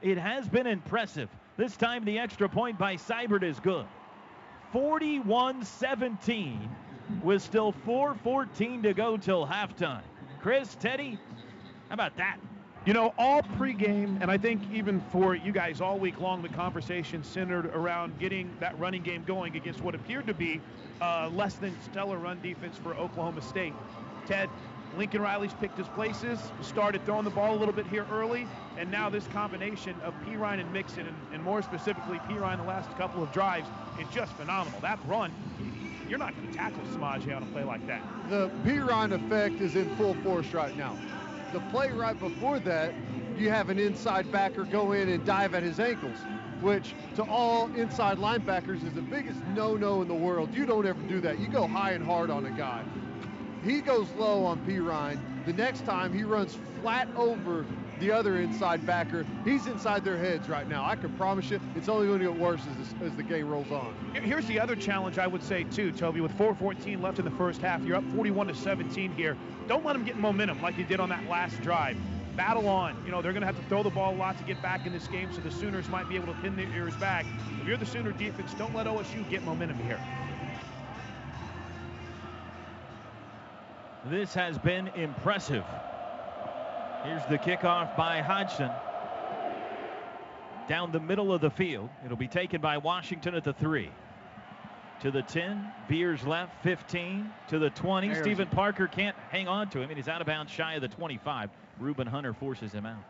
[0.00, 1.28] It has been impressive.
[1.56, 3.86] This time the extra point by Seibert is good.
[4.72, 6.58] 41-17
[7.22, 10.02] with still 4.14 to go till halftime.
[10.40, 11.18] Chris, Teddy,
[11.88, 12.38] how about that?
[12.84, 16.48] You know, all pregame, and I think even for you guys all week long, the
[16.48, 20.60] conversation centered around getting that running game going against what appeared to be
[21.00, 23.72] uh, less than stellar run defense for Oklahoma State.
[24.26, 24.48] Ted,
[24.96, 28.46] Lincoln Riley's picked his places, started throwing the ball a little bit here early,
[28.76, 32.90] and now this combination of Perine and Mixon, and, and more specifically Perine the last
[32.96, 33.68] couple of drives,
[34.00, 34.78] is just phenomenal.
[34.80, 35.32] That run,
[36.08, 38.02] you're not going to tackle Samaje on a play like that.
[38.28, 40.96] The Perine effect is in full force right now
[41.52, 42.94] the play right before that,
[43.36, 46.16] you have an inside backer go in and dive at his ankles,
[46.60, 50.54] which to all inside linebackers is the biggest no-no in the world.
[50.54, 51.38] You don't ever do that.
[51.38, 52.82] You go high and hard on a guy.
[53.64, 55.20] He goes low on Perine.
[55.46, 57.64] The next time he runs flat over
[58.00, 59.24] the other inside backer.
[59.44, 60.84] He's inside their heads right now.
[60.84, 63.70] I can promise you it's only going to get worse as, as the game rolls
[63.70, 63.94] on.
[64.14, 66.20] Here's the other challenge I would say too, Toby.
[66.20, 69.36] With 4:14 left in the first half, you're up 41 to 17 here.
[69.68, 71.96] Don't let them get momentum like you did on that last drive.
[72.36, 73.00] Battle on.
[73.04, 74.86] You know they're going to have to throw the ball a lot to get back
[74.86, 77.26] in this game, so the Sooners might be able to pin their ears back.
[77.60, 80.00] If you're the Sooner defense, don't let OSU get momentum here.
[84.06, 85.64] This has been impressive.
[87.04, 88.70] Here's the kickoff by Hodgson.
[90.68, 91.88] Down the middle of the field.
[92.04, 93.90] It'll be taken by Washington at the three.
[95.02, 98.08] To the 10, Beers left, 15 to the 20.
[98.08, 100.80] There's Steven Parker can't hang on to him, and he's out of bounds shy of
[100.80, 101.50] the 25.
[101.78, 103.02] Reuben Hunter forces him out.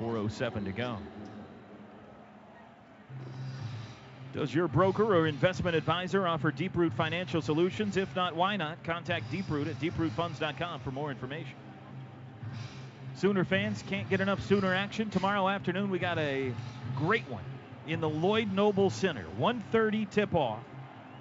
[0.00, 0.98] 4.07 to go.
[4.32, 7.98] Does your broker or investment advisor offer Deeproot Financial Solutions?
[7.98, 8.82] If not, why not?
[8.82, 11.52] Contact Deeproot at deeprootfunds.com for more information.
[13.16, 15.10] Sooner fans can't get enough Sooner action.
[15.10, 16.52] Tomorrow afternoon, we got a
[16.96, 17.44] great one
[17.86, 19.26] in the Lloyd Noble Center.
[19.38, 20.60] 1:30 tip-off.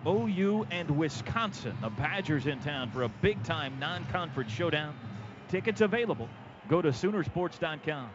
[0.08, 1.78] OU and Wisconsin.
[1.82, 4.96] The Badgers in town for a big-time non-conference showdown.
[5.50, 6.30] Tickets available.
[6.70, 8.10] Go to Soonersports.com.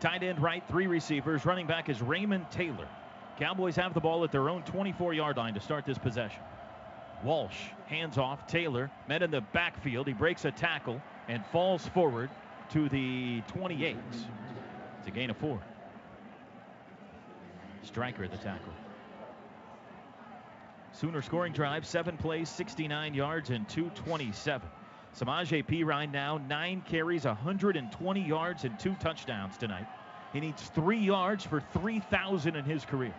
[0.00, 1.44] Tight end right, three receivers.
[1.44, 2.86] Running back is Raymond Taylor.
[3.38, 6.40] Cowboys have the ball at their own 24 yard line to start this possession.
[7.24, 7.56] Walsh
[7.86, 8.46] hands off.
[8.46, 10.06] Taylor met in the backfield.
[10.06, 12.30] He breaks a tackle and falls forward
[12.70, 13.96] to the 28.
[15.00, 15.60] It's a gain of four.
[17.82, 18.72] Striker at the tackle.
[20.92, 24.68] Sooner scoring drive, seven plays, 69 yards, and 227.
[25.16, 29.86] Samaje Perine now nine carries, 120 yards, and two touchdowns tonight.
[30.32, 33.14] He needs three yards for 3,000 in his career.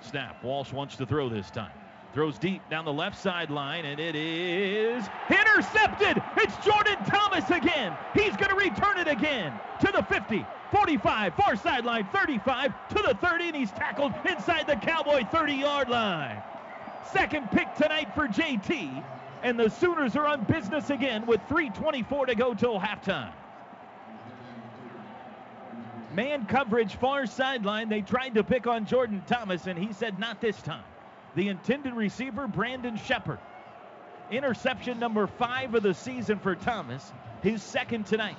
[0.00, 0.42] Snap.
[0.42, 1.70] Walsh wants to throw this time.
[2.14, 6.22] Throws deep down the left sideline, and it is intercepted.
[6.36, 7.96] It's Jordan Thomas again.
[8.12, 13.14] He's going to return it again to the 50, 45, far sideline, 35 to the
[13.14, 16.42] 30, and he's tackled inside the Cowboy 30 yard line.
[17.12, 19.02] Second pick tonight for JT
[19.42, 23.32] and the Sooners are on business again with 3.24 to go till halftime.
[26.12, 27.88] Man coverage far sideline.
[27.88, 30.84] They tried to pick on Jordan Thomas, and he said, not this time.
[31.34, 33.38] The intended receiver, Brandon Sheperd.
[34.30, 37.12] Interception number five of the season for Thomas,
[37.42, 38.36] his second tonight.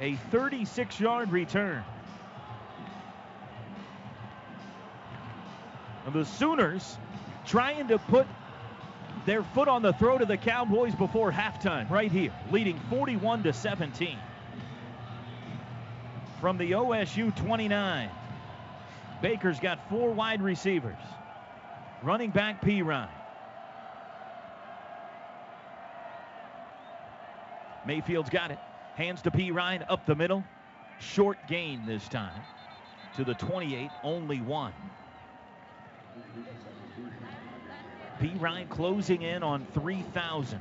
[0.00, 1.84] A 36 yard return.
[6.06, 6.96] And the Sooners
[7.44, 8.26] trying to put
[9.26, 13.52] their foot on the throat of the Cowboys before halftime, right here, leading 41 to
[13.52, 14.18] 17.
[16.40, 18.10] From the OSU 29,
[19.20, 20.96] Baker's got four wide receivers.
[22.02, 23.08] Running back Perine.
[27.86, 28.58] Mayfield's got it.
[28.94, 30.44] Hands to Perine up the middle.
[31.00, 32.42] Short gain this time
[33.16, 34.72] to the 28, only one.
[38.20, 40.60] Perine closing in on 3,000.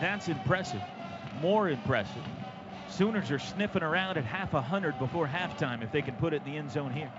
[0.00, 0.82] That's impressive.
[1.40, 2.22] More impressive.
[2.88, 6.42] Sooners are sniffing around at half a hundred before halftime if they can put it
[6.44, 7.10] in the end zone here.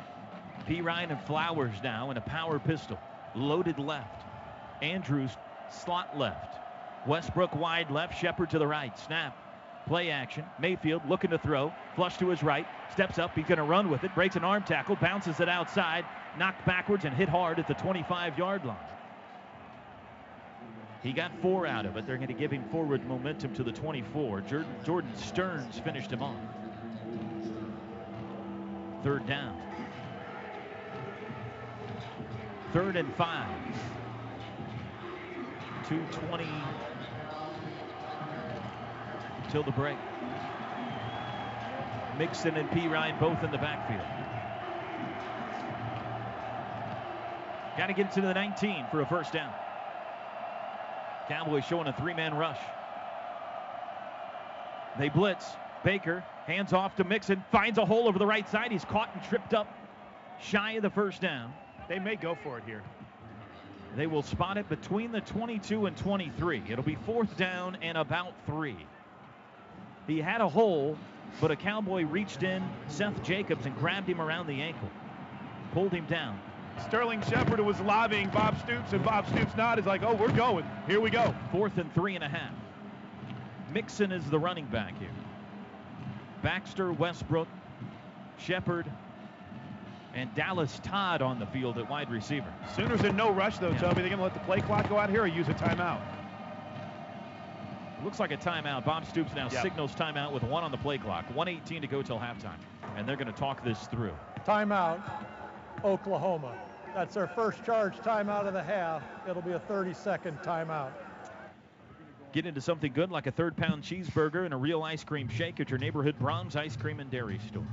[0.68, 3.00] Perine and Flowers now in a power pistol.
[3.34, 4.24] Loaded left.
[4.82, 5.32] Andrews
[5.70, 6.56] slot left.
[7.08, 8.20] Westbrook wide left.
[8.20, 8.98] Shepard to the right.
[9.00, 9.36] Snap.
[9.88, 10.44] Play action.
[10.60, 11.72] Mayfield looking to throw.
[11.96, 12.66] Flush to his right.
[12.92, 13.36] Steps up.
[13.36, 14.14] He's going to run with it.
[14.16, 14.96] Breaks an arm tackle.
[14.96, 16.06] Bounces it outside.
[16.40, 18.78] Knocked backwards and hit hard at the 25 yard line.
[21.04, 22.08] He got four out of it.
[22.08, 24.42] They're going to give him forward momentum to the 24.
[24.42, 26.36] Jordan, Jordan Sterns finished him off.
[29.04, 29.56] Third down.
[32.74, 33.48] Third and five.
[35.88, 36.48] 220
[39.56, 39.98] until the break.
[42.18, 44.06] Mixon and Perine both in the backfield.
[47.78, 49.54] Got to get to the 19 for a first down.
[51.30, 52.60] Cowboys showing a three-man rush.
[55.00, 55.46] They blitz.
[55.86, 58.72] Baker hands off to Mixon, finds a hole over the right side.
[58.72, 59.74] He's caught and tripped up
[60.42, 61.54] shy of the first down.
[61.88, 62.84] They may go for it here.
[63.96, 66.64] They will spot it between the 22 and 23.
[66.68, 68.76] It'll be fourth down and about three.
[70.08, 70.98] He had a hole,
[71.42, 74.90] but a Cowboy reached in, Seth Jacobs, and grabbed him around the ankle.
[75.74, 76.40] Pulled him down.
[76.88, 80.66] Sterling Shepard was lobbying Bob Stoops, and Bob Stoops nodded, like, oh, we're going.
[80.88, 81.34] Here we go.
[81.52, 82.54] Fourth and three and a half.
[83.74, 85.10] Mixon is the running back here.
[86.42, 87.48] Baxter, Westbrook,
[88.38, 88.86] Shepard,
[90.14, 92.54] and Dallas Todd on the field at wide receiver.
[92.76, 93.80] Sooners in no rush, though, yeah.
[93.80, 94.02] Toby.
[94.02, 96.00] They're going to let the play clock go out here or use a timeout?
[98.06, 98.86] Looks like a timeout.
[98.86, 99.64] Bob Stoops now yep.
[99.64, 101.26] signals timeout with one on the play clock.
[101.34, 102.60] 118 to go till halftime.
[102.96, 104.14] And they're going to talk this through.
[104.46, 105.02] Timeout,
[105.84, 106.56] Oklahoma.
[106.94, 109.02] That's their first charge timeout of the half.
[109.28, 110.92] It'll be a 30-second timeout.
[112.32, 115.60] Get into something good like a third pound cheeseburger and a real ice cream shake
[115.60, 117.66] at your neighborhood Braum's Ice Cream and Dairy Store.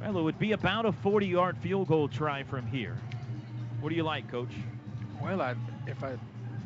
[0.00, 2.96] Well, it would be about a 40 yard field goal try from here.
[3.82, 4.54] What do you like, Coach?
[5.20, 5.54] Well, I,
[5.86, 6.16] if I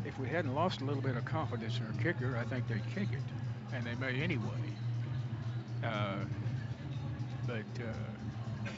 [0.04, 2.86] if we hadn't lost a little bit of confidence in our kicker, I think they'd
[2.94, 3.22] kick it,
[3.74, 4.76] and they may anyway.
[5.84, 6.16] Uh,
[7.46, 8.70] but uh,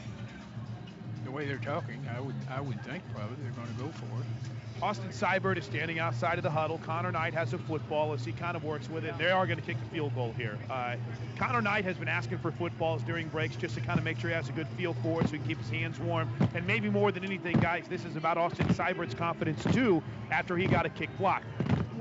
[1.24, 4.20] the way they're talking, I would I would think probably they're going to go for
[4.20, 4.61] it.
[4.83, 6.77] Austin Seibert is standing outside of the huddle.
[6.79, 9.17] Connor Knight has a football as he kind of works with it.
[9.17, 10.59] They are going to kick the field goal here.
[10.69, 10.97] Uh,
[11.39, 14.31] Connor Knight has been asking for footballs during breaks just to kind of make sure
[14.31, 16.29] he has a good feel for it so he can keep his hands warm.
[16.55, 20.03] And maybe more than anything, guys, this is about Austin Seibert's confidence too
[20.33, 21.45] after he got a kick block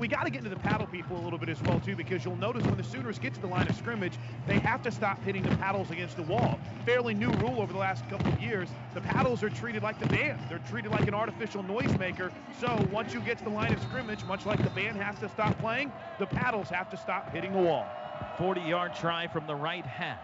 [0.02, 2.24] we got to get into the paddle people a little bit as well too, because
[2.24, 4.14] you'll notice when the Sooners get to the line of scrimmage,
[4.48, 6.58] they have to stop hitting the paddles against the wall.
[6.84, 8.68] Fairly new rule over the last couple of years.
[8.94, 10.40] The paddles are treated like the band.
[10.48, 12.32] They're treated like an artificial noisemaker.
[12.60, 15.28] So once you get to the line of scrimmage, much like the band has to
[15.28, 17.86] stop playing, the paddles have to stop hitting the wall.
[18.38, 20.18] 40-yard try from the right hash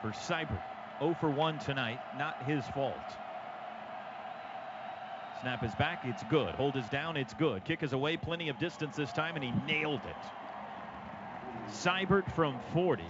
[0.00, 0.62] for Seibert.
[1.00, 2.94] 0 for 1 tonight, not his fault.
[5.40, 6.02] Snap is back.
[6.04, 6.54] It's good.
[6.56, 7.16] Hold is down.
[7.16, 7.64] It's good.
[7.64, 8.18] Kick is away.
[8.18, 11.72] Plenty of distance this time, and he nailed it.
[11.72, 13.02] Seibert from 40.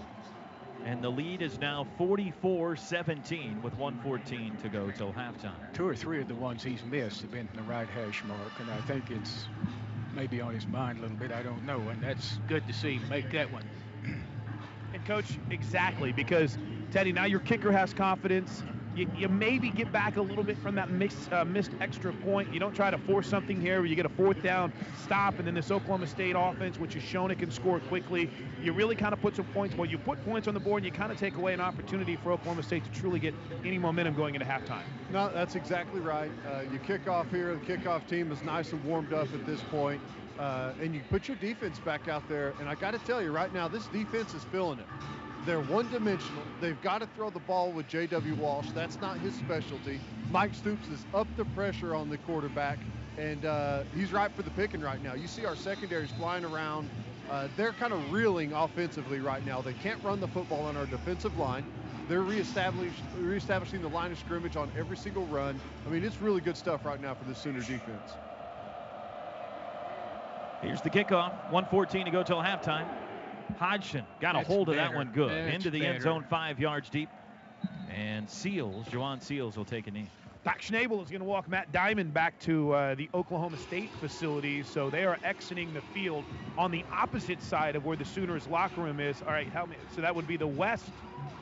[0.84, 5.72] And the lead is now 44-17 with 114 to go till halftime.
[5.74, 8.52] Two or three of the ones he's missed have been in the right hash mark,
[8.60, 9.46] and I think it's
[10.14, 11.32] maybe on his mind a little bit.
[11.32, 13.64] I don't know, and that's good to see make that one.
[14.94, 16.56] And coach, exactly because
[16.92, 18.62] Teddy, now your kicker has confidence
[18.94, 22.52] you, you maybe get back a little bit from that missed, uh, missed extra point.
[22.52, 24.72] You don't try to force something here where you get a fourth down
[25.02, 28.30] stop, and then this Oklahoma State offense, which has shown it can score quickly,
[28.62, 29.76] you really kind of put some points.
[29.76, 32.16] Well, you put points on the board, and you kind of take away an opportunity
[32.16, 33.34] for Oklahoma State to truly get
[33.64, 34.82] any momentum going into halftime.
[35.12, 36.30] No, that's exactly right.
[36.46, 37.54] Uh, you kick off here.
[37.54, 40.00] The kickoff team is nice and warmed up at this point.
[40.38, 42.54] Uh, and you put your defense back out there.
[42.60, 44.86] And I got to tell you right now, this defense is feeling it.
[45.46, 46.42] They're one-dimensional.
[46.60, 48.34] They've got to throw the ball with J.W.
[48.34, 48.68] Walsh.
[48.74, 50.00] That's not his specialty.
[50.30, 52.78] Mike Stoops is up the pressure on the quarterback,
[53.16, 55.14] and uh, he's right for the picking right now.
[55.14, 56.90] You see our secondaries flying around.
[57.30, 59.62] Uh, they're kind of reeling offensively right now.
[59.62, 61.64] They can't run the football on our defensive line.
[62.08, 65.60] They're reestablish, reestablishing the line of scrimmage on every single run.
[65.86, 68.12] I mean, it's really good stuff right now for the Sooner defense.
[70.60, 71.32] Here's the kickoff.
[71.50, 72.86] 114 to go till halftime.
[73.58, 74.88] Hodgson got a hold of better.
[74.90, 75.30] that one good.
[75.30, 75.94] That's Into the better.
[75.94, 77.08] end zone, five yards deep.
[77.88, 80.08] And Seales, Jhajuan Seales will take a knee.
[80.42, 84.62] Doc Schnabel is going to walk Matt Dimon back to uh, the Oklahoma State facility.
[84.62, 86.24] So they are exiting the field
[86.56, 89.20] on the opposite side of where the Sooners locker room is.
[89.22, 89.76] All right, help me.
[89.94, 90.86] So that would be the west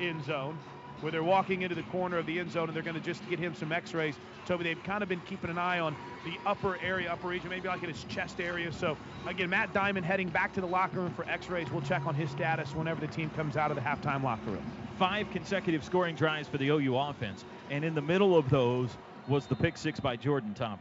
[0.01, 0.59] end zone
[1.01, 3.29] where they're walking into the corner of the end zone and they're going to just
[3.29, 4.15] get him some x-rays.
[4.47, 5.95] Toby, they've kind of been keeping an eye on
[6.25, 8.73] the upper area, upper region, maybe like in his chest area.
[8.73, 8.97] So
[9.27, 11.71] again, Matt Dimon heading back to the locker room for x-rays.
[11.71, 14.65] We'll check on his status whenever the team comes out of the halftime locker room.
[14.99, 17.45] Five consecutive scoring drives for the OU offense.
[17.71, 18.91] And in the middle of those
[19.29, 20.81] was the pick six by Jordan Thomas.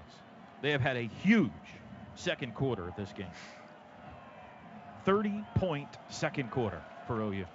[0.61, 1.51] They have had a huge
[2.15, 3.27] second quarter of this game.
[5.05, 7.45] 30 point second quarter for OU.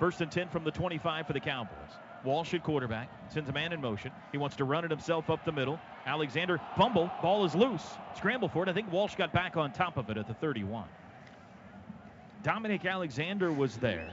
[0.00, 1.76] First and 10 from the 25 for the Cowboys.
[2.24, 4.10] Walsh at quarterback, sends a man in motion.
[4.32, 5.78] He wants to run it himself up the middle.
[6.06, 7.84] Alexander fumble, ball is loose.
[8.16, 8.70] Scramble for it.
[8.70, 10.88] I think Walsh got back on top of it at the 31.
[12.42, 14.10] Dominic Alexander was there.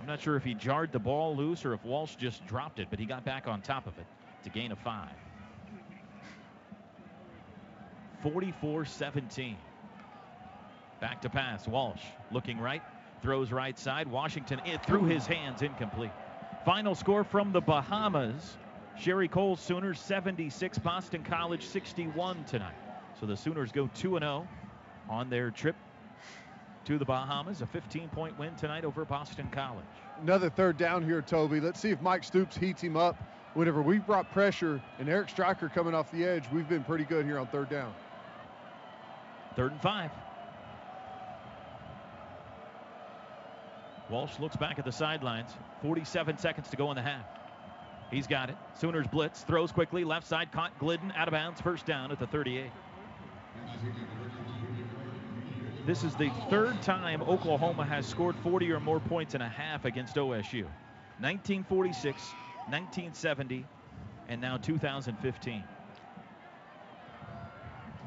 [0.00, 2.88] I'm not sure if he jarred the ball loose or if Walsh just dropped it,
[2.90, 4.06] but he got back on top of it
[4.42, 5.14] to gain a five.
[8.24, 9.56] 44 17.
[11.00, 11.68] Back to pass.
[11.68, 12.02] Walsh
[12.32, 12.82] looking right,
[13.22, 14.08] Throws right side.
[14.08, 16.12] Washington eh, it through his hands, incomplete.
[16.64, 18.56] Final score from the Bahamas.
[18.98, 22.74] Sherri Coale Sooners 76, Boston College 61 tonight.
[23.18, 24.48] So the Sooners go 2 0
[25.08, 25.76] on their trip
[26.84, 27.62] to the Bahamas.
[27.62, 29.84] A 15 point win tonight over Boston College.
[30.22, 31.60] Another third down here, Toby.
[31.60, 33.16] Let's see if Mike Stoops heats him up.
[33.54, 37.24] Whenever we brought pressure and Eric Striker coming off the edge, we've been pretty good
[37.26, 37.92] here on third down.
[39.56, 40.10] Third and five.
[44.10, 45.50] Walsh looks back at the sidelines.
[45.82, 47.24] 47 seconds to go in the half.
[48.10, 48.56] He's got it.
[48.74, 52.26] Sooners blitz, throws quickly, left side, caught Glidden, out of bounds, first down at the
[52.26, 52.70] 38.
[55.86, 59.84] This is the third time Oklahoma has scored 40 or more points in a half
[59.84, 60.64] against OSU.
[61.20, 62.22] 1946,
[62.68, 63.64] 1970,
[64.28, 65.64] and now 2015.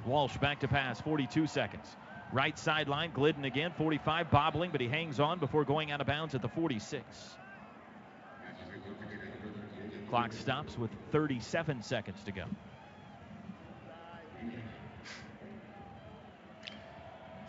[0.06, 1.96] Walsh back to pass, 42 seconds.
[2.34, 6.34] Right sideline, Glidden again, 45, bobbling, but he hangs on before going out of bounds
[6.34, 7.06] at the 46.
[10.10, 12.46] Clock stops with 37 seconds to go.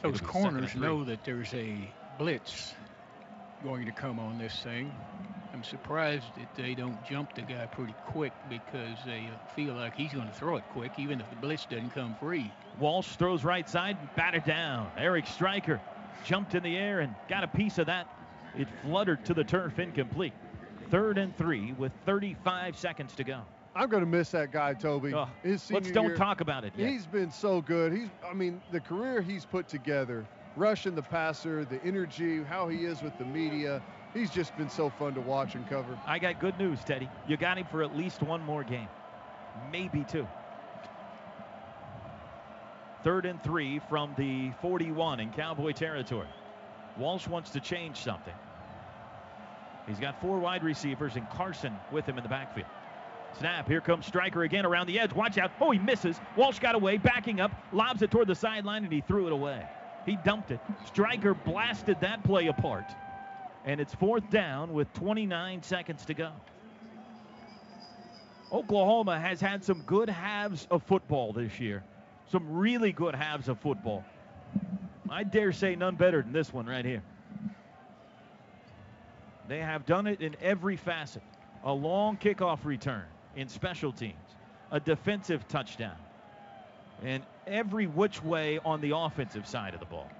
[0.02, 2.74] Those corners know that there's a blitz
[3.62, 4.92] going to come on this thing.
[5.54, 10.12] I'm surprised that they don't jump the guy pretty quick because they feel like he's
[10.12, 12.52] going to throw it quick, even if the blitz doesn't come free.
[12.80, 14.90] Walsh throws right side, batted down.
[14.96, 15.80] Eric Striker
[16.24, 18.08] jumped in the air and got a piece of that.
[18.56, 20.32] It fluttered to the turf, incomplete.
[20.90, 23.42] Third and three with 35 seconds to go.
[23.76, 25.12] I'm going to miss that guy, Toby.
[25.14, 26.88] Oh, let's don't year, talk about it yet.
[26.88, 27.92] He's been so good.
[27.92, 30.24] He's, I mean, the career he's put together,
[30.56, 33.82] rushing the passer, the energy, how he is with the media.
[34.12, 35.98] He's just been so fun to watch and cover.
[36.06, 37.08] I got good news, Teddy.
[37.26, 38.88] You got him for at least one more game,
[39.72, 40.26] maybe two.
[43.04, 46.26] Third and three from the 41 in Cowboy territory.
[46.96, 48.32] Walsh wants to change something.
[49.86, 52.66] He's got four wide receivers and Carson with him in the backfield.
[53.38, 53.68] Snap.
[53.68, 55.12] Here comes Striker again around the edge.
[55.12, 55.50] Watch out.
[55.60, 56.18] Oh, he misses.
[56.34, 59.66] Walsh got away, backing up, lobs it toward the sideline, and he threw it away.
[60.06, 60.60] He dumped it.
[60.86, 62.90] Striker blasted that play apart.
[63.66, 66.32] And it's fourth down with 29 seconds to go.
[68.50, 71.82] Oklahoma has had some good halves of football this year.
[72.30, 74.04] Some really good halves of football.
[75.10, 77.02] I dare say none better than this one right here.
[79.48, 81.22] They have done it in every facet.
[81.64, 83.04] A long kickoff return
[83.36, 84.14] in special teams,
[84.70, 85.96] a defensive touchdown,
[87.02, 90.10] and every which way on the offensive side of the ball.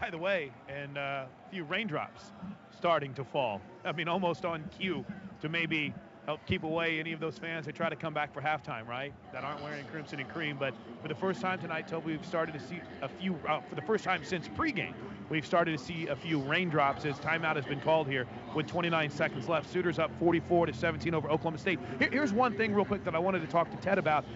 [0.00, 2.32] By the way, and uh, a few raindrops
[2.76, 3.60] starting to fall.
[3.84, 5.04] I mean, almost on cue
[5.40, 5.92] to maybe
[6.28, 9.14] help keep away any of those fans that try to come back for halftime, right?
[9.32, 10.58] That aren't wearing crimson and cream.
[10.60, 13.74] But for the first time tonight, Toby, we've started to see a few, uh, for
[13.74, 14.92] the first time since pregame,
[15.30, 19.08] we've started to see a few raindrops as timeout has been called here with 29
[19.08, 19.72] seconds left.
[19.72, 21.80] Sooners up 44 to 17 over Oklahoma State.
[21.98, 24.26] Here, here's one thing real quick that I wanted to talk to Ted about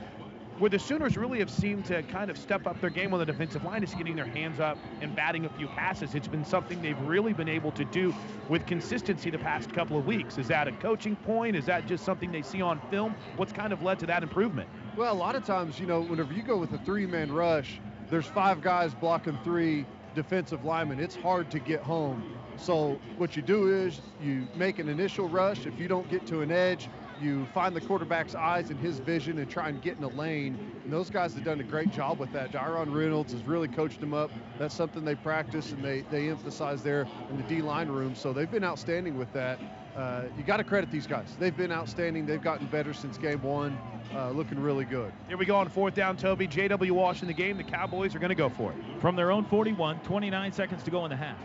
[0.62, 3.26] where the Sooners really have seemed to kind of step up their game on the
[3.26, 6.14] defensive line is getting their hands up and batting a few passes.
[6.14, 8.14] It's been something they've really been able to do
[8.48, 10.38] with consistency the past couple of weeks.
[10.38, 11.56] Is that a coaching point?
[11.56, 13.16] Is that just something they see on film?
[13.34, 14.68] What's kind of led to that improvement?
[14.96, 18.26] Well, a lot of times, you know, whenever you go with a three-man rush, there's
[18.26, 19.84] five guys blocking three
[20.14, 21.00] defensive linemen.
[21.00, 22.22] It's hard to get home.
[22.56, 25.66] So what you do is you make an initial rush.
[25.66, 26.88] If you don't get to an edge,
[27.20, 30.58] you find the quarterback's eyes and his vision and try and get in a lane.
[30.84, 32.52] And those guys have done a great job with that.
[32.52, 34.30] Diron Reynolds has really coached them up.
[34.58, 38.14] That's something they practice and they, they emphasize there in the D line room.
[38.14, 39.58] So they've been outstanding with that.
[39.96, 41.36] Uh, you got to credit these guys.
[41.38, 42.24] They've been outstanding.
[42.24, 43.78] They've gotten better since game one.
[44.14, 45.12] Uh, looking really good.
[45.28, 46.46] Here we go on fourth down, Toby.
[46.46, 46.94] J.W.
[46.94, 47.56] Walsh in the game.
[47.56, 48.78] The Cowboys are going to go for it.
[49.00, 51.36] From their own 41, 29 seconds to go in the half.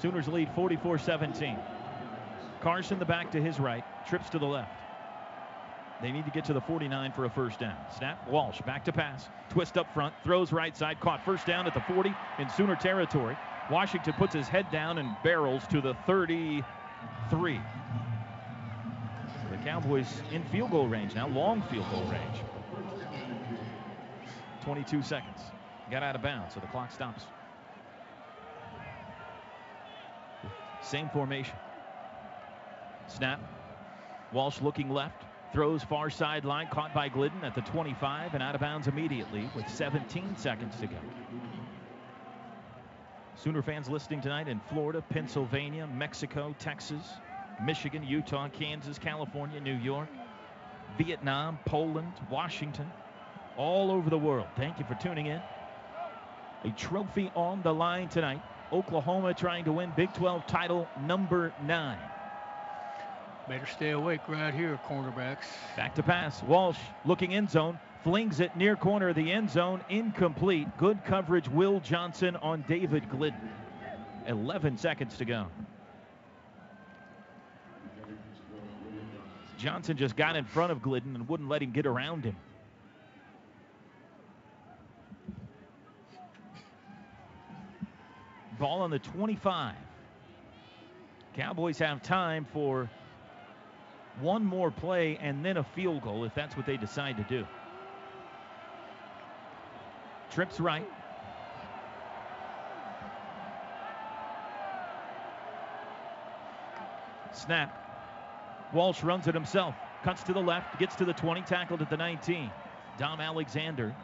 [0.00, 1.58] Sooners lead 44 17.
[2.60, 4.77] Carson, the back to his right, trips to the left.
[6.00, 7.76] They need to get to the 49 for a first down.
[7.96, 9.28] Snap, Walsh back to pass.
[9.50, 13.36] Twist up front, throws right side, caught first down at the 40 in Sooner territory.
[13.70, 17.60] Washington puts his head down and barrels to the 33.
[19.50, 22.42] The Cowboys in field goal range now, long field goal range.
[24.62, 25.40] 22 seconds.
[25.90, 27.24] Got out of bounds, so the clock stops.
[30.82, 31.56] Same formation.
[33.08, 33.40] Snap.
[34.32, 35.24] Walsh looking left.
[35.52, 39.68] Throws far sideline, caught by Glidden at the 25 and out of bounds immediately with
[39.68, 40.96] 17 seconds to go.
[43.34, 47.14] Sooner fans listening tonight in Florida, Pennsylvania, Mexico, Texas,
[47.62, 50.08] Michigan, Utah, Kansas, California, New York,
[50.98, 52.90] Vietnam, Poland, Washington,
[53.56, 54.48] all over the world.
[54.56, 55.40] Thank you for tuning in.
[56.64, 58.42] A trophy on the line tonight.
[58.72, 61.98] Oklahoma trying to win Big 12 title number nine.
[63.48, 65.46] Better stay awake right here, cornerbacks.
[65.74, 66.42] Back to pass.
[66.42, 66.76] Walsh
[67.06, 67.78] looking end zone.
[68.04, 69.80] Flings it near corner of the end zone.
[69.88, 70.68] Incomplete.
[70.76, 71.48] Good coverage.
[71.48, 73.40] Will Johnson on David Glidden.
[74.26, 75.46] 11 seconds to go.
[79.56, 82.36] Johnson just got in front of Glidden and wouldn't let him get around him.
[88.58, 89.74] Ball on the 25.
[91.34, 92.90] Cowboys have time for
[94.20, 97.46] one more play and then a field goal if that's what they decide to do.
[100.30, 100.88] Trips right.
[107.32, 107.74] Snap.
[108.72, 109.74] Walsh runs it himself.
[110.02, 112.50] Cuts to the left, gets to the 20, tackled at the 19.
[112.98, 113.94] Dom Alexander,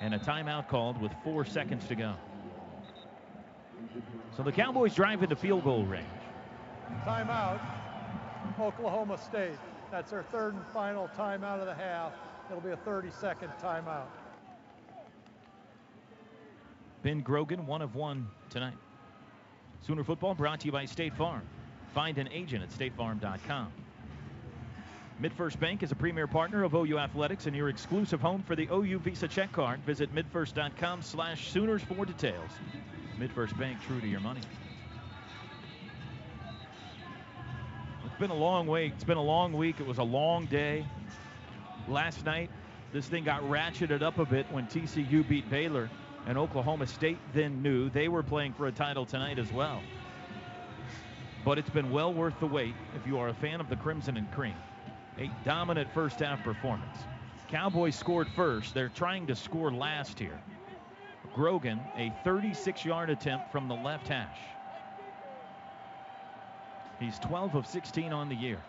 [0.00, 2.14] and a timeout called with four seconds to go.
[4.36, 6.06] So the Cowboys drive into field goal range.
[7.04, 7.60] Timeout,
[8.60, 9.58] Oklahoma State.
[9.90, 12.12] That's their third and final timeout of the half.
[12.50, 14.06] It'll be a 30-second timeout.
[17.02, 18.76] Ben Grogan, one of one tonight.
[19.86, 21.42] Sooner football brought to you by State Farm.
[21.94, 23.72] Find an agent at statefarm.com.
[25.22, 28.68] MidFirst Bank is a premier partner of OU Athletics and your exclusive home for the
[28.70, 29.80] OU Visa check card.
[29.80, 32.50] Visit midfirst.com slash Sooners for details.
[33.18, 34.40] MidFirst Bank, true to your money.
[38.18, 38.92] Been a long week.
[38.96, 39.78] It's been a long week.
[39.78, 40.84] It was a long day.
[41.86, 42.50] Last night,
[42.92, 45.88] this thing got ratcheted up a bit when TCU beat Baylor,
[46.26, 49.80] and Oklahoma State then knew they were playing for a title tonight as well.
[51.44, 54.16] But it's been well worth the wait if you are a fan of the Crimson
[54.16, 54.56] and Cream.
[55.18, 56.98] A dominant first half performance.
[57.48, 58.74] Cowboys scored first.
[58.74, 60.40] They're trying to score last here.
[61.34, 64.38] Grogan, a 36 yard attempt from the left hash.
[66.98, 68.60] He's 12 of 16 on the year.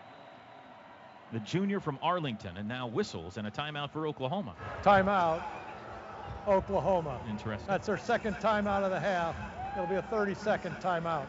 [1.32, 4.54] The junior from Arlington and now whistles and a timeout for Oklahoma.
[4.82, 5.42] Timeout,
[6.46, 7.20] Oklahoma.
[7.28, 7.66] Interesting.
[7.66, 9.36] That's their second timeout of the half.
[9.74, 11.26] It'll be a 30 second timeout.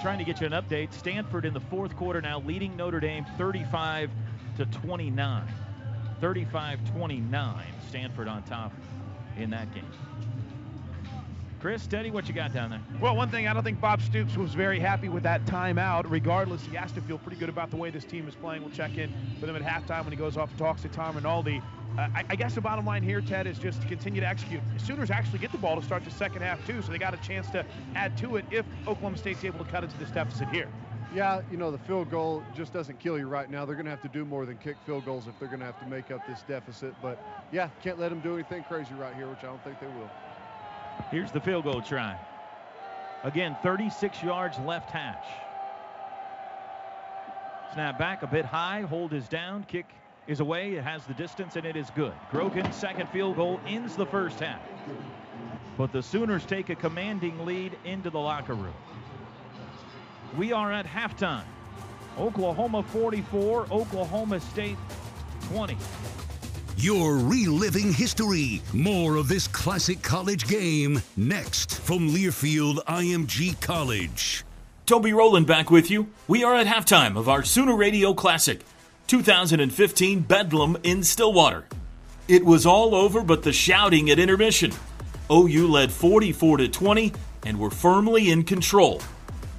[0.00, 0.92] Trying to get you an update.
[0.92, 4.10] Stanford in the fourth quarter now leading Notre Dame 35
[4.58, 5.48] to 29.
[6.20, 7.66] 35 29.
[7.88, 8.72] Stanford on top
[9.38, 9.84] in that game.
[11.64, 12.82] Chris, Teddy, what you got down there?
[13.00, 16.04] Well, one thing, I don't think Bob Stoops was very happy with that timeout.
[16.10, 18.60] Regardless, he has to feel pretty good about the way this team is playing.
[18.60, 19.10] We'll check in
[19.40, 21.62] with him at halftime when he goes off and talks to Tom Rinaldi.
[21.96, 24.60] Uh, I, I, guess the bottom line here, Ted, is just to continue to execute.
[24.74, 27.14] The Sooners actually get the ball to start the second half, too, so they got
[27.14, 27.64] a chance to
[27.94, 30.68] add to it if Oklahoma State's able to cut into this deficit here.
[31.14, 33.64] Yeah, you know, the field goal just doesn't kill you right now.
[33.64, 35.66] They're going to have to do more than kick field goals if they're going to
[35.66, 36.94] have to make up this deficit.
[37.00, 39.86] But, yeah, can't let them do anything crazy right here, which I don't think they
[39.86, 40.10] will.
[41.10, 42.18] Here's the field goal try.
[43.22, 45.24] Again, 36 yards left hash.
[47.72, 49.86] Snap back a bit high, hold is down, kick
[50.26, 52.12] is away, it has the distance, and it is good.
[52.30, 54.60] Grogan's second field goal ends the first half.
[55.76, 58.74] But the Sooners take a commanding lead into the locker room.
[60.36, 61.44] We are at halftime.
[62.18, 64.78] Oklahoma 44, Oklahoma State
[65.52, 65.76] 20.
[66.76, 68.60] You're reliving history.
[68.72, 74.44] More of this classic college game next from Learfield IMG College.
[74.84, 76.08] Toby Rowland back with you.
[76.26, 78.60] We are at halftime of our Sooner Radio Classic
[79.06, 81.64] 2015 Bedlam in Stillwater.
[82.26, 84.72] It was all over but the shouting at intermission.
[85.30, 87.12] OU led 44 to 20
[87.46, 89.00] and were firmly in control.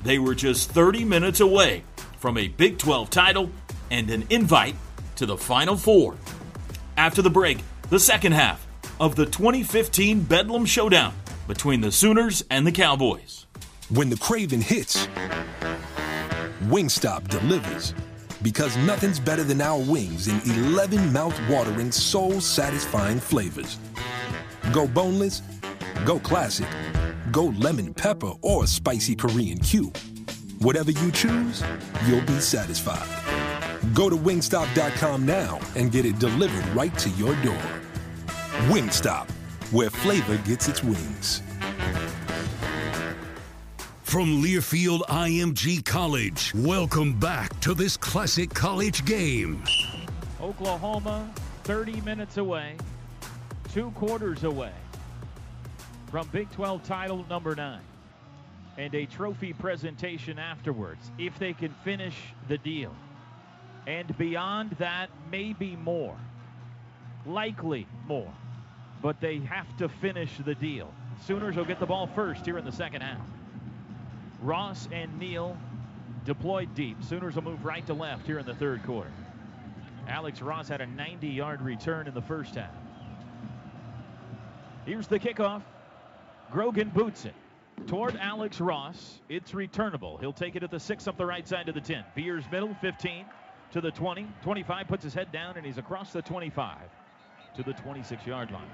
[0.03, 1.83] They were just 30 minutes away
[2.19, 3.49] from a Big 12 title
[3.89, 4.75] and an invite
[5.15, 6.17] to the Final Four.
[6.97, 7.57] After the break,
[7.89, 8.65] the second half
[9.01, 11.13] of the 2015 Bedlam Showdown
[11.45, 13.47] between the Sooners and the Cowboys.
[13.89, 15.07] When the craving hits,
[16.63, 17.93] Wingstop delivers.
[18.41, 23.77] Because nothing's better than our wings in 11 mouth-watering, soul-satisfying flavors.
[24.72, 25.41] Go boneless,
[26.05, 26.67] go classic,
[27.31, 29.91] go lemon pepper or spicy Korean Q.
[30.59, 31.63] Whatever you choose,
[32.07, 33.24] you'll be satisfied.
[33.93, 37.61] Go to wingstop.com now and get it delivered right to your door.
[38.67, 39.29] Wingstop,
[39.71, 41.41] where flavor gets its wings.
[44.03, 49.61] From Learfield IMG College, welcome back to this classic college game.
[50.41, 51.29] Oklahoma,
[51.63, 52.77] 30 minutes away,
[53.73, 54.71] two quarters away
[56.09, 57.81] from Big 12 title number nine,
[58.77, 62.15] and a trophy presentation afterwards if they can finish
[62.47, 62.95] the deal.
[63.87, 66.15] And beyond that, maybe more.
[67.25, 68.31] Likely more.
[69.01, 70.91] But they have to finish the deal.
[71.25, 73.21] Sooners will get the ball first here in the second half.
[74.41, 75.57] Ross and Neal
[76.25, 77.03] deployed deep.
[77.03, 79.11] Sooners will move right to left here in the third quarter.
[80.07, 82.73] Alex Ross had a 90 yard return in the first half.
[84.85, 85.61] Here's the kickoff.
[86.51, 87.33] Grogan boots it
[87.87, 89.19] toward Alex Ross.
[89.29, 90.17] It's returnable.
[90.17, 92.03] He'll take it at the six up the right side to the 10.
[92.15, 93.25] Beers middle, 15
[93.76, 94.26] to the 20.
[94.41, 96.77] 25 puts his head down and he's across the 25
[97.57, 98.72] to the 26 yard line.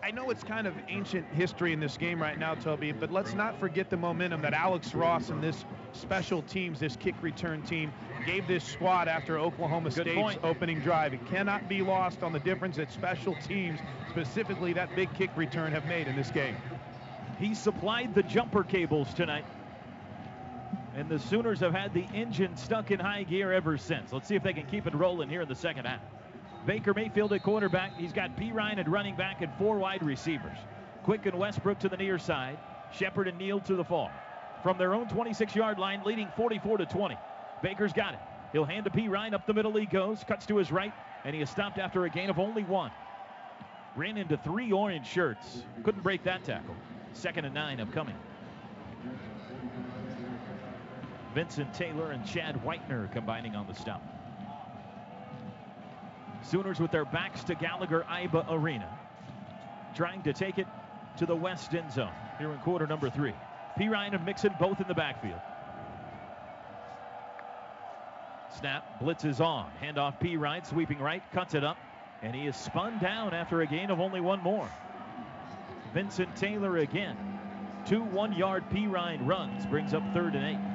[0.00, 3.34] I know it's kind of ancient history in this game right now, Toby, but let's
[3.34, 7.92] not forget the momentum that Alex Ross and this special teams, this kick return team,
[8.24, 10.40] gave this squad after Oklahoma Good State's point.
[10.44, 11.12] opening drive.
[11.12, 13.80] It cannot be lost on the difference that special teams,
[14.10, 16.56] specifically that big kick return, have made in this game.
[17.40, 19.44] He supplied the jumper cables tonight.
[20.94, 24.12] And the Sooners have had the engine stuck in high gear ever since.
[24.12, 26.00] Let's see if they can keep it rolling here in the second half.
[26.66, 27.98] Baker Mayfield at quarterback.
[27.98, 30.56] He's got Perine at running back and four wide receivers.
[31.02, 32.58] Quick and Westbrook to the near side.
[32.92, 34.10] Shepard and Neal to the far.
[34.62, 37.18] From their own 26 yard line, leading 44 to 20.
[37.60, 38.20] Baker's got it.
[38.52, 39.34] He'll hand to Perine.
[39.34, 40.22] Up the middle he goes.
[40.22, 40.92] Cuts to his right.
[41.24, 42.92] And he is stopped after a gain of only one.
[43.96, 45.64] Ran into three orange shirts.
[45.82, 46.76] Couldn't break that tackle.
[47.12, 48.14] Second and nine upcoming.
[51.34, 54.02] Vincent Taylor and Chad Whitener combining on the stop.
[56.42, 58.88] Sooners with their backs to Gallagher Iba Arena.
[59.96, 60.66] Trying to take it
[61.16, 63.34] to the west end zone here in quarter number three.
[63.76, 65.40] Perine and Mixon both in the backfield.
[68.60, 69.68] Snap, blitz is on.
[69.82, 71.76] Handoff Perine sweeping right, cuts it up,
[72.22, 74.68] and he is spun down after a gain of only one more.
[75.92, 77.16] Vincent Taylor again.
[77.86, 80.73] Two one yard Perine runs, brings up third and eight.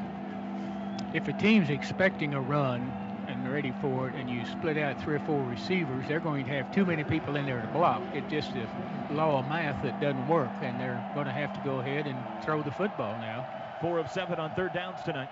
[1.14, 2.92] If a team's expecting a run
[3.28, 6.52] and ready for it, and you split out three or four receivers, they're going to
[6.52, 8.02] have too many people in there to block.
[8.14, 11.60] It's just a law of math that doesn't work, and they're going to have to
[11.62, 13.48] go ahead and throw the football now.
[13.82, 15.30] Four of seven on third downs tonight.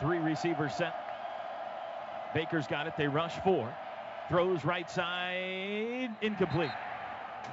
[0.00, 0.94] Three receivers set.
[2.34, 2.94] Baker's got it.
[2.96, 3.74] They rush four.
[4.28, 6.10] Throws right side.
[6.20, 6.70] Incomplete.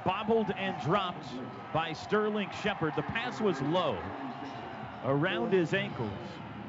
[0.04, 1.26] Bobbled and dropped
[1.72, 2.94] by Sterling Shepard.
[2.96, 3.98] The pass was low
[5.04, 6.10] around his ankles,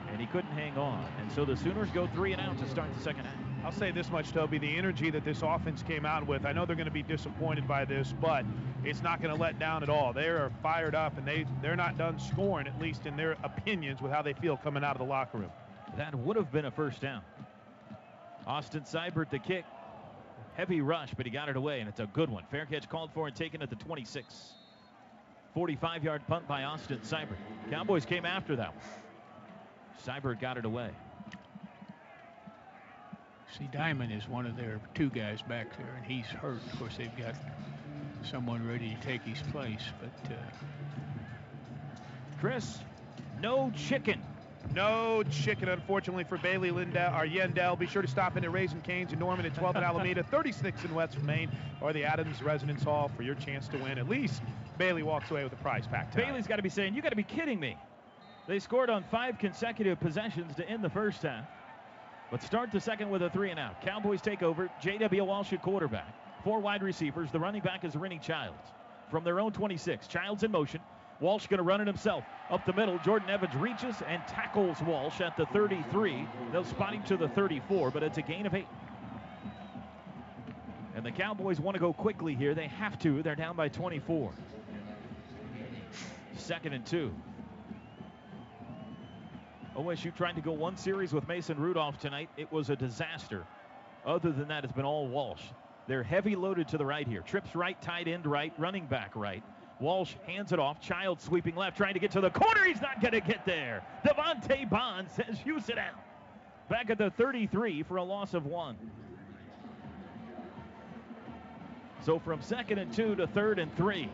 [0.10, 1.05] and he couldn't hang on.
[1.19, 3.35] And so the Sooners go three and out to start the second half.
[3.64, 4.57] I'll say this much, Toby.
[4.57, 7.65] The energy that this offense came out with, I know they're going to be disappointed
[7.65, 8.45] by this, but
[8.84, 10.11] it's not going to let down at all.
[10.11, 14.01] They are fired up, and they, they're not done scoring, at least in their opinions,
[14.01, 15.51] with how they feel coming out of the locker room.
[15.95, 17.22] That would have been a first down.
[18.45, 19.64] Austin Seibert the kick.
[20.55, 22.43] Heavy rush, but he got it away, and it's a good one.
[22.51, 24.53] Fair catch called for and taken at the 26.
[25.54, 27.38] 45 yard punt by Austin Seibert.
[27.70, 28.86] Cowboys came after that one.
[30.06, 30.90] Seibert got it away.
[33.58, 36.60] See, Dimon is one of their two guys back there, and he's hurt.
[36.72, 37.36] Of course, they've got
[38.24, 40.38] someone ready to take his place, but uh,
[42.40, 42.80] Chris,
[43.42, 44.22] no chicken.
[44.74, 47.78] No chicken, unfortunately, for Bailey Lindell or Yendell.
[47.78, 50.84] Be sure to stop in at Raising Canes in Norman at 12 in Alameda, 36
[50.86, 51.52] in West Main,
[51.82, 54.00] or the Adams Residence Hall for your chance to win.
[54.00, 54.42] At least
[54.78, 56.14] Bailey walks away with a prize pack.
[56.16, 57.78] Bailey's got to be saying, You got to be kidding me.
[58.48, 61.45] They scored on five consecutive possessions to end the first half,
[62.30, 63.82] but start the second with a three and out.
[63.82, 64.70] Cowboys take over.
[64.82, 65.24] J.W.
[65.24, 66.14] Walsh at quarterback.
[66.44, 67.32] Four wide receivers.
[67.32, 68.68] The running back is Rennie Childs
[69.10, 70.08] from their own 26.
[70.08, 70.82] Childs in motion.
[71.20, 72.26] Walsh going to run it himself.
[72.50, 76.28] Up the middle, Jordan Evans reaches and tackles Walsh at the 33.
[76.52, 78.68] They'll spot him to the 34, but it's a gain of eight.
[80.95, 82.54] And the Cowboys want to go quickly here.
[82.54, 83.24] They have to.
[83.24, 84.32] They're down by 24.
[86.35, 87.14] Second and two.
[89.76, 92.30] OSU trying to go one series with Mason Rudolph tonight.
[92.38, 93.43] It was a disaster.
[94.05, 95.41] Other than that, it's been all Walsh.
[95.88, 97.22] They're heavy loaded to the right here.
[97.22, 99.43] Trips right, tight end right, running back right.
[99.80, 100.80] Walsh hands it off.
[100.80, 102.64] Child sweeping left, trying to get to the corner.
[102.65, 103.84] He's not going to get there.
[104.05, 105.95] Devante Bond says, you sit down.
[106.69, 108.77] Back at the 33 for a loss of one.
[112.05, 114.10] So from second and two to third and three.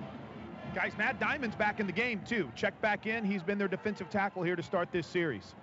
[0.76, 2.50] Guys, Matt Dimon's back in the game, too.
[2.56, 3.26] Check back in.
[3.26, 5.56] He's been their defensive tackle here to start this series.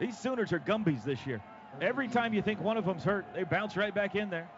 [0.00, 1.40] These Sooners are Gumbies this year.
[1.80, 4.48] Every time you think one of them's hurt, they bounce right back in there.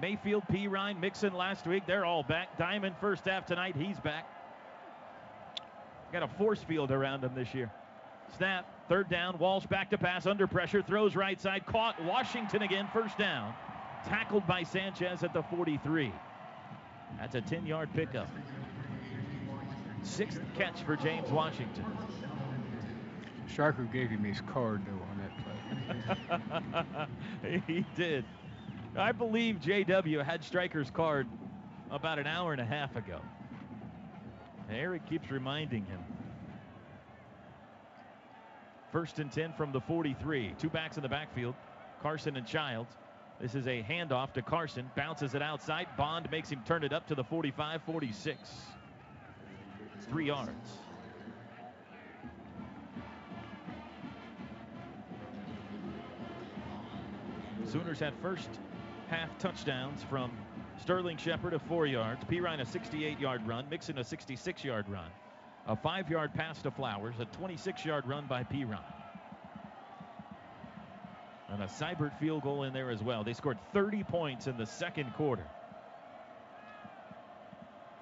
[0.00, 2.56] Mayfield, Perine, Mixon last week, they're all back.
[2.58, 4.26] Diamond first half tonight, he's back.
[6.12, 7.70] Got a force field around him this year.
[8.36, 12.88] Snap, third down, Walsh back to pass, under pressure, throws right side, caught Washington again,
[12.92, 13.54] first down.
[14.06, 16.12] Tackled by Sanchez at the 43.
[17.18, 18.28] That's a 10 yard pickup.
[20.02, 21.84] Sixth catch for James Washington.
[23.48, 25.32] Sharker gave him his card, though, on that
[27.42, 27.60] play.
[27.66, 28.24] he did.
[28.96, 31.26] I believe JW had Striker's card
[31.90, 33.20] about an hour and a half ago.
[34.70, 36.00] Eric keeps reminding him.
[38.90, 40.54] First and 10 from the 43.
[40.58, 41.54] Two backs in the backfield,
[42.02, 42.96] Carson and Childs.
[43.40, 44.90] This is a handoff to Carson.
[44.96, 45.86] Bounces it outside.
[45.96, 48.50] Bond makes him turn it up to the 45 46.
[50.08, 50.78] Three yards.
[57.66, 58.48] Sooners had first
[59.08, 60.30] half touchdowns from
[60.80, 65.10] Sterling Shepard of four yards, Perine a 68 yard run, Mixon a 66 yard run,
[65.66, 68.95] a five yard pass to Flowers, a 26 yard run by Perine.
[71.48, 73.22] And a Seibert field goal in there as well.
[73.22, 75.44] They scored 30 points in the second quarter.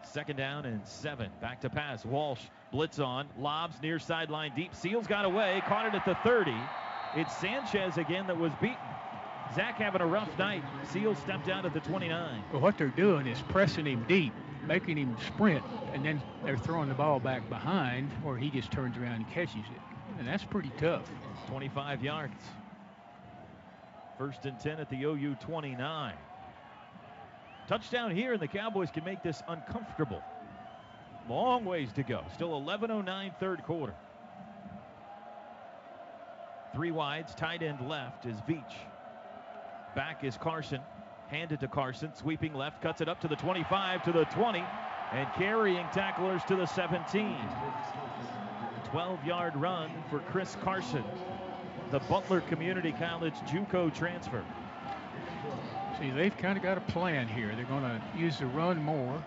[0.03, 1.31] Second down and seven.
[1.41, 2.05] Back to pass.
[2.05, 2.41] Walsh
[2.73, 3.29] blitz on.
[3.39, 4.73] Lobs near sideline deep.
[4.73, 5.63] Seales got away.
[5.67, 6.55] Caught it at the 30.
[7.17, 8.77] It's Sanchez again that was beaten.
[9.55, 10.63] Zach having a rough night.
[10.93, 12.45] Seales stepped out at the 29.
[12.53, 14.33] Well, what they're doing is pressing him deep,
[14.67, 15.63] making him sprint,
[15.93, 19.57] and then they're throwing the ball back behind, or he just turns around and catches
[19.57, 20.19] it.
[20.19, 21.09] And that's pretty tough.
[21.49, 22.35] 25 yards.
[24.19, 26.15] First and 10 at the OU 29.
[27.67, 30.23] Touchdown here, and the Cowboys can make this uncomfortable.
[31.29, 32.23] Long ways to go.
[32.35, 33.95] Still 11.09 third quarter.
[36.75, 38.75] Three wides, tight end left is Veach.
[39.95, 40.81] Back is Carson.
[41.29, 42.15] Handed to Carson.
[42.15, 42.83] Sweeping left.
[42.83, 44.65] Cuts it up to the 25, to the 20.
[45.13, 47.37] And carrying tacklers to the 17.
[48.95, 51.03] 12 yard run for Chris Carson,
[51.91, 54.45] the Butler Community College Juco transfer.
[55.99, 57.55] See, they've kind of got a plan here.
[57.55, 59.23] They're going to use the run more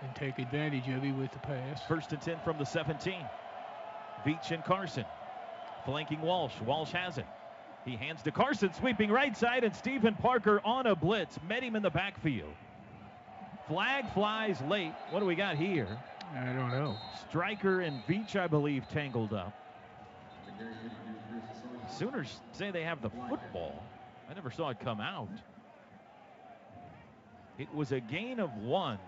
[0.00, 1.82] and take advantage of you with the pass.
[1.86, 3.14] First and 10 from the 17.
[4.24, 5.04] Veach and Carson
[5.84, 6.54] flanking Walsh.
[6.64, 7.26] Walsh has it.
[7.84, 11.38] He hands to Carson, sweeping right side, and Steven Parker on a blitz.
[11.48, 12.52] Met him in the backfield.
[13.66, 14.92] Flag flies late.
[15.10, 15.88] What do we got here?
[16.34, 16.96] I don't know.
[17.28, 19.52] Striker and Veach, I believe, tangled up.
[21.90, 23.82] Sooners say they have the football.
[24.30, 25.28] I never saw it come out.
[27.58, 28.98] It was a gain of one.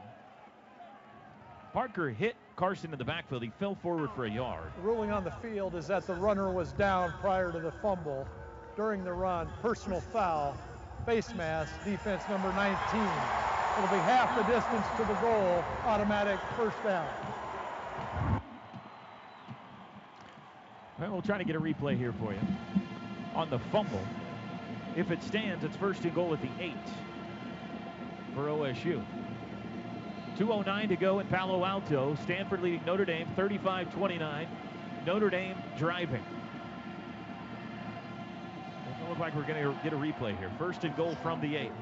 [1.72, 3.42] Parker hit Carson in the backfield.
[3.42, 4.70] He fell forward for a yard.
[4.76, 8.28] The ruling on the field is that the runner was down prior to the fumble
[8.76, 9.48] during the run.
[9.62, 10.56] Personal foul,
[11.06, 13.00] face mask, defense number 19.
[13.76, 17.08] It'll be half the distance to the goal, automatic first down.
[21.00, 22.38] Well, we'll try to get a replay here for you.
[23.34, 24.00] On the fumble,
[24.94, 26.74] if it stands, it's first and goal at the eight
[28.32, 29.02] for OSU.
[30.38, 32.16] 2.09 to go in Palo Alto.
[32.22, 34.48] Stanford leading Notre Dame 35 29.
[35.04, 36.24] Notre Dame driving.
[38.88, 40.50] Doesn't look like we're going to get a replay here.
[40.58, 41.72] First and goal from the eight.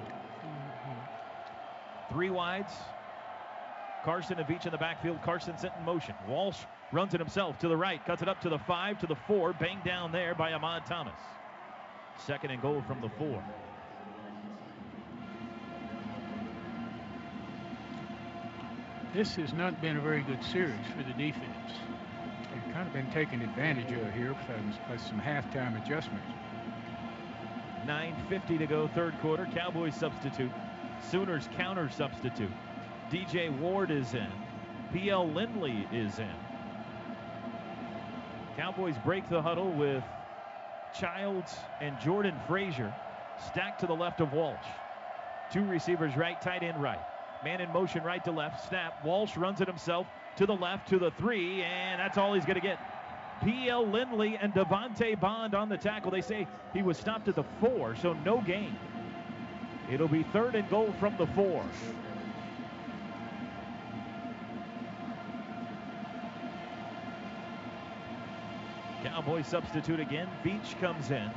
[2.12, 2.72] Three wides.
[4.04, 5.22] Carson and Veach in the backfield.
[5.22, 6.14] Carson sent in motion.
[6.28, 6.58] Walsh
[6.92, 9.52] runs it himself to the right, cuts it up to the five, to the four.
[9.54, 11.18] Banged down there by Ahmad Thomas.
[12.18, 13.42] Second and goal from the four.
[19.14, 21.72] This has not been a very good series for the defense.
[22.52, 24.34] They've kind of been taken advantage of here
[24.88, 26.26] by some halftime adjustments.
[27.86, 29.46] 9.50 to go, third quarter.
[29.54, 30.50] Cowboys substitute.
[31.10, 32.50] Sooners counter substitute.
[33.10, 34.30] DJ Ward is in.
[34.92, 35.28] P.L.
[35.28, 36.34] Lindley is in.
[38.56, 40.04] Cowboys break the huddle with
[40.98, 42.94] Childs and Jordan Frazier
[43.46, 44.66] stacked to the left of Walsh.
[45.52, 47.00] Two receivers right, tight end right.
[47.44, 48.68] Man in motion right to left.
[48.68, 49.04] Snap.
[49.04, 50.06] Walsh runs it himself
[50.36, 52.78] to the left to the three, and that's all he's going to get.
[53.44, 53.86] P.L.
[53.86, 56.10] Lindley and Devante Bond on the tackle.
[56.10, 58.76] They say he was stopped at the four, so no gain.
[59.92, 61.62] It'll be third and goal from the four.
[69.04, 70.28] Cowboy substitute again.
[70.42, 71.30] Veach comes in.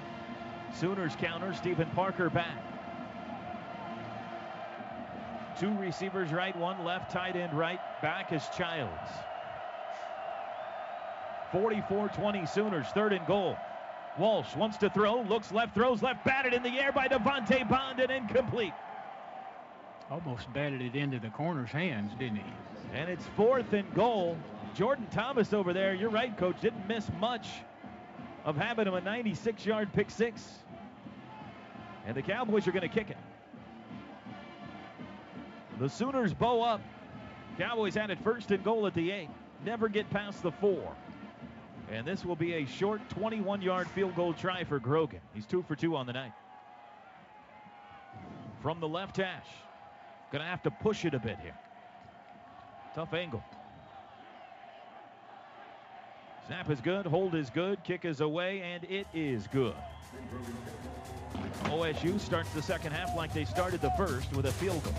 [0.74, 1.54] Sooners counter.
[1.54, 2.64] Steven Parker back.
[5.60, 7.80] Two receivers right, one left, tight end right.
[8.02, 8.92] Back is Childs.
[11.52, 13.58] 44-20 Sooners, third and goal.
[14.18, 18.00] Walsh wants to throw, looks left, throws left, batted in the air by Devante Bond
[18.00, 18.74] and incomplete.
[20.10, 22.54] Almost batted it into the corner's hands, didn't he?
[22.94, 24.38] And it's fourth and goal.
[24.76, 27.48] Jordan Thomas over there, you're right, coach, didn't miss much
[28.46, 30.60] of having him a 96-yard pick six.
[32.06, 33.18] And the Cowboys are going to kick it.
[35.80, 36.82] The Sooners bow up.
[37.58, 39.30] Cowboys had it first and goal at the eight.
[39.66, 40.96] Never get past the four.
[41.92, 45.22] And this will be a short 21 yard field goal try for Grogan.
[45.34, 46.34] He's two for two on the night.
[48.62, 49.48] From the left hash.
[50.32, 51.56] Going to have to push it a bit here.
[52.96, 53.44] Tough angle.
[56.48, 59.74] Snap is good, hold is good, kick is away, and it is good.
[61.66, 64.94] OSU starts the second half like they started the first with a field goal.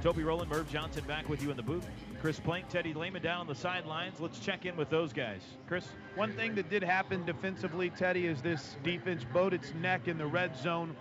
[0.01, 1.87] Toby Rowland, Merv Johnson back with you in the booth.
[2.21, 4.19] Chris Plank, Teddy Lehman down on the sidelines.
[4.19, 5.41] Let's check in with those guys.
[5.67, 5.87] Chris?
[6.15, 10.25] One thing that did happen defensively, Teddy, is this defense bowed its neck in the
[10.25, 10.95] red zone.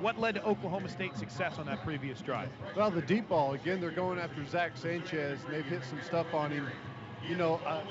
[0.00, 2.48] What led to Oklahoma State's success on that previous drive?
[2.74, 3.52] Well, the deep ball.
[3.52, 6.68] Again, they're going after Zach Sanchez, and they've hit some stuff on him.
[7.28, 7.82] You know, uh,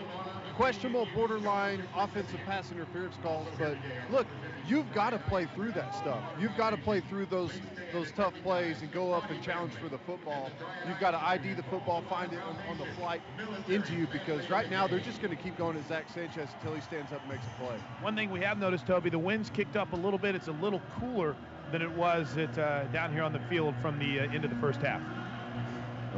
[0.62, 3.76] questionable borderline offensive pass interference calls, but
[4.12, 4.28] look,
[4.68, 6.24] you've got to play through that stuff.
[6.40, 7.52] You've got to play through those
[7.92, 10.52] those tough plays and go up and challenge for the football.
[10.88, 13.22] You've got to ID the football, find it on, on the flight
[13.70, 16.76] into you because right now they're just going to keep going to Zach Sanchez until
[16.76, 17.76] he stands up and makes a play.
[18.02, 20.36] One thing we have noticed, Toby, the wind's kicked up a little bit.
[20.36, 21.36] It's a little cooler
[21.72, 24.52] than it was at, uh, down here on the field from the uh, end of
[24.52, 25.02] the first half.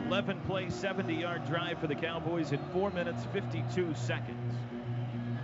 [0.07, 4.55] 11 play, 70 yard drive for the Cowboys in 4 minutes 52 seconds.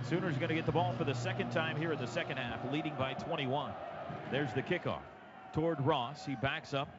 [0.07, 2.59] Sooners going to get the ball for the second time here in the second half,
[2.71, 3.71] leading by 21.
[4.31, 5.01] There's the kickoff
[5.53, 6.25] toward Ross.
[6.25, 6.89] He backs up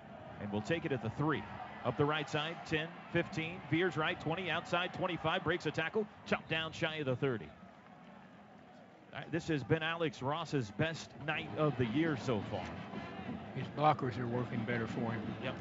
[0.40, 1.42] and will take it at the three.
[1.84, 6.50] Up the right side, 10, 15, veers right, 20, outside, 25, breaks a tackle, chopped
[6.50, 7.46] down shy of the 30.
[9.32, 12.64] This has been Alex Ross's best night of the year so far.
[13.54, 15.22] His blockers are working better for him.
[15.42, 15.54] Yep.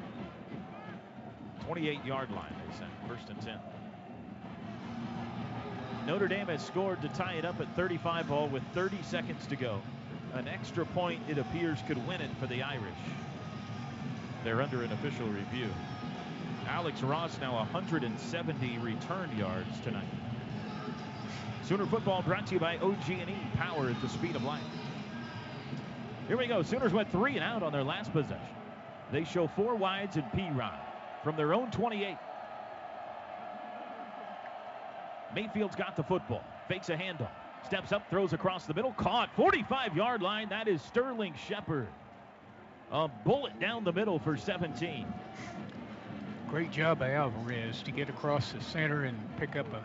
[1.70, 2.88] 28 yard line, they said.
[3.08, 3.60] First and 10.
[6.08, 9.56] Notre Dame has scored to tie it up at 35 ball with 30 seconds to
[9.56, 9.80] go.
[10.34, 12.82] An extra point, it appears, could win it for the Irish.
[14.44, 15.70] They're under an official review.
[16.68, 20.10] Alex Ross now 170 return yards tonight.
[21.66, 24.64] Sooner football brought to you by OG&E, power at the speed of light.
[26.28, 26.64] Here we go.
[26.64, 28.40] Sooners went three and out on their last possession.
[29.12, 30.89] They show four wides and Perine
[31.24, 32.18] from their own 28.
[35.36, 37.30] Mayfield's got the football, fakes a handoff,
[37.66, 40.50] steps up, throws across the middle, caught 45 yard line.
[40.50, 41.88] That is Sterling Shepard.
[42.92, 45.06] A bullet down the middle for 17.
[46.50, 49.84] Great job by Alvarez to get across the center and pick up a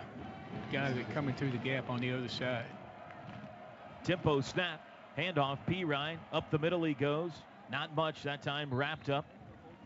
[0.72, 2.64] guy that coming through the gap on the other side.
[4.02, 4.80] Tempo snap,
[5.18, 7.32] handoff, Perine, up the middle he goes.
[7.70, 9.26] Not much that time, wrapped up.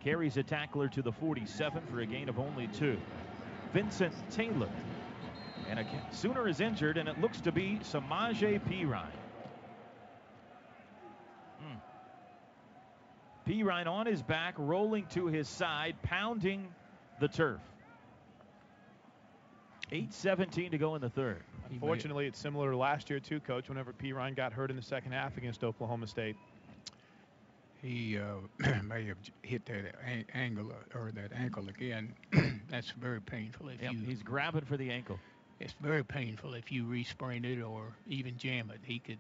[0.03, 2.99] Carries a tackler to the 47 for a gain of only two.
[3.73, 4.71] Vincent Taylor.
[5.69, 9.05] And a Sooner is injured, and it looks to be Samaje Perine.
[11.61, 11.79] Hmm.
[13.47, 16.69] Perine on his back, rolling to his side, pounding
[17.21, 17.61] the turf.
[19.93, 21.43] 8.17 to go in the third.
[21.71, 25.13] Unfortunately, it's similar to last year, too, Coach, whenever Perine got hurt in the second
[25.13, 26.37] half against Oklahoma State
[27.83, 32.15] he uh, may have hit that an- angle uh, or that ankle again.
[32.71, 33.69] That's very painful.
[33.69, 35.19] If yep, you, he's grabbing for the ankle.
[35.61, 38.81] It's very painful if you resprain it or even jam it.
[38.85, 39.19] He could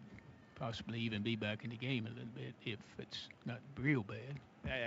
[0.55, 4.39] possibly even be back in the game a little bit if it's not real bad.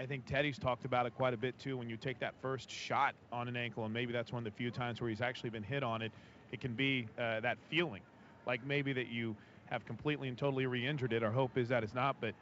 [0.02, 1.78] I think Teddy's talked about it quite a bit too.
[1.78, 4.58] When you take that first shot on an ankle, and maybe that's one of the
[4.58, 6.12] few times where he's actually been hit on it,
[6.52, 8.02] it can be uh, that feeling,
[8.46, 9.36] like maybe that you
[9.66, 11.24] have completely and totally re-injured it.
[11.24, 12.36] Our hope is that it's not, but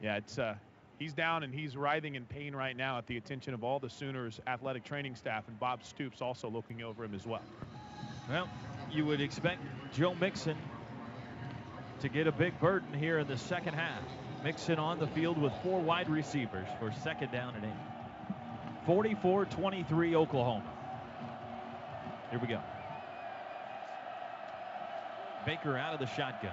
[0.00, 0.54] yeah, it's uh,
[0.98, 3.90] he's down and he's writhing in pain right now at the attention of all the
[3.90, 7.42] Sooners athletic training staff, and Bob Stoops also looking over him as well.
[8.28, 8.48] Well,
[8.90, 9.60] you would expect
[9.94, 10.56] Joe Mixon
[12.00, 14.02] to get a big burden here in the second half.
[14.44, 17.96] Mixon on the field with four wide receivers for second down and eight.
[18.86, 20.72] 44-23 Oklahoma.
[22.30, 22.60] Here we go.
[25.44, 26.52] Baker out of the shotgun.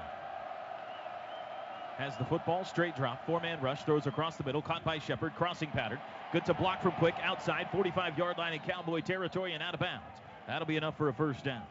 [1.97, 5.69] Has the football, straight drop, four-man rush, throws across the middle, caught by Shepard, crossing
[5.69, 5.99] pattern.
[6.31, 10.19] Good to block from Quick, outside, 45-yard line in Cowboy territory and out of bounds.
[10.47, 11.61] That'll be enough for a first down.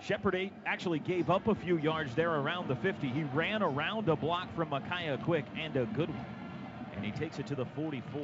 [0.00, 3.08] Shepard actually gave up a few yards there around the 50.
[3.08, 6.26] He ran around a block from Micaiah Quick and a good one.
[6.96, 8.22] And he takes it to the 44.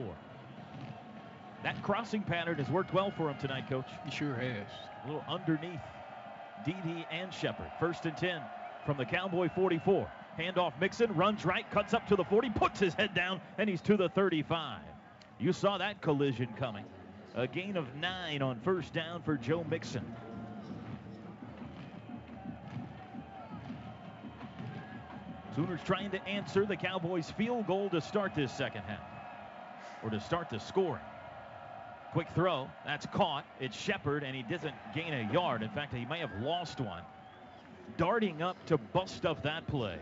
[1.62, 3.88] That crossing pattern has worked well for him tonight, Coach.
[4.04, 4.66] He sure has.
[5.04, 5.80] A little underneath
[6.64, 7.70] Dede and Shepard.
[7.78, 8.40] First and 10
[8.86, 10.10] from the Cowboy 44.
[10.39, 13.81] Handoff Mixon, runs right, cuts up to the 40, puts his head down, and he's
[13.82, 14.81] to the 35.
[15.39, 16.85] You saw that collision coming.
[17.36, 20.05] A gain of nine on first down for Joe Mixon.
[25.55, 29.06] Sooners trying to answer the Cowboys' field goal to start this second half,
[30.02, 31.02] or to start the scoring.
[32.12, 33.44] Quick throw, that's caught.
[33.61, 35.62] It's Shepard, and he doesn't gain a yard.
[35.62, 37.02] In fact, he may have lost one.
[37.97, 39.98] Darting up to bust up that play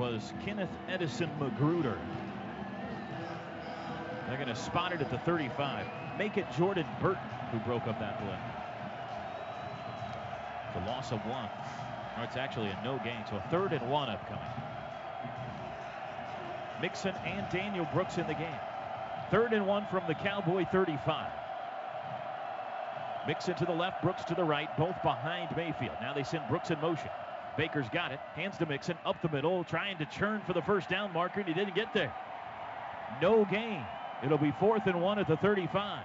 [0.00, 1.98] was Kenneth Edison McGruder.
[4.26, 5.86] They're going to spot it at the 35.
[6.16, 7.22] Make it Jordan Burton
[7.52, 8.38] who broke up that play.
[10.82, 11.50] A loss of one.
[12.16, 14.42] Or it's actually a no gain, so a third and one upcoming.
[16.80, 18.60] Mixon and Daniel Brooks in the game.
[19.30, 21.30] Third and one from the Cowboy 35.
[23.26, 25.96] Mixon to the left, Brooks to the right, both behind Mayfield.
[26.00, 27.10] Now they send Brooks in motion.
[27.56, 30.88] Baker's got it, hands to Mixon, up the middle, trying to churn for the first
[30.88, 32.14] down marker, and he didn't get there.
[33.20, 33.84] No gain.
[34.24, 36.04] It'll be fourth and one at the 35.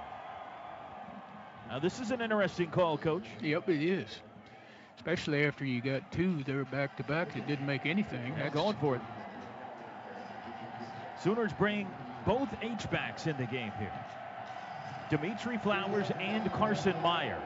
[1.70, 3.26] Now this is an interesting call, Coach.
[3.42, 4.20] Yep, it is.
[4.98, 8.34] Especially after you got two there back to back that didn't make anything.
[8.38, 9.02] That's going for it.
[11.22, 11.88] Sooners bring
[12.26, 13.94] both H-backs in the game here.
[15.10, 17.40] Dimitri Flowers and Carson Meier.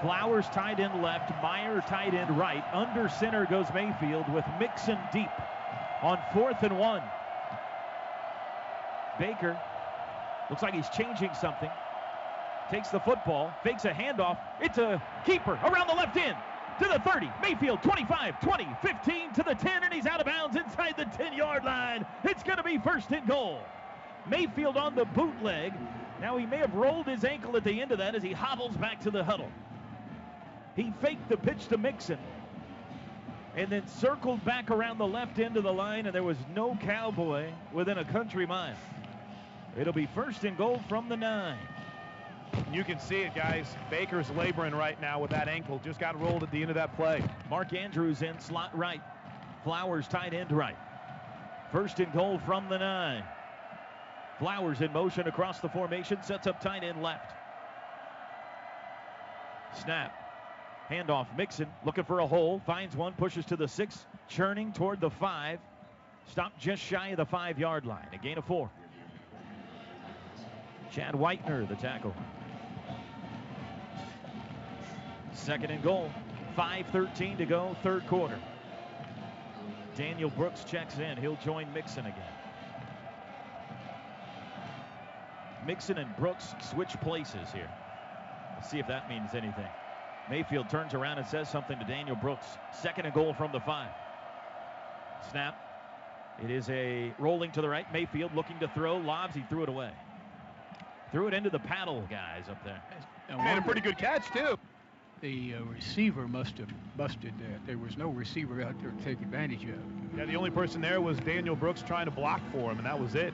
[0.00, 2.64] Flowers tight end left, Meier tight end right.
[2.72, 5.30] Under center goes Mayfield with Mixon deep
[6.02, 7.02] on fourth and one.
[9.18, 9.58] Baker
[10.50, 11.70] looks like he's changing something.
[12.70, 14.38] Takes the football, fakes a handoff.
[14.60, 16.36] It's a keeper around the left end
[16.80, 17.30] to the 30.
[17.40, 21.34] Mayfield 25, 20, 15 to the 10, and he's out of bounds inside the 10
[21.34, 22.04] yard line.
[22.24, 23.60] It's going to be first and goal.
[24.26, 25.74] Mayfield on the bootleg.
[26.20, 28.76] Now he may have rolled his ankle at the end of that as he hobbles
[28.76, 29.50] back to the huddle.
[30.76, 32.18] He faked the pitch to Mixon
[33.56, 36.76] and then circled back around the left end of the line, and there was no
[36.82, 38.74] cowboy within a country mile.
[39.78, 41.58] It'll be first and goal from the nine.
[42.72, 43.66] You can see it, guys.
[43.90, 45.80] Baker's laboring right now with that ankle.
[45.84, 47.22] Just got rolled at the end of that play.
[47.48, 49.00] Mark Andrews in slot right.
[49.62, 50.76] Flowers tight end right.
[51.72, 53.24] First and goal from the nine.
[54.38, 57.32] Flowers in motion across the formation, sets up tight end left.
[59.80, 60.23] Snap.
[60.90, 65.10] Handoff Mixon looking for a hole, finds one, pushes to the six, churning toward the
[65.10, 65.58] five.
[66.30, 68.08] Stopped just shy of the five yard line.
[68.12, 68.70] A gain of four.
[70.90, 72.14] Chad Whitener, the tackle.
[75.32, 76.10] Second and goal.
[76.56, 78.38] 5.13 to go, third quarter.
[79.96, 81.16] Daniel Brooks checks in.
[81.16, 82.22] He'll join Mixon again.
[85.66, 87.70] Mixon and Brooks switch places here.
[88.54, 89.66] Let's see if that means anything.
[90.30, 92.46] Mayfield turns around and says something to Daniel Brooks.
[92.72, 93.90] Second and goal from the five.
[95.30, 95.60] Snap.
[96.42, 97.90] It is a rolling to the right.
[97.92, 98.96] Mayfield looking to throw.
[98.96, 99.34] Lobs.
[99.34, 99.90] He threw it away.
[101.12, 102.82] Threw it into the paddle guys up there.
[103.28, 104.58] Made a pretty good catch, too.
[105.20, 107.66] The uh, receiver must have busted that.
[107.66, 110.18] There was no receiver out there to take advantage of.
[110.18, 112.98] Yeah, the only person there was Daniel Brooks trying to block for him, and that
[113.00, 113.32] was it.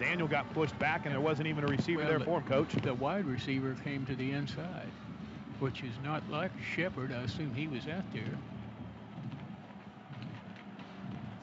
[0.00, 2.72] Daniel got pushed back, and there wasn't even a receiver Well, there for him, coach.
[2.82, 4.88] The wide receiver came to the inside,
[5.60, 7.12] which is not like Shepard.
[7.12, 8.38] I assume he was out there.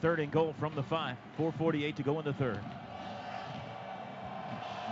[0.02, 1.16] Third and goal from the five.
[1.38, 2.60] 4.48 to go in the third.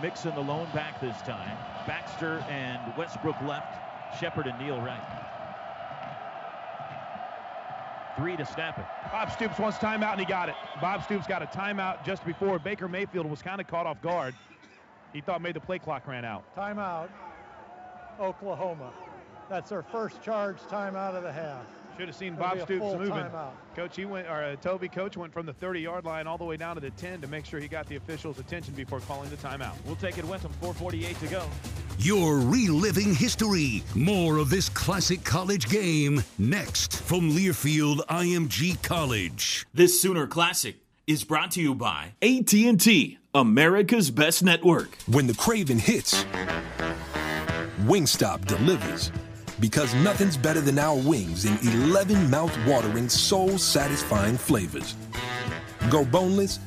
[0.02, 1.56] Mixon the lone back this time.
[1.86, 3.78] Baxter and Westbrook left.
[4.18, 5.00] Shepard and Neal right.
[8.16, 8.84] Three to snap it.
[9.10, 10.54] Bob Stoops wants timeout, and he got it.
[10.80, 14.34] Bob Stoops got a timeout just before Baker Mayfield was kind of caught off guard.
[15.12, 16.44] He thought maybe the play clock ran out.
[16.56, 17.08] Timeout,
[18.20, 18.92] Oklahoma.
[19.48, 21.64] That's their first charge timeout of the half.
[21.98, 23.10] Should have seen Bob be Stoops moving.
[23.10, 23.52] timeout.
[23.76, 26.56] Coach, he went, or uh, Toby, coach went from the 30-yard line all the way
[26.56, 29.36] down to the 10 to make sure he got the officials' attention before calling the
[29.36, 29.74] timeout.
[29.84, 30.50] We'll take it with him.
[30.60, 31.48] 4.48 to go.
[31.98, 33.84] You're reliving history.
[33.94, 39.64] More of this classic college game next from Learfield IMG College.
[39.72, 40.74] This Sooner Classic
[41.06, 44.96] is brought to you by AT&T, America's best network.
[45.06, 46.24] When the craving hits,
[47.84, 49.12] Wingstop delivers.
[49.60, 54.96] Because nothing's better than our wings in 11 mouth-watering, soul-satisfying flavors.
[55.90, 56.58] Go boneless,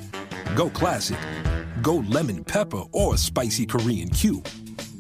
[0.56, 1.18] go classic,
[1.82, 4.48] go lemon pepper or spicy Korean cube.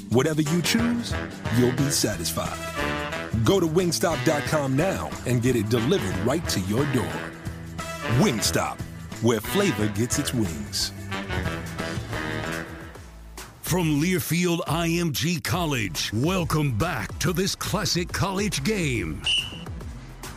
[0.09, 1.14] Whatever you choose,
[1.57, 2.57] you'll be satisfied.
[3.43, 7.14] Go to wingstop.com now and get it delivered right to your door.
[8.19, 8.80] Wingstop,
[9.22, 10.91] where flavor gets its wings.
[13.61, 19.22] From Learfield IMG College, welcome back to this classic college game.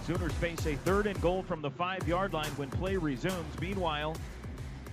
[0.06, 3.60] Sooners face a third and goal from the five yard line when play resumes.
[3.60, 4.16] Meanwhile,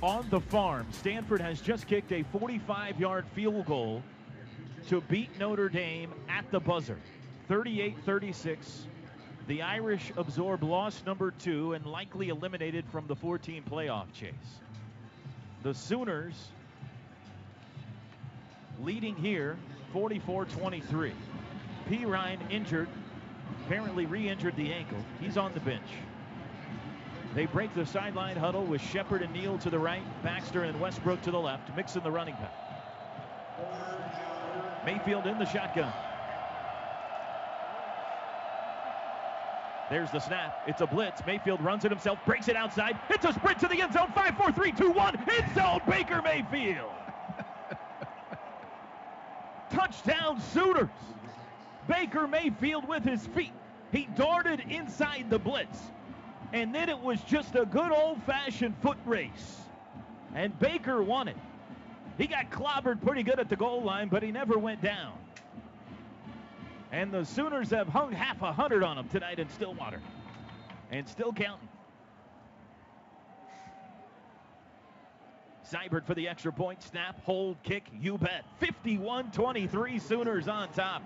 [0.02, 4.04] on the farm, Stanford has just kicked a 45 yard field goal
[4.90, 7.00] to beat Notre Dame at the buzzer.
[7.48, 8.86] 38 36.
[9.48, 14.34] The Irish absorb loss number two and likely eliminated from the 14 playoff chase.
[15.64, 16.50] The Sooners
[18.82, 19.58] leading here
[19.94, 21.14] 44 23.
[21.90, 22.88] Perine injured,
[23.66, 24.98] apparently re injured the ankle.
[25.20, 25.88] He's on the bench.
[27.34, 31.22] They break the sideline huddle with Shepard and Neal to the right, Baxter and Westbrook
[31.24, 32.54] to the left, Mixon the running back.
[34.86, 35.92] Mayfield in the shotgun.
[39.90, 40.64] There's the snap.
[40.68, 41.22] It's a blitz.
[41.26, 43.00] Mayfield runs it himself, breaks it outside.
[43.10, 44.12] It's a sprint to the end zone.
[44.14, 45.30] 5 4 3 2 1.
[45.30, 45.82] End zone.
[45.88, 46.92] Baker Mayfield.
[49.70, 50.90] Touchdown Sooners.
[51.88, 53.54] Baker Mayfield with his feet.
[53.92, 55.80] He darted inside the blitz.
[56.54, 59.62] And then it was just a good old fashioned foot race.
[60.34, 61.38] And Baker won it.
[62.18, 65.14] He got clobbered pretty good at the goal line, but he never went down.
[66.92, 70.02] And the Sooners have hung half a hundred on them tonight in Stillwater.
[70.90, 71.68] And still counting.
[75.70, 76.82] Seibert for the extra point.
[76.82, 78.46] Snap, hold, kick, you bet.
[78.62, 81.04] 51-23 Sooners on top.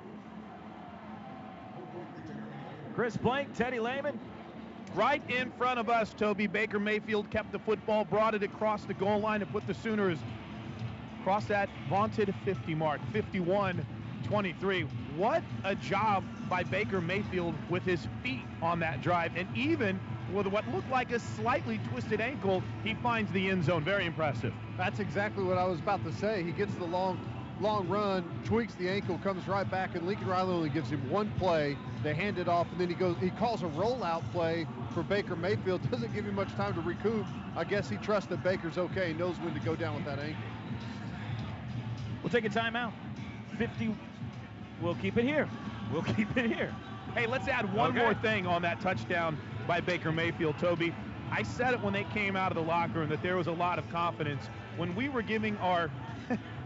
[2.96, 4.20] Chris Plank, Teddy Lehman.
[4.94, 8.94] Right in front of us, Toby Baker Mayfield kept the football, brought it across the
[8.94, 10.18] goal line, and put the Sooners
[11.22, 13.00] across that vaunted 50 mark.
[13.14, 13.86] 51
[14.26, 14.82] 23.
[15.16, 19.36] What a job by Baker Mayfield with his feet on that drive.
[19.36, 20.00] And even
[20.34, 23.84] with what looked like a slightly twisted ankle, he finds the end zone.
[23.84, 24.54] Very impressive.
[24.78, 26.44] That's exactly what I was about to say.
[26.44, 27.20] He gets the long
[27.62, 31.32] long run, tweaks the ankle, comes right back, and Lincoln Riley only gives him one
[31.38, 31.78] play.
[32.04, 33.16] They hand it off, and then he goes.
[33.20, 35.82] He calls a rollout play for Baker Mayfield.
[35.92, 37.26] Doesn't give him much time to recoup.
[37.56, 39.10] I guess he trusts that Baker's okay.
[39.10, 40.42] He knows when to go down with that ankle.
[42.24, 42.92] We'll take a timeout.
[43.58, 43.96] 50.
[44.82, 45.48] We'll keep it here.
[45.92, 46.74] We'll keep it here.
[47.16, 48.00] Hey, let's add one Okay.
[48.00, 50.94] more thing on that touchdown by Baker Mayfield, Toby.
[51.30, 53.52] I said it when they came out of the locker room that there was a
[53.52, 54.46] lot of confidence.
[54.78, 55.90] When we were giving our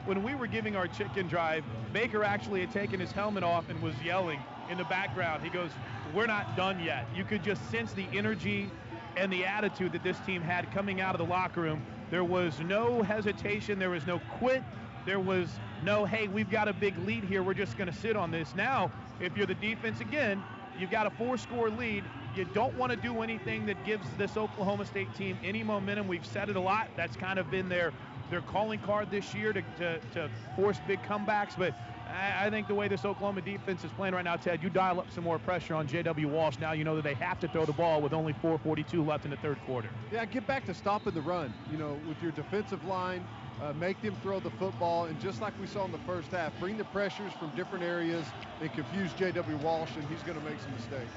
[0.06, 3.82] when we were giving our chicken drive, Baker actually had taken his helmet off and
[3.82, 5.44] was yelling in the background.
[5.44, 5.72] He goes,
[6.14, 8.70] "We're not done yet." You could just sense the energy
[9.18, 11.82] and the attitude that this team had coming out of the locker room.
[12.12, 14.64] There was no hesitation, there was no quit,
[15.06, 17.42] there was no, "Hey, we've got a big lead here.
[17.44, 20.44] We're just going to sit on this." Now, if you're the defense again,
[20.78, 22.04] you've got a four-score lead.
[22.36, 26.08] You don't want to do anything that gives this Oklahoma State team any momentum.
[26.08, 26.90] We've said it a lot.
[26.98, 27.94] That's kind of been their
[28.30, 31.58] their calling card this year to, to, to force big comebacks.
[31.58, 31.74] But
[32.10, 35.00] I, I think the way this Oklahoma defense is playing right now, Ted, you dial
[35.00, 36.28] up some more pressure on J.W.
[36.28, 36.58] Walsh.
[36.60, 39.32] Now you know that they have to throw the ball with only 4:42 left in
[39.32, 39.90] the third quarter.
[40.12, 41.54] Yeah, get back to stopping the run.
[41.72, 43.26] You know, with your defensive line,
[43.62, 46.52] uh, make them throw the football, and just like we saw in the first half,
[46.60, 48.26] bring the pressures from different areas
[48.62, 49.58] and confuse J.W.
[49.58, 51.14] Walsh, and he's going to make some mistakes.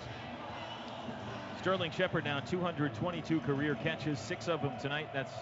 [1.60, 5.08] Sterling Shepard now 222 career catches, six of them tonight.
[5.12, 5.32] That's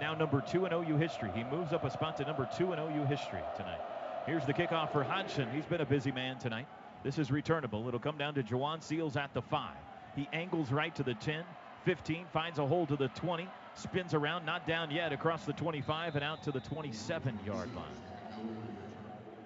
[0.00, 1.30] now number two in OU history.
[1.34, 3.80] He moves up a spot to number two in OU history tonight.
[4.26, 5.48] Here's the kickoff for Hodgson.
[5.54, 6.66] He's been a busy man tonight.
[7.02, 7.86] This is returnable.
[7.86, 9.76] It'll come down to Jhajuan Seales at the five.
[10.16, 11.44] He angles right to the 10,
[11.84, 16.14] 15, finds a hole to the 20, spins around, not down yet, across the 25
[16.14, 17.84] and out to the 27 yard line.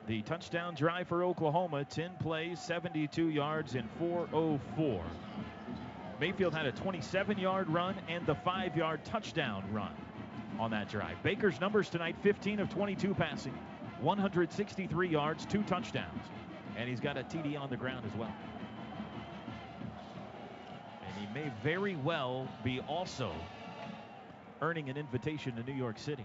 [0.06, 5.02] The touchdown drive for Oklahoma 10 plays, 72 yards, and 404.
[6.20, 9.94] Mayfield had a 27 yard run and the five yard touchdown run
[10.58, 11.22] on that drive.
[11.22, 13.54] Baker's numbers tonight 15 of 22 passing,
[14.00, 16.22] 163 yards, two touchdowns.
[16.76, 18.34] And he's got a TD on the ground as well.
[21.06, 23.32] And he may very well be also
[24.62, 26.24] earning an invitation to New York City.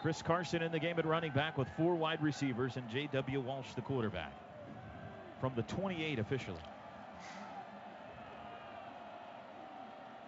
[0.00, 3.40] Chris Carson in the game at running back with four wide receivers and J.W.
[3.40, 4.32] Walsh, the quarterback.
[5.40, 6.58] From the 28 officially.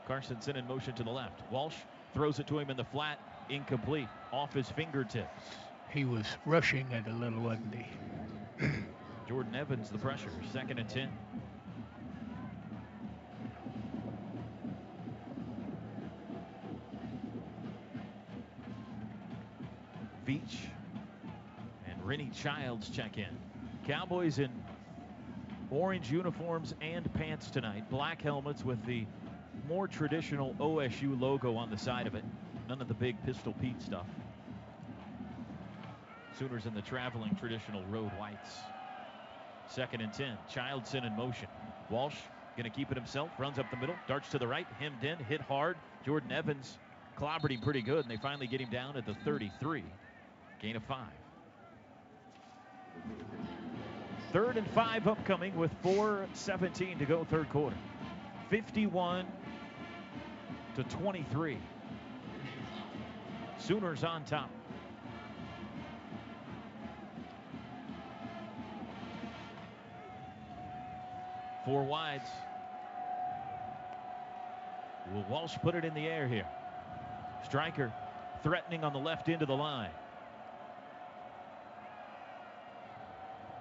[0.08, 1.40] Carsonson in motion to the left.
[1.50, 1.76] Walsh
[2.12, 3.18] throws it to him in the flat,
[3.48, 5.42] incomplete, off his fingertips.
[5.90, 8.66] he was rushing it a little, wasn't he?
[9.28, 11.08] Jordan Evans, the pressure, second and 10.
[20.26, 20.40] Veach
[21.86, 23.26] and Rennie Childs check in.
[23.86, 24.50] Cowboys in
[25.70, 27.88] orange uniforms and pants tonight.
[27.90, 29.04] Black helmets with the
[29.68, 32.24] more traditional OSU logo on the side of it.
[32.68, 34.06] None of the big Pistol Pete stuff.
[36.38, 38.58] Sooners in the traveling traditional road whites.
[39.68, 40.36] Second and 10.
[40.52, 41.48] Childson in motion.
[41.90, 42.16] Walsh
[42.56, 43.30] going to keep it himself.
[43.38, 43.94] Runs up the middle.
[44.06, 44.66] Darts to the right.
[44.78, 45.18] Hemmed in.
[45.24, 45.76] Hit hard.
[46.04, 46.78] Jordan Evans
[47.18, 49.84] clobbered him pretty good, and they finally get him down at the 33.
[50.60, 51.12] Gain of five.
[54.32, 57.76] Third and five upcoming with 4.17 to go third quarter.
[58.50, 59.26] 51
[60.74, 61.58] to 23.
[63.58, 64.50] Sooners on top.
[71.64, 72.28] Four wides.
[75.12, 76.46] Will Walsh put it in the air here?
[77.44, 77.92] Striker
[78.42, 79.90] threatening on the left end of the line.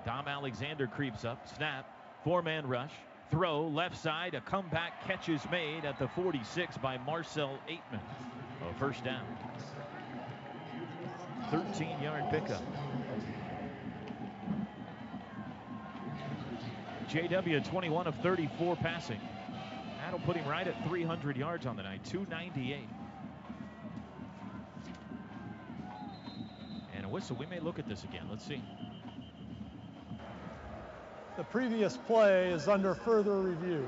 [0.06, 1.48] Dom Alexander creeps up.
[1.56, 1.85] Snap.
[2.23, 2.91] Four man rush.
[3.34, 4.35] Throw left side.
[4.35, 7.99] A comeback catch is made at the 46 by Marcell Ateman.
[8.69, 9.26] A first down.
[11.49, 12.61] 13 yard pickup.
[17.10, 19.19] JW 21 of 34 passing.
[19.97, 22.88] That'll put him right at 300 yards on the night, 298.
[26.95, 27.35] And a whistle.
[27.35, 28.27] We may look at this again.
[28.30, 28.61] Let's see.
[31.35, 33.88] The previous play is under further review.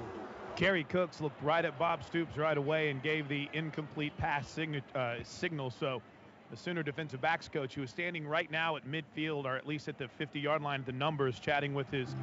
[0.55, 4.81] Kerry Cooks looked right at Bob Stoops right away and gave the incomplete pass sign-
[4.95, 5.69] uh, signal.
[5.69, 6.01] So
[6.49, 9.87] the Sooner defensive backs coach, who is standing right now at midfield or at least
[9.87, 12.15] at the 50 yard line, the numbers, chatting with his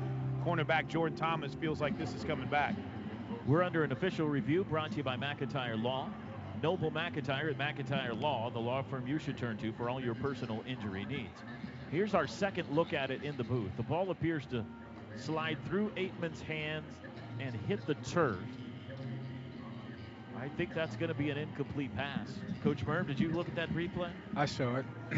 [0.45, 2.75] cornerback Jordan Thomas, feels like this is coming back.
[3.47, 6.09] We're under an official review brought to you by McIntyre Law.
[6.65, 10.15] Noble McIntyre at McIntyre Law, the law firm you should turn to for all your
[10.17, 11.39] personal injury needs.
[11.93, 13.71] Here's our second look at it in the booth.
[13.77, 14.65] The ball appears to
[15.17, 16.87] slide through Ateman's hands
[17.41, 18.39] and hit the turf.
[20.39, 22.29] I think that's going to be an incomplete pass.
[22.65, 24.11] Coach Merv, did you look at that replay?
[24.35, 24.87] I saw it.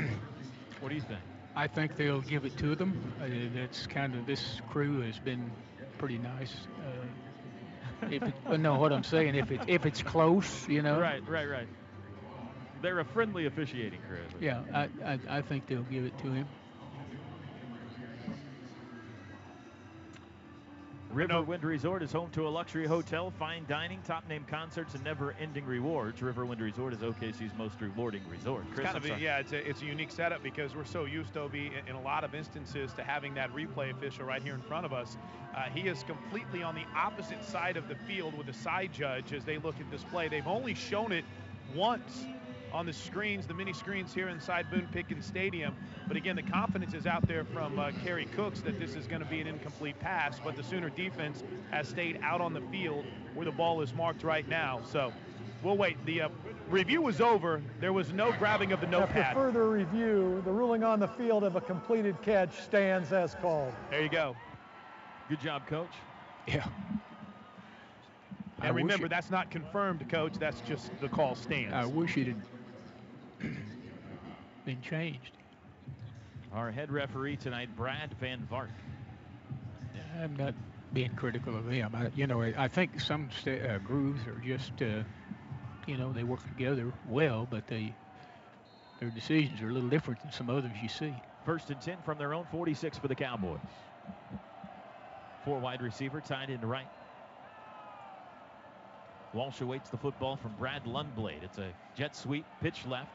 [0.80, 1.20] What do you think?
[1.56, 3.14] I think they'll give it to them.
[3.22, 5.50] Uh, that's kind of this crew has been
[5.96, 6.52] pretty nice.
[6.78, 11.00] Uh, if it, but no, what I'm saying, if it if it's close, you know.
[11.00, 11.68] Right, right, right.
[12.82, 14.18] They're a friendly officiating crew.
[14.40, 16.46] Yeah, I, I I think they'll give it to him.
[21.14, 25.32] Riverwind Resort is home to a luxury hotel, fine dining, top name concerts, and never
[25.40, 26.20] ending rewards.
[26.20, 28.64] Riverwind Resort is OKC's most rewarding resort.
[28.72, 31.04] It's kind I'm of a, yeah, it's a, it's a unique setup because we're so
[31.04, 34.54] used, Toby, in, in a lot of instances to having that replay official right here
[34.54, 35.16] in front of us.
[35.54, 39.32] Uh, he is completely on the opposite side of the field with a side judge
[39.32, 40.26] as they look at this play.
[40.26, 41.24] They've only shown it
[41.76, 42.24] once
[42.74, 45.76] on the screens, the mini screens here inside Boone Pickens Stadium.
[46.08, 49.22] But again, the confidence is out there from uh, Kerry Cooks that this is going
[49.22, 50.40] to be an incomplete pass.
[50.42, 54.24] But the Sooner defense has stayed out on the field where the ball is marked
[54.24, 54.80] right now.
[54.90, 55.12] So
[55.62, 56.04] we'll wait.
[56.04, 56.28] The uh,
[56.68, 57.62] review was over.
[57.80, 59.18] There was no grabbing of the notepad.
[59.18, 63.72] After further review, the ruling on the field of a completed catch stands as called.
[63.90, 64.34] There you go.
[65.28, 65.92] Good job, coach.
[66.48, 66.66] Yeah.
[68.62, 70.34] And wish remember, that's not confirmed, coach.
[70.38, 71.72] That's just the call stands.
[71.72, 72.36] I wish it had
[74.64, 75.32] been changed.
[76.52, 78.70] Our head referee tonight, Brad Van Vark.
[80.20, 80.54] I'm not
[80.92, 81.94] being critical of him.
[81.94, 85.02] I, you know, I, I think some sta uh, grooves are just, uh,
[85.86, 87.94] you know, they work together well, but they
[89.00, 91.12] their decisions are a little different than some others you see.
[91.44, 93.58] First and 10 from their own 46 for the Cowboys.
[95.44, 96.88] Four wide receiver tied into right.
[99.34, 101.42] Walsh awaits the football from Brad Lundblade.
[101.42, 103.10] It's a jet sweep, pitch left,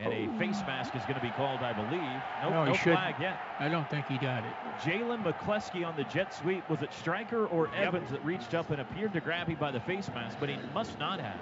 [0.00, 0.38] and a oh.
[0.38, 2.22] face mask is going to be called, I believe.
[2.42, 2.92] Nope, no, no, he should.
[2.92, 3.40] flag yet.
[3.58, 4.52] I don't think he got it.
[4.80, 6.68] Jalen McCleskey on the jet sweep.
[6.68, 9.80] Was it Striker or Evans that reached up and appeared to grab him by the
[9.80, 11.40] face mask, but he must not have.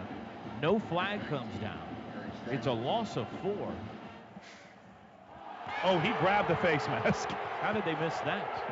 [0.63, 1.79] No flag comes down.
[2.51, 3.73] It's a loss of four.
[5.85, 7.29] Oh, he grabbed the face mask.
[7.61, 8.65] How did they miss that?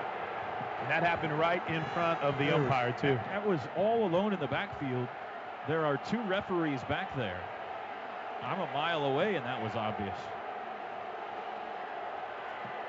[0.81, 3.19] And that happened right in front of the umpire, too.
[3.31, 5.09] That was all alone in the backfield.
[5.67, 7.41] There are two referees back there.
[8.45, 10.17] I'm a mile away, and that was obvious.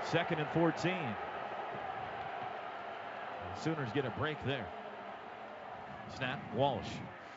[0.03, 0.94] Second and 14.
[3.61, 4.68] Sooners get a break there.
[6.15, 6.88] Snap, Walsh.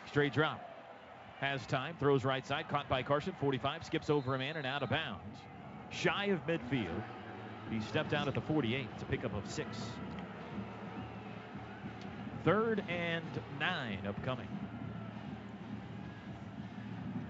[0.06, 0.60] Straight drop.
[1.40, 4.82] Has time, throws right side, caught by Carson, 45, skips over a man and out
[4.82, 5.38] of bounds.
[5.90, 7.02] shy of midfield.
[7.70, 8.86] He stepped out at the 48.
[8.92, 9.68] It's a pickup of six.
[12.44, 13.24] Third and
[13.60, 14.48] nine upcoming.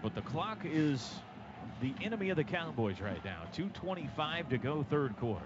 [0.02, 1.14] But the clock is
[1.80, 3.42] the enemy of the Cowboys right now.
[3.54, 5.44] 2.25 to go, third quarter.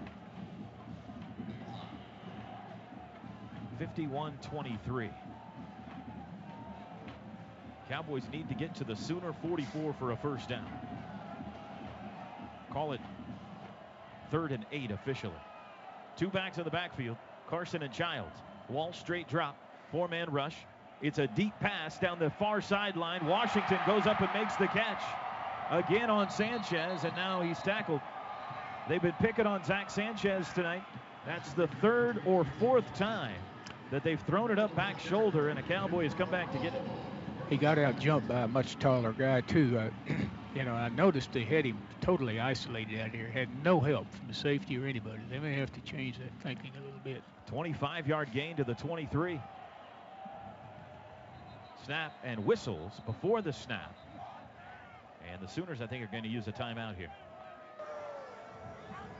[3.79, 5.09] 51 23.
[7.89, 10.65] Cowboys need to get to the Sooner 44 for a first down.
[12.71, 13.01] Call it
[14.31, 15.33] third and eight officially.
[16.15, 17.17] Two backs in the backfield
[17.47, 18.41] Carson and Childs.
[18.69, 19.57] Wall straight drop,
[19.91, 20.55] four man rush.
[21.03, 23.25] It's a deep pass down the far sideline.
[23.27, 25.03] Washington goes up and makes the catch.
[25.69, 27.99] Again on Sanchez, and now he's tackled.
[28.87, 30.83] They've been picking on Zach Sanchez tonight.
[31.25, 33.35] That's the third or fourth time
[33.91, 36.73] that they've thrown it up back shoulder, and a Cowboy has come back to get
[36.73, 36.81] it.
[37.49, 39.77] He got out jumped by a much taller guy, too.
[39.77, 40.13] Uh,
[40.55, 44.29] you know, I noticed they had him totally isolated out here, had no help from
[44.29, 45.19] the safety or anybody.
[45.29, 47.23] They may have to change that thinking a little bit.
[47.47, 49.41] 25 yard gain to the 23.
[51.85, 53.95] Snap and whistles before the snap.
[55.31, 57.09] And the Sooners, I think, are going to use a timeout here.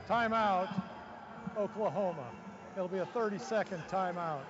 [0.08, 0.82] Timeout,
[1.56, 2.26] Oklahoma.
[2.76, 4.40] It'll be a 30 second timeout.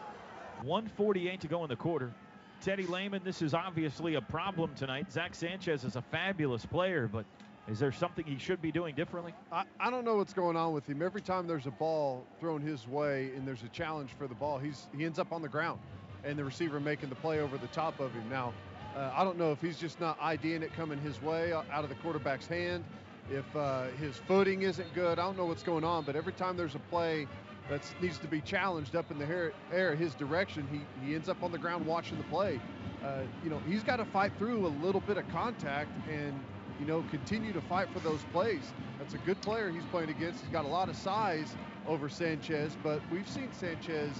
[0.62, 2.12] 148 to go in the quarter.
[2.60, 5.12] Teddy Lehman, this is obviously a problem tonight.
[5.12, 7.24] Zach Sanchez is a fabulous player, but
[7.68, 9.34] is there something he should be doing differently?
[9.50, 11.02] I, I don't know what's going on with him.
[11.02, 14.58] Every time there's a ball thrown his way and there's a challenge for the ball,
[14.58, 15.80] he's he ends up on the ground,
[16.24, 18.28] and the receiver making the play over the top of him.
[18.28, 18.52] Now,
[18.96, 21.88] uh, I don't know if he's just not IDing it coming his way out of
[21.88, 22.84] the quarterback's hand,
[23.30, 25.18] if uh, his footing isn't good.
[25.18, 27.26] I don't know what's going on, but every time there's a play
[27.68, 31.28] that needs to be challenged up in the air, air his direction, he, he ends
[31.28, 32.60] up on the ground watching the play.
[33.02, 36.38] Uh, you know, he's got to fight through a little bit of contact and,
[36.78, 38.72] you know, continue to fight for those plays.
[38.98, 40.40] That's a good player he's playing against.
[40.40, 41.56] He's got a lot of size
[41.86, 44.12] over Sanchez, but we've seen Sanchez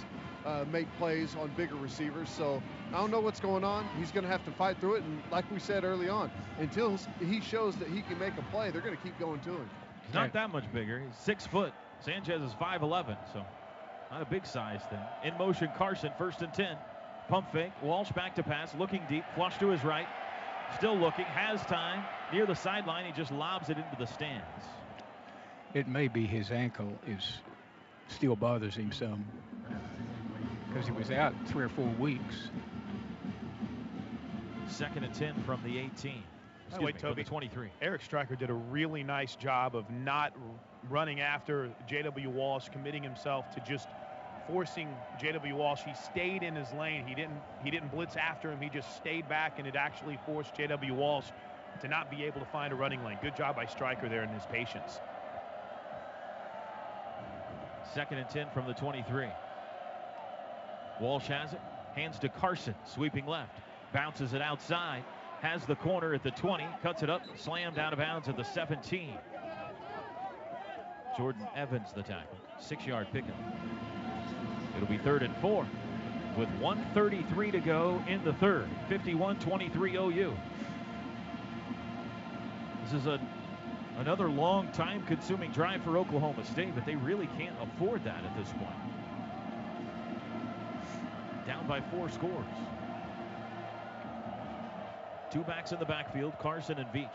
[0.44, 2.28] uh, make plays on bigger receivers.
[2.28, 2.62] So
[2.92, 3.86] I don't know what's going on.
[3.98, 5.02] He's going to have to fight through it.
[5.02, 8.70] And like we said early on, until he shows that he can make a play,
[8.70, 9.70] they're going to keep going to him.
[10.06, 11.00] He's not that much bigger.
[11.00, 11.72] He's six foot.
[12.00, 13.42] Sanchez is 5'11", so
[14.10, 14.98] not a big size thing.
[15.24, 16.76] In motion, Carson, first and 10.
[17.28, 17.72] Pump fake.
[17.82, 20.06] Walsh back to pass, looking deep, flush to his right.
[20.76, 22.04] Still looking, has time.
[22.32, 24.44] Near the sideline, he just lobs it into the stands.
[25.72, 27.38] It may be his ankle is
[28.08, 29.24] still bothers him some
[30.74, 32.48] because he was out three or four weeks.
[34.66, 35.88] Second and 10 from the 18.
[36.66, 37.68] Excuse way, me, Toby, 23.
[37.80, 40.32] Eric Striker did a really nice job of not
[40.90, 42.28] running after J.W.
[42.28, 43.86] Walsh, committing himself to just
[44.48, 45.54] forcing J.W.
[45.54, 45.82] Walsh.
[45.84, 47.06] He stayed in his lane.
[47.06, 48.60] He didn't he didn't blitz after him.
[48.60, 50.94] He just stayed back, and it actually forced J.W.
[50.94, 51.26] Walsh
[51.82, 53.18] to not be able to find a running lane.
[53.22, 54.98] Good job by Striker there in his patience.
[57.94, 59.28] Second and 10 from the 23.
[61.00, 61.60] Walsh has it,
[61.94, 63.58] hands to Carson, sweeping left,
[63.92, 65.04] bounces it outside,
[65.40, 68.44] has the corner at the 20, cuts it up, slammed out of bounds at the
[68.44, 69.14] 17.
[71.16, 73.36] Jordan Evans the tackle, six yard pickup.
[74.76, 75.66] It'll be third and four
[76.36, 78.68] with 133 to go in the third.
[78.90, 80.36] 51-23 OU.
[82.84, 83.20] This is a
[83.98, 88.36] another long time consuming drive for Oklahoma State, but they really can't afford that at
[88.36, 88.93] this point.
[91.46, 92.46] Down by four scores.
[95.30, 97.08] Two backs in the backfield, Carson and Veach.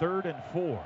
[0.00, 0.82] Third and four.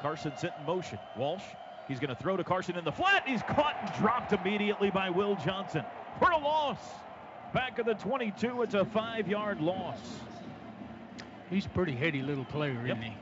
[0.00, 0.98] Carson sent in motion.
[1.16, 1.42] Walsh,
[1.86, 3.22] he's going to throw to Carson in the flat.
[3.26, 5.84] He's caught and dropped immediately by Will Johnson
[6.18, 6.78] for a loss.
[7.52, 9.98] Back of the 22, it's a five-yard loss.
[11.50, 12.96] He's a pretty heady little player, Yep.
[12.96, 13.16] isn't he?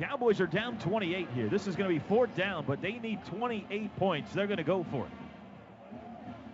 [0.00, 1.48] Cowboys are down 28 here.
[1.48, 4.32] This is going to be fourth down, but they need 28 points.
[4.32, 5.12] They're going to go for it.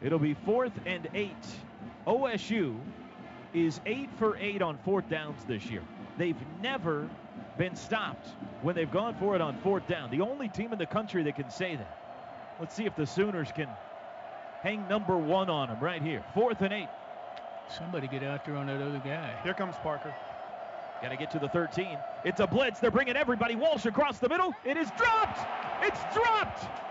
[0.03, 1.47] It'll be fourth and eight.
[2.07, 2.77] OSU
[3.53, 5.83] is eight for eight on fourth downs this year.
[6.17, 7.09] They've never
[7.59, 8.29] been stopped
[8.63, 10.11] when they've gone for it on fourth down.
[10.11, 11.99] The only team in the country that can say that.
[12.59, 13.69] Let's see if the Sooners can
[14.63, 16.25] hang number one on them right here.
[16.35, 16.89] Fourth and eight.
[17.79, 19.35] Somebody get out there on that other guy.
[19.43, 20.15] Here comes Parker.
[21.03, 21.97] Got to get to the 13.
[22.25, 22.81] It's a blitz.
[22.81, 23.55] They're bringing everybody.
[23.55, 24.53] Walsh across the middle.
[24.65, 25.41] It is dropped.
[25.83, 26.90] It's dropped.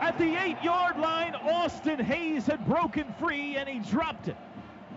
[0.00, 4.36] At the eight-yard line, Austin Hayes had broken free and he dropped it.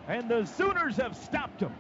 [0.07, 1.73] And the Sooners have stopped him.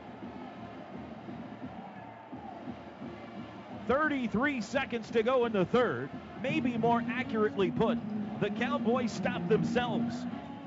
[3.87, 6.09] 33 seconds to go in the third.
[6.41, 7.97] Maybe more accurately put,
[8.39, 10.15] the Cowboys stopped themselves.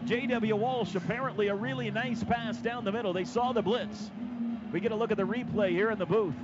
[0.04, 0.56] J.W.
[0.56, 3.12] Walsh, apparently a really nice pass down the middle.
[3.12, 4.10] They saw the blitz.
[4.72, 6.34] We get a look at the replay here in the booth.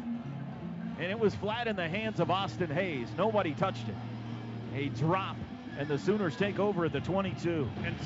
[0.99, 3.09] And it was flat in the hands of Austin Hayes.
[3.17, 3.95] Nobody touched it.
[4.75, 5.37] A drop,
[5.79, 7.69] and the Sooners take over at the 22.
[7.85, 7.97] And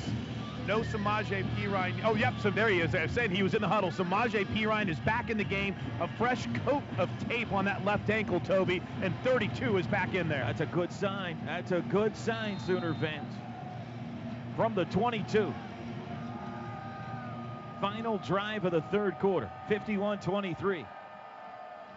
[0.67, 1.99] no Samaje Perine.
[2.03, 2.93] Oh, yep, so there he is.
[2.93, 3.91] I said he was in the huddle.
[3.91, 5.75] Samaje Perine is back in the game.
[5.99, 10.27] A fresh coat of tape on that left ankle, Toby, and 32 is back in
[10.27, 10.43] there.
[10.45, 11.41] That's a good sign.
[11.45, 13.33] That's a good sign, Sooner fans.
[14.55, 15.53] From the 22.
[17.81, 20.85] Final drive of the third quarter, 51-23.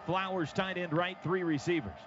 [0.05, 1.99] Flowers tight end right, three receivers.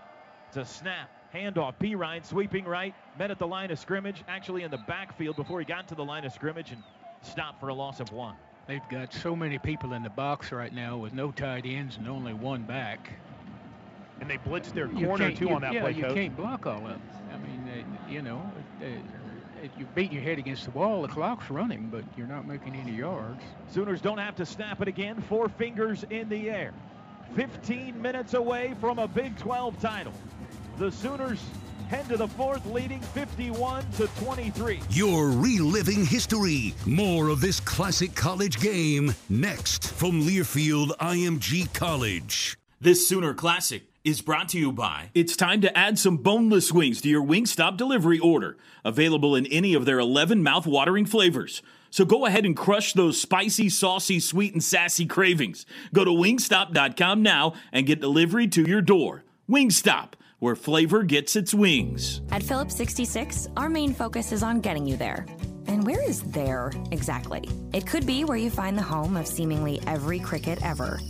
[0.49, 1.74] It's a snap, handoff.
[1.78, 5.66] Perine sweeping right, met at the line of scrimmage, actually in the backfield before he
[5.66, 6.82] got to the line of scrimmage and
[7.23, 8.34] stopped for a loss of one.
[8.66, 12.08] They've got so many people in the box right now with no tight ends and
[12.08, 13.12] only one back.
[14.20, 16.15] And they blitzed their corner too you, on that yeah, play, you coach.
[16.15, 16.98] can't block all of it.
[17.32, 18.50] I mean, uh, you know,
[18.82, 18.86] uh,
[19.78, 21.02] you beat your head against the wall.
[21.02, 23.42] The clock's running, but you're not making any yards.
[23.68, 25.20] Sooners don't have to snap it again.
[25.28, 26.73] Four fingers in the air.
[27.34, 30.12] 15 minutes away from a Big 12 title.
[30.78, 31.42] The Sooners
[31.88, 34.80] head to the fourth, leading 51 to 23.
[34.90, 36.74] You're reliving history.
[36.84, 42.58] More of this classic college game next from Learfield IMG College.
[42.78, 47.00] This Sooner Classic is brought to you by It's time to add some boneless wings
[47.00, 48.58] to your Wingstop delivery order.
[48.84, 51.62] Available in any of their 11 mouth-watering flavors.
[51.88, 55.64] So go ahead and crush those spicy, saucy, sweet, and sassy cravings.
[55.94, 59.24] Go to wingstop.com now and get delivery to your door.
[59.48, 62.20] Wingstop, where flavor gets its wings.
[62.31, 65.26] At Phillips 66, our main focus is on getting you there.
[65.66, 67.48] And where is there exactly?
[67.73, 71.00] It could be where you find the home of seemingly every cricket ever,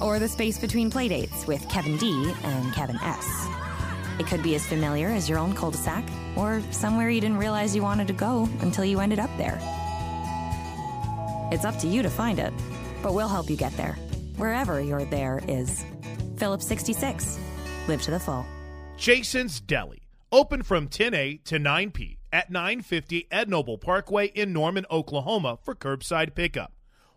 [0.00, 3.46] or the space between playdates with Kevin D and Kevin S.
[4.18, 6.04] It could be as familiar as your own cul de sac,
[6.36, 9.58] or somewhere you didn't realize you wanted to go until you ended up there.
[11.52, 12.52] It's up to you to find it,
[13.02, 13.94] but we'll help you get there,
[14.36, 15.84] wherever your there is.
[16.36, 17.38] Phillips 66.
[17.88, 18.44] Live to the full.
[18.98, 24.52] Jason's Deli, open from 10 a to 9 p at 950 Ed Noble Parkway in
[24.52, 26.74] Norman, Oklahoma for curbside pickup.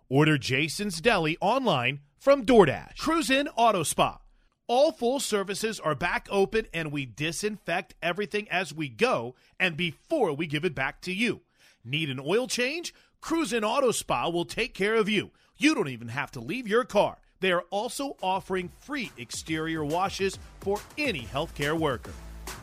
[0.08, 2.98] Order Jason's Deli online from DoorDash.
[2.98, 4.22] Cruise In Auto Spa.
[4.67, 10.32] All full services are back open and we disinfect everything as we go and before
[10.32, 11.41] we give it back to you.
[11.83, 12.93] Need an oil change?
[13.19, 15.32] Cruise In Auto Spa will take care of you.
[15.58, 17.17] You don't even have to leave your car.
[17.42, 22.14] They are also offering free exterior washes for any healthcare worker.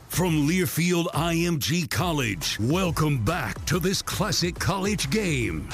[0.07, 5.69] From Learfield IMG College, welcome back to this classic college game.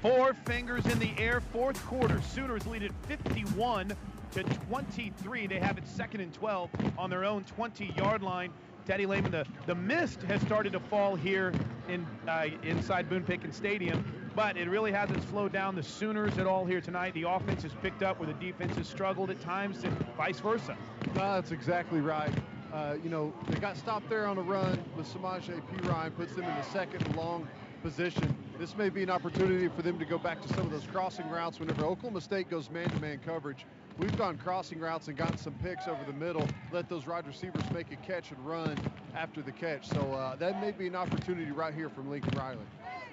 [0.00, 2.20] Four fingers in the air, fourth quarter.
[2.22, 3.92] Sooners lead at 51
[4.32, 5.46] to 23.
[5.46, 8.50] They have it second and 12 on their own 20-yard line.
[8.86, 11.52] Teddy Lehman, the, the mist has started to fall here
[11.88, 16.46] in uh, inside Boone Pickens Stadium, but it really hasn't slowed down the Sooners at
[16.46, 17.14] all here tonight.
[17.14, 20.76] The offense has picked up where the defense has struggled at times and vice versa.
[21.14, 22.32] No, that's exactly right.
[22.72, 26.44] Uh, you know, they got stopped there on a run with Samaje Perine, puts them
[26.44, 27.48] in the second long
[27.82, 28.36] position.
[28.58, 31.28] This may be an opportunity for them to go back to some of those crossing
[31.30, 33.64] routes whenever Oklahoma State goes man-to-man coverage.
[34.00, 37.62] We've gone crossing routes and gotten some picks over the middle, let those wide receivers
[37.70, 38.78] make a catch and run
[39.14, 39.88] after the catch.
[39.88, 42.64] So uh, that may be an opportunity right here from Lincoln Riley.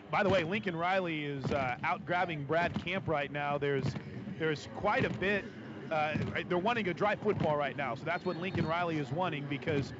[0.09, 3.57] By the way, Lincoln Riley is uh, out grabbing Brad Camp right now.
[3.57, 3.83] There's
[4.39, 5.43] there's quite a bit.
[5.91, 6.13] Uh,
[6.47, 9.91] they're wanting a dry football right now, so that's what Lincoln Riley is wanting because,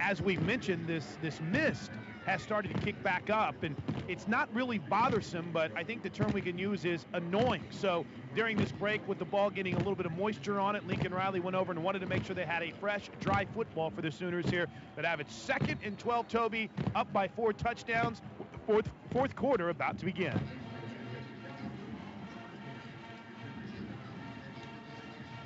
[0.00, 1.90] as we've mentioned, this this mist
[2.26, 3.76] has started to kick back up, and
[4.08, 7.62] it's not really bothersome, but I think the term we can use is annoying.
[7.70, 10.84] So during this break, with the ball getting a little bit of moisture on it,
[10.86, 13.90] Lincoln Riley went over and wanted to make sure they had a fresh, dry football
[13.90, 16.26] for the Sooners here that have it second and 12.
[16.26, 18.20] Toby up by four touchdowns.
[18.66, 20.38] Fourth fourth quarter about to begin.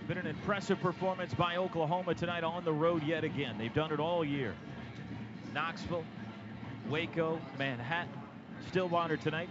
[0.09, 3.57] Been an impressive performance by Oklahoma tonight on the road yet again.
[3.59, 4.55] They've done it all year.
[5.55, 6.05] Knoxville,
[6.91, 8.13] Waco, Manhattan,
[8.69, 9.49] Stillwater tonight.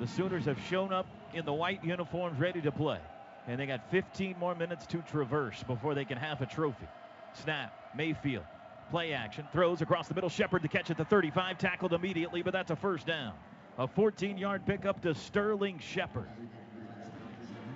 [0.00, 2.98] The Sooners have shown up in the white uniforms ready to play.
[3.46, 6.88] And they got 15 more minutes to traverse before they can have a trophy.
[7.34, 8.44] Snap, Mayfield,
[8.90, 10.28] play action, throws across the middle.
[10.28, 13.34] Shepard to catch at the 35, tackled immediately, but that's a first down.
[13.78, 16.28] A 14 yard pickup to Sterling Shepard.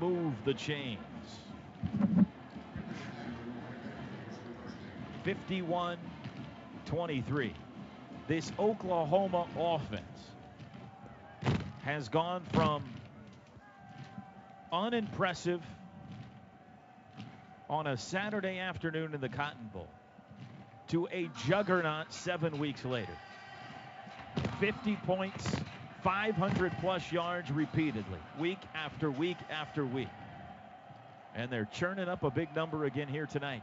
[0.01, 0.99] Move the chains.
[5.23, 5.99] 51
[6.85, 7.55] 23
[8.27, 10.05] this Oklahoma offense
[11.85, 12.83] has gone from
[14.73, 15.61] unimpressive
[17.69, 19.89] on a Saturday afternoon in the Cotton Bowl
[20.89, 23.17] to a juggernaut seven weeks later.
[24.59, 25.57] 50 points,
[26.03, 30.09] 500 plus yards repeatedly, week after week after week.
[31.35, 33.63] And they're churning up a big number again here tonight.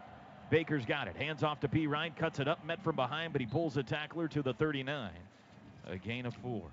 [0.52, 1.16] Baker's got it.
[1.16, 2.14] Hands off to Perine.
[2.16, 2.64] Cuts it up.
[2.66, 5.10] Met from behind, but he pulls a tackler to the 39.
[5.88, 6.64] A gain of four.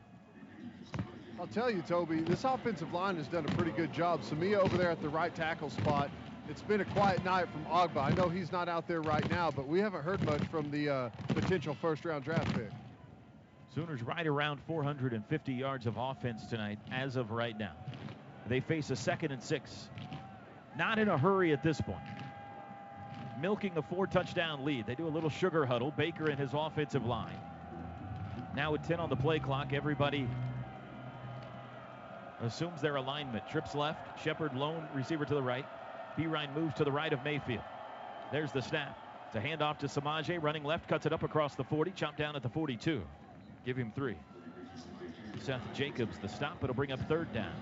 [1.40, 4.22] I'll tell you, Toby, this offensive line has done a pretty good job.
[4.22, 6.10] Samia over there at the right tackle spot.
[6.48, 8.02] It's been a quiet night from Ogbah.
[8.02, 10.88] I know he's not out there right now, but we haven't heard much from the
[10.88, 12.70] uh, potential first-round draft pick.
[13.72, 17.76] Sooners right around 450 yards of offense tonight as of right now.
[18.48, 19.88] They face a second and six.
[20.76, 22.02] Not in a hurry at this point.
[23.40, 24.86] Milking a four touchdown lead.
[24.86, 25.92] They do a little sugar huddle.
[25.96, 27.38] Baker and his offensive line.
[28.54, 30.28] Now with 10 on the play clock, everybody
[32.42, 33.48] assumes their alignment.
[33.48, 35.66] Trips left, Shepard lone receiver to the right.
[36.16, 37.62] Perine moves to the right of Mayfield.
[38.32, 38.98] There's the snap.
[39.26, 42.34] It's a handoff to Samaje, running left, cuts it up across the 40, chopped down
[42.34, 43.02] at the 42.
[43.64, 44.16] Give him three.
[45.40, 46.62] Seth Jacobs the stop.
[46.64, 47.52] It'll bring up third down.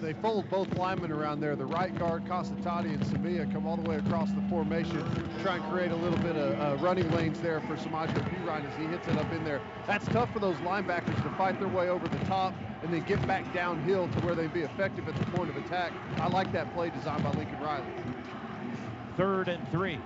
[0.00, 1.56] They fold both linemen around there.
[1.56, 5.02] The right guard, Kasitati, and Samia come all the way across the formation,
[5.42, 8.76] try and create a little bit of uh, running lanes there for Samaje Perine as
[8.76, 9.60] he hits it up in there.
[9.86, 13.26] That's tough for those linebackers to fight their way over the top and then get
[13.26, 15.92] back downhill to where they'd be effective at the point of attack.
[16.18, 17.86] I like that play designed by Lincoln Riley.
[19.16, 19.98] Third and three.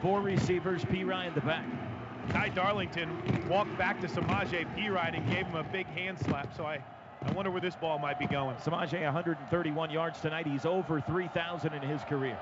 [0.00, 1.64] Four receivers, Perine the back.
[2.30, 3.10] Ty Darlington
[3.48, 6.56] walked back to Samaje Perine and gave him a big hand slap.
[6.56, 6.82] So I,
[7.26, 8.56] I wonder where this ball might be going.
[8.56, 10.46] Samaje 131 yards tonight.
[10.46, 12.38] He's over 3,000 in his career.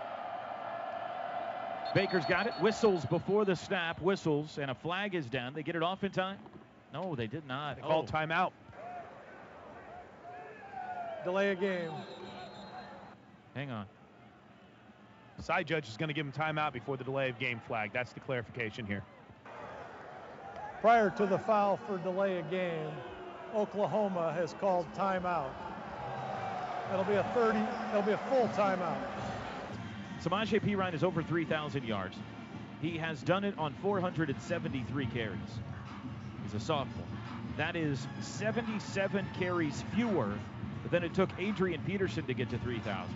[1.94, 2.52] Baker's got it.
[2.60, 4.00] Whistles before the snap.
[4.00, 5.54] Whistles and a flag is down.
[5.54, 6.38] They get it off in time.
[6.92, 7.76] No, they did not.
[7.76, 8.16] They called oh.
[8.16, 8.50] timeout.
[11.24, 11.90] Delay a game.
[13.54, 13.86] Hang on.
[15.40, 17.90] Side judge is going to give him timeout before the delay of game flag.
[17.92, 19.02] That's the clarification here.
[20.80, 22.90] Prior to the foul for delay of game,
[23.54, 25.50] Oklahoma has called timeout.
[26.92, 27.58] It'll be a 30,
[27.90, 28.98] it'll be a full timeout.
[30.22, 32.16] Samaje Perine is over 3,000 yards.
[32.82, 35.38] He has done it on 473 carries.
[36.42, 37.06] He's a sophomore.
[37.56, 40.32] That is 77 carries fewer
[40.90, 43.14] than it took Adrian Peterson to get to 3,000.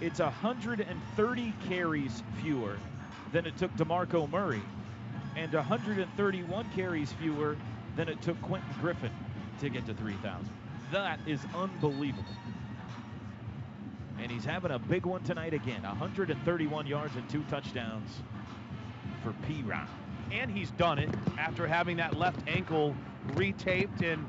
[0.00, 2.76] It's 130 carries fewer
[3.32, 4.62] than it took DeMarco Murray,
[5.36, 7.56] and 131 carries fewer
[7.96, 9.10] than it took Quentin Griffin
[9.60, 10.48] to get to 3,000.
[10.92, 12.24] That is unbelievable.
[14.20, 15.82] And he's having a big one tonight again.
[15.82, 18.22] 131 yards and two touchdowns
[19.22, 19.86] for Perine.
[20.30, 22.94] And he's done it after having that left ankle
[23.32, 24.24] retaped and,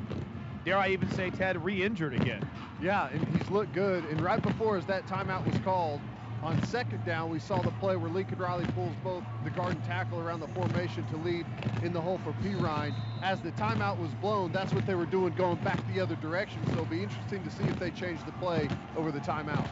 [0.65, 2.47] dare I even say, Ted, re-injured again.
[2.81, 4.03] Yeah, and he's looked good.
[4.05, 6.01] And right before as that timeout was called,
[6.45, 9.83] on second down, we saw the play where Lincoln Riley pulls both the guard and
[9.83, 11.45] tackle around the formation to lead
[11.83, 12.93] in the hole for Perine.
[13.23, 16.59] As the timeout was blown, that's what they were doing, going back the other direction.
[16.67, 19.67] So it'll be interesting to see if they change the play over the timeout.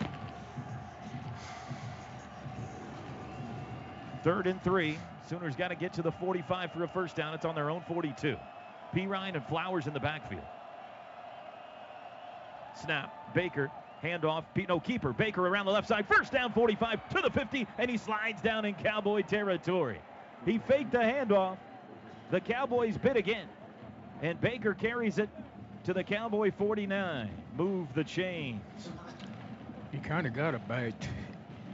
[4.24, 4.98] Third and three.
[5.30, 7.34] Sooners got to get to the 45 for a first down.
[7.34, 8.35] It's on their own 42.
[8.95, 10.42] Perine and Flowers in the backfield.
[12.82, 13.34] Snap.
[13.35, 13.69] Baker.
[14.03, 14.43] Handoff.
[14.67, 15.14] No keeper.
[15.14, 16.06] Baker around the left side.
[16.07, 19.99] First down 45 to the 50, and he slides down in Cowboy territory.
[20.45, 21.57] He faked the handoff.
[22.32, 23.48] The Cowboys bid again.
[24.22, 25.30] And Baker carries it
[25.85, 27.30] to the Cowboy 49.
[27.57, 28.90] Move the chains.
[29.91, 31.07] You kind of got to bite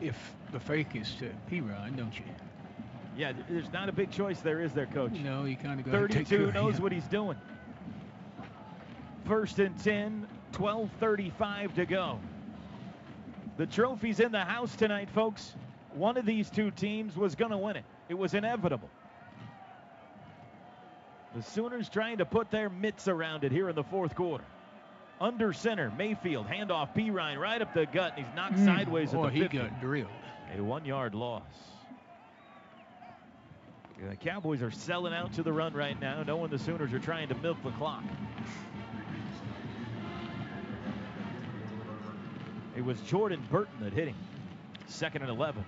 [0.02, 0.16] if
[0.52, 2.26] the fake is to Perine, don't you?
[3.18, 5.14] Yeah, there's not a big choice there, is there, Coach?
[5.24, 7.38] No, you kind of got 32 knows what he's doing.
[9.26, 12.20] First and 10, 12.35 to go.
[13.58, 15.54] The trophy's in the house tonight, folks.
[15.94, 17.84] One of these two teams was going to win it.
[18.08, 18.90] It was inevitable.
[21.36, 24.44] The Sooners trying to put their mitts around it here in the fourth quarter.
[25.22, 29.22] Under center, Mayfield, handoff, Perine right up the gut, and he's knocked Mm, sideways at
[29.22, 29.58] the 50.
[29.58, 30.10] he got drilled.
[30.58, 31.44] A one-yard loss.
[34.10, 37.28] The Cowboys are selling out to the run right now, knowing the Sooners are trying
[37.28, 38.04] to milk the clock.
[42.76, 44.16] It was Jordan Burton that hit him.
[44.88, 45.64] Second and 11.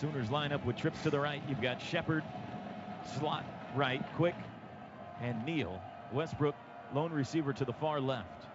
[0.00, 1.42] Sooners line up with trips to the right.
[1.48, 2.24] You've got Shepard,
[3.18, 3.44] slot
[3.74, 4.34] right, quick,
[5.20, 5.80] and Neal.
[6.12, 6.54] Westbrook,
[6.92, 8.46] lone receiver to the far left.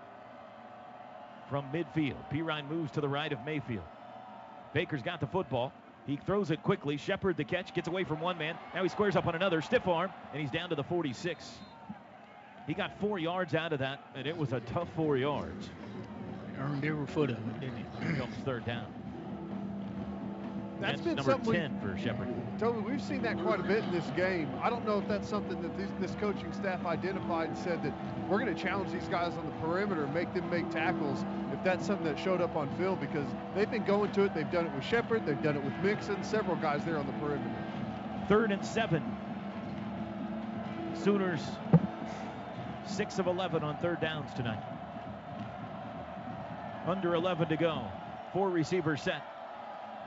[1.50, 3.86] From midfield, Perine moves to the right of Mayfield.
[4.74, 5.74] Baker's got the football.
[6.06, 6.98] He throws it quickly.
[6.98, 8.58] Shepard the catch, gets away from one man.
[8.74, 11.52] Now he squares up on another, stiff arm, and he's down to the 46.
[12.68, 15.70] He got four yards out of that, and it was a tough four yards.
[16.60, 18.06] Earned every foot of it, didn't he?
[18.06, 18.86] Here comes third down.
[20.80, 22.34] That's That's been number something we- 10 for Shepard.
[22.58, 24.50] Toby, we've seen that quite a bit in this game.
[24.62, 27.94] I don't know if that's something that this, this coaching staff identified and said that
[28.30, 31.24] we're going to challenge these guys on the perimeter, make them make tackles.
[31.60, 34.34] If that's something that showed up on field, because they've been going to it.
[34.34, 35.26] They've done it with Shepard.
[35.26, 36.24] They've done it with Mixon.
[36.24, 37.52] Several guys there on the perimeter.
[38.30, 39.04] Third and seven.
[40.94, 41.42] Sooners,
[42.86, 44.64] six of 11 on third downs tonight.
[46.88, 47.84] Under 11 to go.
[48.32, 49.22] Four receivers set.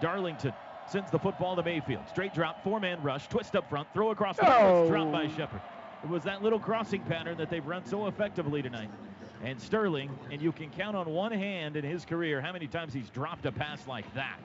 [0.00, 0.54] Darlington
[0.86, 2.08] sends the football to Mayfield.
[2.08, 4.82] Straight drop, four man rush, twist up front, throw across the middle.
[4.82, 5.60] It's dropped by Shepard.
[6.02, 8.88] It was that little crossing pattern that they've run so effectively tonight.
[9.42, 12.94] And Sterling, and you can count on one hand in his career how many times
[12.94, 14.40] he's dropped a pass like that.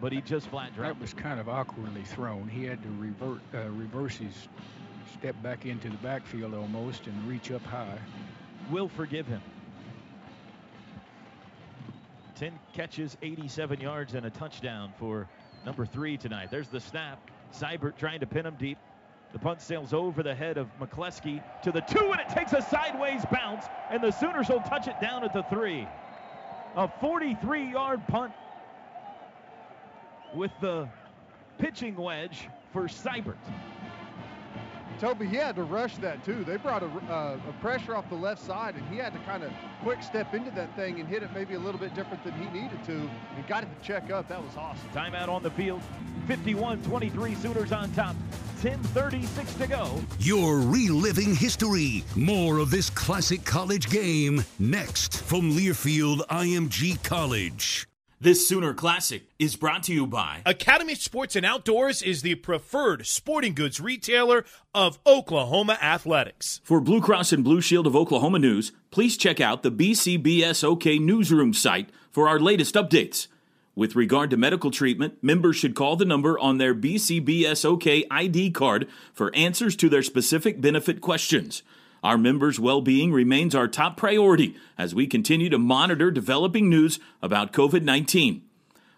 [0.00, 2.46] But he just flat dropped That was kind of awkwardly thrown.
[2.48, 4.48] He had to revert, uh, reverse his
[5.18, 7.98] step back into the backfield almost and reach up high.
[8.70, 9.40] We'll forgive him.
[12.36, 15.28] 10 catches, 87 yards, and a touchdown for
[15.64, 16.50] number three tonight.
[16.50, 17.30] There's the snap.
[17.52, 18.78] Seibert trying to pin him deep.
[19.34, 22.62] The punt sails over the head of McCleskey to the two, and it takes a
[22.62, 25.88] sideways bounce, and the Sooners will touch it down at the three.
[26.76, 28.32] A 43 yard punt
[30.36, 30.88] with the
[31.58, 33.34] pitching wedge for Seibert.
[35.00, 36.44] Toby, he had to rush that too.
[36.44, 39.42] They brought a, uh, a pressure off the left side, and he had to kind
[39.42, 42.32] of quick step into that thing and hit it maybe a little bit different than
[42.34, 42.92] he needed to,
[43.36, 44.28] and got it to check up.
[44.28, 44.88] That was awesome.
[44.90, 45.80] Timeout on the field.
[46.28, 48.16] 51-23 Sooners on top.
[48.62, 50.00] 10:36 to go.
[50.18, 52.02] You're reliving history.
[52.16, 57.86] More of this classic college game next from Learfield IMG College.
[58.24, 63.06] This Sooner Classic is brought to you by Academy Sports and Outdoors is the preferred
[63.06, 66.62] sporting goods retailer of Oklahoma athletics.
[66.64, 71.52] For Blue Cross and Blue Shield of Oklahoma news, please check out the BCBSOK newsroom
[71.52, 73.26] site for our latest updates.
[73.74, 78.88] With regard to medical treatment, members should call the number on their BCBSOK ID card
[79.12, 81.62] for answers to their specific benefit questions.
[82.04, 87.00] Our members' well being remains our top priority as we continue to monitor developing news
[87.22, 88.42] about COVID 19.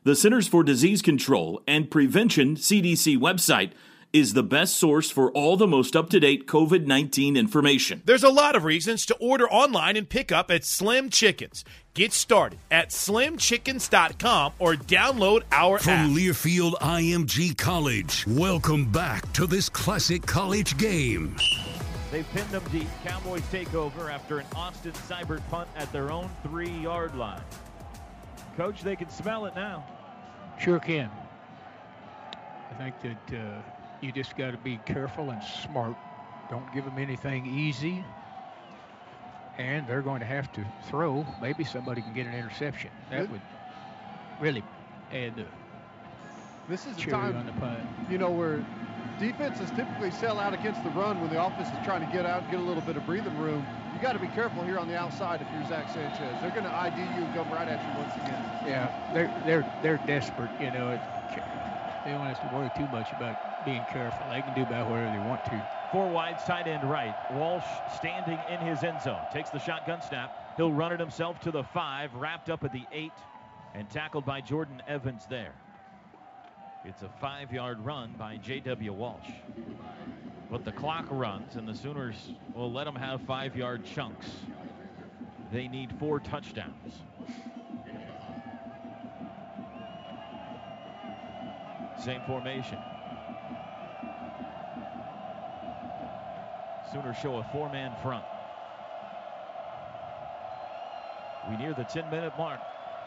[0.02, 3.70] The Centers for Disease Control and Prevention CDC website
[4.12, 8.02] is the best source for all the most up to date COVID 19 information.
[8.06, 11.64] There's a lot of reasons to order online and pick up at Slim Chickens.
[11.94, 16.06] Get started at slimchickens.com or download our From app.
[16.06, 21.36] From Learfield IMG College, welcome back to this classic college game.
[22.16, 22.88] They've pinned them deep.
[23.04, 27.42] Cowboys take over after an Austin Seibert punt at their own three-yard line.
[28.56, 29.84] Coach, they can smell it now.
[30.58, 31.10] Sure can.
[32.70, 33.60] I think that uh,
[34.00, 35.94] you just got to be careful and smart.
[36.48, 38.02] Don't give them anything easy.
[39.58, 41.26] And they're going to have to throw.
[41.42, 42.88] Maybe somebody can get an interception.
[43.10, 43.32] That Good.
[43.32, 43.40] would
[44.40, 44.64] really
[45.12, 45.44] add the
[46.66, 47.86] This is the cherry time, on the pie.
[48.10, 48.64] you know, where
[49.18, 52.42] defenses typically sell out against the run when the offense is trying to get out
[52.42, 53.66] and get a little bit of breathing room.
[53.94, 56.40] You got to be careful here on the outside if you're Zach Sanchez.
[56.40, 58.44] They're going to ID you and come right at you once again.
[58.66, 60.50] Yeah, they're they're they're desperate.
[60.60, 61.00] You know, it,
[62.04, 64.24] they don't have to worry too much about being careful.
[64.30, 65.68] They can do about whatever they want to.
[65.90, 67.14] Four wides, tight end right.
[67.32, 67.64] Walsh
[67.96, 69.22] standing in his end zone.
[69.32, 70.30] Takes the shotgun snap.
[70.56, 73.12] He'll run it himself to the five, wrapped up at the eight,
[73.74, 75.52] and tackled by Jordan Evans there.
[76.88, 78.92] It's a five-yard run by J.W.
[78.92, 79.28] Walsh.
[80.48, 82.14] But the clock runs, and the Sooners
[82.54, 84.28] will let them have five-yard chunks.
[85.50, 87.02] They need four touchdowns.
[91.98, 92.78] Same formation.
[96.92, 98.24] Sooners show a four-man front.
[101.50, 102.60] We near the 10-minute mark.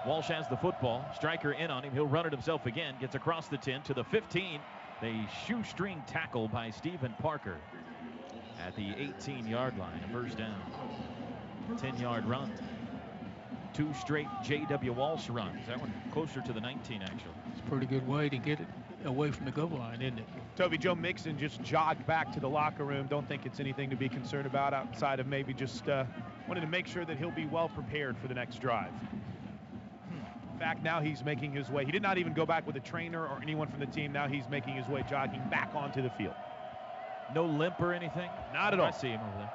[0.05, 1.05] Walsh has the football.
[1.15, 1.91] Striker in on him.
[1.91, 2.95] He'll run it himself again.
[3.01, 4.59] Gets across the 10 to the 15.
[5.01, 7.57] A shoestring tackle by Steven Parker
[8.65, 10.01] at the 18-yard line.
[10.09, 10.61] A first down.
[11.71, 12.51] 10-yard run.
[13.73, 14.93] Two straight J.W.
[14.93, 15.67] Walsh runs.
[15.67, 17.33] That one closer to the 19, actually.
[17.51, 18.67] It's a pretty good way to get it
[19.05, 20.25] away from the goal line, isn't it?
[20.55, 23.07] Toby Joe Mixon just jogged back to the locker room.
[23.07, 26.03] Don't think it's anything to be concerned about outside of maybe just uh,
[26.47, 28.91] wanting to make sure that he'll be well prepared for the next drive.
[30.59, 31.85] In fact, now he's making his way.
[31.85, 34.11] He did not even go back with a trainer or anyone from the team.
[34.11, 36.33] Now he's making his way jogging back onto the field.
[37.33, 38.29] No limp or anything?
[38.53, 38.87] Not at all.
[38.87, 39.53] I see him over there.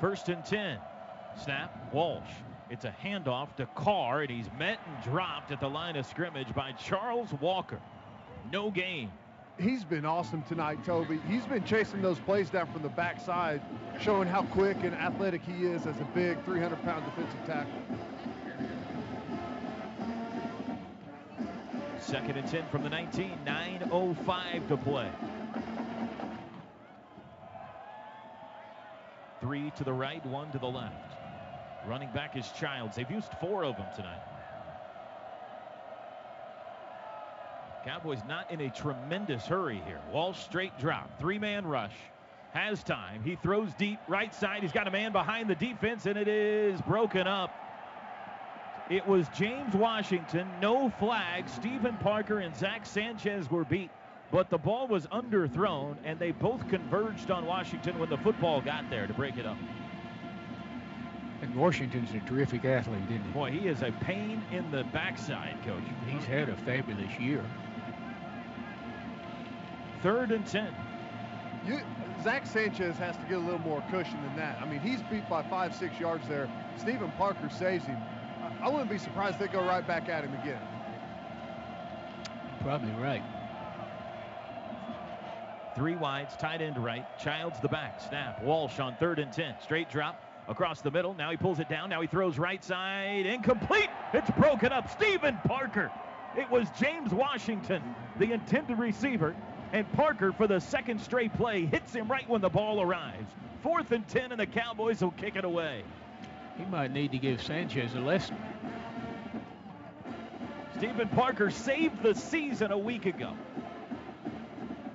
[0.00, 0.78] First and 10.
[1.44, 1.92] Snap.
[1.92, 2.22] Walsh.
[2.70, 6.54] It's a handoff to Carr, and he's met and dropped at the line of scrimmage
[6.54, 7.78] by Charles Walker.
[8.50, 9.12] No gain.
[9.60, 11.20] He's been awesome tonight, Toby.
[11.28, 13.60] He's been chasing those plays down from the backside,
[14.00, 17.82] showing how quick and athletic he is as a big 300-pound defensive tackle.
[22.00, 25.10] Second and 10 from the 19, 9.05 to play.
[29.40, 30.94] Three to the right, one to the left.
[31.86, 32.96] Running back is Childs.
[32.96, 34.20] They've used four of them tonight.
[37.84, 40.00] Cowboys not in a tremendous hurry here.
[40.12, 41.94] Walsh straight drop, three man rush.
[42.52, 43.22] Has time.
[43.22, 44.62] He throws deep right side.
[44.62, 47.50] He's got a man behind the defense, and it is broken up.
[48.90, 51.46] It was James Washington, no flag.
[51.48, 53.90] Steven Parker and Zach Sanchez were beat,
[54.30, 58.88] but the ball was underthrown, and they both converged on Washington when the football got
[58.88, 59.58] there to break it up.
[61.42, 63.30] And Washington's a terrific athlete, isn't he?
[63.32, 65.84] Boy, he is a pain in the backside, coach.
[66.06, 67.44] He's had a fabulous year.
[70.02, 70.74] Third and 10.
[71.66, 71.80] You,
[72.22, 74.58] Zach Sanchez has to get a little more cushion than that.
[74.62, 76.48] I mean, he's beat by five, six yards there.
[76.78, 77.98] Steven Parker saves him.
[78.60, 80.60] I, I wouldn't be surprised if they go right back at him again.
[82.60, 83.22] Probably right.
[85.74, 87.06] Three wides, tight end right.
[87.18, 88.00] Childs the back.
[88.00, 88.42] Snap.
[88.42, 89.54] Walsh on third and 10.
[89.62, 91.14] Straight drop across the middle.
[91.14, 91.88] Now he pulls it down.
[91.88, 93.26] Now he throws right side.
[93.26, 93.90] Incomplete.
[94.12, 94.90] It's broken up.
[94.90, 95.90] Steven Parker.
[96.36, 97.82] It was James Washington,
[98.18, 99.34] the intended receiver.
[99.72, 103.32] And Parker, for the second straight play, hits him right when the ball arrives.
[103.62, 105.84] Fourth and 10, and the Cowboys will kick it away.
[106.58, 108.36] He might need to give Sanchez a lesson.
[110.76, 113.32] Steven Parker saved the season a week ago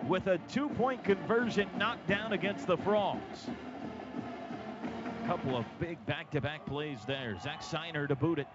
[0.07, 3.47] with a two point conversion knockdown against the Frogs.
[5.23, 7.37] A Couple of big back to back plays there.
[7.41, 8.47] Zach Sinor to boot it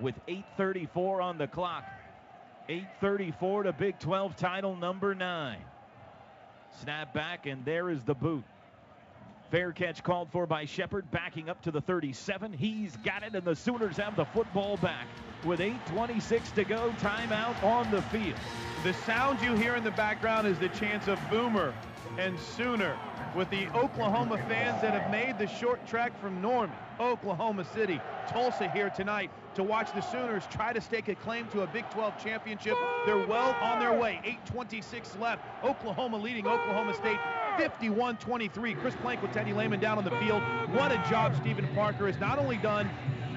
[0.00, 1.84] with 8.34 on the clock.
[2.68, 5.58] 8.34 to Big 12 title number nine.
[6.80, 8.44] Snap back, and there is the boot.
[9.50, 12.52] Fair catch called for by Shepard, backing up to the 37.
[12.52, 15.06] He's got it, and the Sooners have the football back
[15.44, 16.92] with 8.26 to go.
[17.00, 18.38] Timeout on the field.
[18.82, 21.72] The sound you hear in the background is the chants of Boomer
[22.18, 22.96] and Sooner
[23.36, 28.70] with the Oklahoma fans that have made the short trek from Norman, Oklahoma City, Tulsa
[28.70, 32.22] here tonight to watch the Sooners try to stake a claim to a Big 12
[32.22, 32.76] championship.
[33.06, 34.20] They're well on their way.
[34.52, 35.44] 8.26 left.
[35.64, 37.18] Oklahoma leading Oklahoma State
[37.58, 38.80] 51-23.
[38.80, 40.42] Chris Plank with Teddy Lehman down on the field.
[40.72, 42.90] What a job Steven Parker has not only done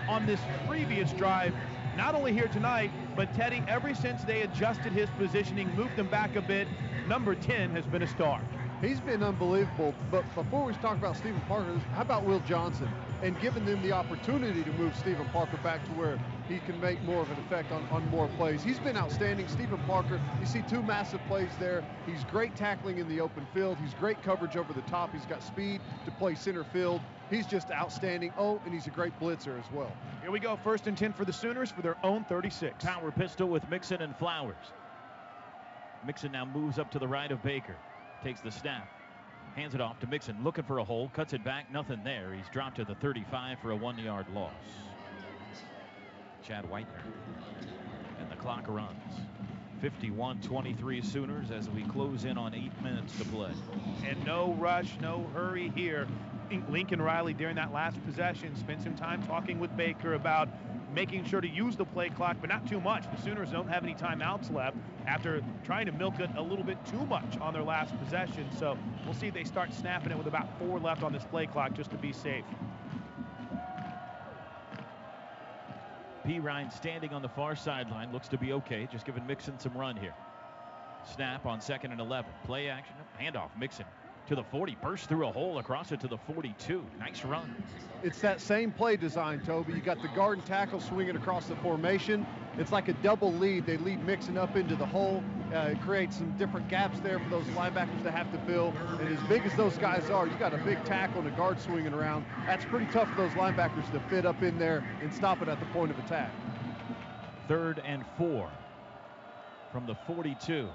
[0.10, 1.54] on this previous drive,
[1.96, 6.36] not only here tonight, but Teddy, ever since they adjusted his positioning, moved him back
[6.36, 6.68] a bit,
[7.08, 8.42] number 10 has been a star.
[8.82, 9.96] He's been unbelievable.
[10.12, 12.88] But before we talk about Steven Parker, how about Will Johnson
[13.24, 17.02] and giving them the opportunity to move Steven Parker back to where he can make
[17.02, 18.62] more of an effect on, on more plays.
[18.62, 19.48] He's been outstanding.
[19.48, 21.84] Steven Parker, you see two massive plays there.
[22.06, 23.78] He's great tackling in the open field.
[23.82, 25.12] He's great coverage over the top.
[25.12, 27.02] He's got speed to play center field.
[27.32, 28.32] He's just outstanding.
[28.38, 29.92] Oh, and he's a great blitzer as well.
[30.22, 30.56] Here we go.
[30.56, 32.86] First and 10 for the Sooners for their own 36.
[32.86, 34.56] Power pistol with Mixon and Flowers.
[36.06, 37.76] Mixon now moves up to the right of Baker.
[38.24, 38.90] Takes the snap.
[39.56, 42.34] Hands it off to Mixon, looking for a hole, cuts it back, nothing there.
[42.34, 44.52] He's dropped to the 35 for a one yard loss.
[46.44, 46.86] Chad Whitener.
[48.20, 49.02] And the clock runs.
[49.82, 53.52] 51 23 Sooners as we close in on eight minutes to play.
[54.08, 56.08] And no rush, no hurry here.
[56.70, 60.48] Lincoln Riley, during that last possession, spent some time talking with Baker about
[60.98, 63.04] making sure to use the play clock, but not too much.
[63.16, 66.84] The Sooners don't have any timeouts left after trying to milk it a little bit
[66.88, 68.50] too much on their last possession.
[68.58, 71.46] So we'll see if they start snapping it with about four left on this play
[71.46, 72.44] clock just to be safe.
[76.26, 78.12] Perine standing on the far sideline.
[78.12, 78.88] Looks to be okay.
[78.92, 80.16] Just giving Mixon some run here.
[81.14, 82.32] Snap on second and 11.
[82.44, 82.96] Play action.
[83.22, 83.50] Handoff.
[83.56, 83.86] Mixon
[84.28, 84.78] to the 40.
[84.82, 86.86] Burst through a hole across it to the 42.
[87.00, 87.56] Nice run.
[88.04, 89.74] It's that same play design, Toby.
[89.74, 92.26] You got the guard and tackle swinging across the formation.
[92.58, 93.66] It's like a double lead.
[93.66, 95.24] They lead Mixon up into the hole.
[95.54, 98.74] Uh, it creates some different gaps there for those linebackers to have to fill.
[99.00, 101.60] And as big as those guys are, you got a big tackle and a guard
[101.60, 102.26] swinging around.
[102.46, 105.60] That's pretty tough for those linebackers to fit up in there and stop it at
[105.60, 106.32] the point of attack.
[107.48, 108.50] Third and four
[109.72, 110.68] from the 42.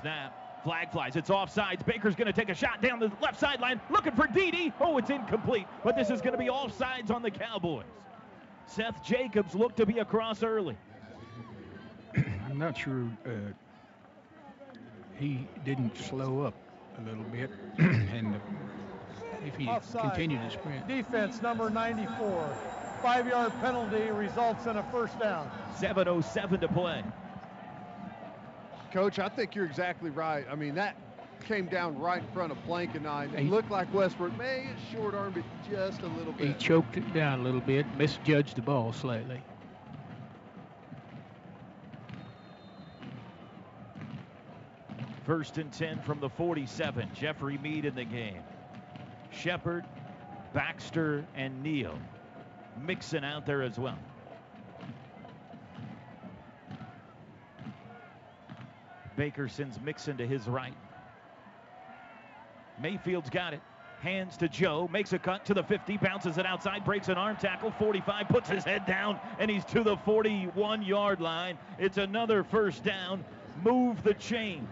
[0.00, 0.45] Snap.
[0.66, 1.14] Flag flies.
[1.14, 1.86] It's offsides.
[1.86, 4.72] Baker's going to take a shot down the left sideline, looking for Dede.
[4.80, 5.64] Oh, it's incomplete.
[5.84, 7.84] But this is going to be offsides on the Cowboys.
[8.66, 10.76] Seth Jacobs looked to be across early.
[12.16, 13.30] I'm not sure uh,
[15.14, 16.54] he didn't slow up
[16.98, 18.34] a little bit, and
[19.46, 20.02] if he Offside.
[20.02, 20.88] continued to sprint.
[20.88, 22.56] Defense number 94.
[23.02, 25.48] Five yard penalty results in a first down.
[25.78, 27.04] 7.07 to play.
[28.92, 30.46] Coach, I think you're exactly right.
[30.50, 30.96] I mean, that
[31.44, 33.32] came down right in front of Blankenine.
[33.34, 36.48] It He- looked like Westbrook may have short armed it just a little bit.
[36.48, 39.42] He choked it down a little bit, misjudged the ball slightly.
[45.24, 47.08] First and 10 from the 47.
[47.14, 48.42] Jeffrey Mead in the game.
[49.30, 49.84] Shepard,
[50.52, 51.98] Baxter, and Neal.
[52.80, 53.98] Mixon out there as well.
[59.16, 60.74] Baker sends Mixon to his right.
[62.80, 63.60] Mayfield's got it.
[64.02, 67.36] Hands to Joe, makes a cut to the 50, bounces it outside, breaks an arm
[67.36, 71.56] tackle, 45, puts his head down, and he's to the 41 yard line.
[71.78, 73.24] It's another first down.
[73.64, 74.68] Move the chains.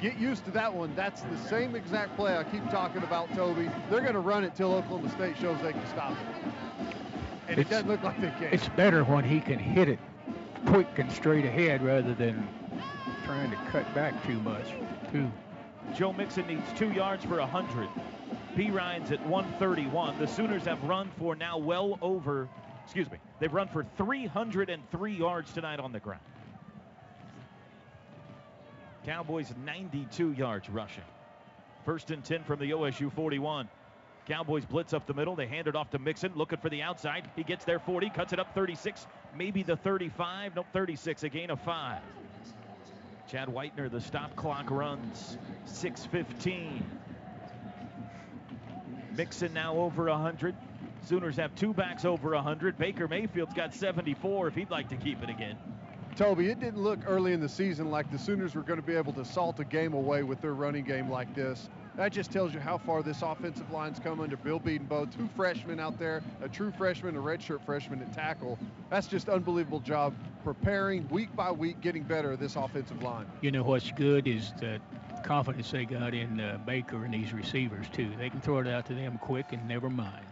[0.00, 0.94] Get used to that one.
[0.94, 3.68] That's the same exact play I keep talking about, Toby.
[3.90, 6.16] They're going to run it till Oklahoma State shows they can stop it.
[7.48, 8.52] And It's- it doesn't look like they can.
[8.52, 9.98] It's better when he can hit it
[10.66, 12.46] quick and straight ahead rather than
[13.26, 14.66] trying to cut back too much,
[15.12, 15.30] too.
[15.94, 17.88] Joe Mixon needs two yards for 100.
[18.54, 20.18] Perine's at 131.
[20.18, 22.48] The Sooners have run for now well over,
[22.84, 26.22] excuse me, they've run for 303 yards tonight on the ground.
[29.04, 31.04] Cowboys 92 yards rushing.
[31.84, 33.68] First and 10 from the OSU 41.
[34.26, 35.36] Cowboys blitz up the middle.
[35.36, 37.28] They hand it off to Mixon, looking for the outside.
[37.36, 39.06] He gets there 40, cuts it up 36,
[39.36, 40.56] maybe the 35.
[40.56, 42.00] Nope, 36, a gain of five.
[43.28, 46.82] Chad Whitener, the stop clock runs 6:15.
[49.16, 50.54] Mixon now over 100.
[51.02, 52.78] Sooners have two backs over 100.
[52.78, 55.56] Baker Mayfield's got 74 if he'd like to keep it again.
[56.14, 58.94] Toby, it didn't look early in the season like the Sooners were going to be
[58.94, 61.68] able to salt a game away with their running game like this.
[61.96, 65.16] That just tells you how far this offensive line's come under Bill Bedenbaugh.
[65.16, 68.58] Two freshmen out there, a true freshman, a redshirt freshman at tackle.
[68.90, 73.26] That's just unbelievable job preparing week by week, getting better at this offensive line.
[73.40, 74.78] You know what's good is the
[75.24, 78.12] confidence they got in uh, Baker and these receivers, too.
[78.18, 80.26] They can throw it out to them quick and never mind.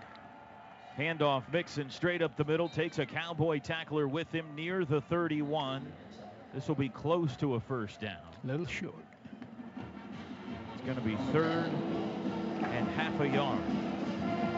[0.99, 5.84] Handoff Mixon straight up the middle, takes a Cowboy tackler with him near the 31.
[6.52, 8.18] This will be close to a first down.
[8.44, 8.94] A little short.
[10.85, 11.71] Going to be third
[12.63, 13.63] and half a yard.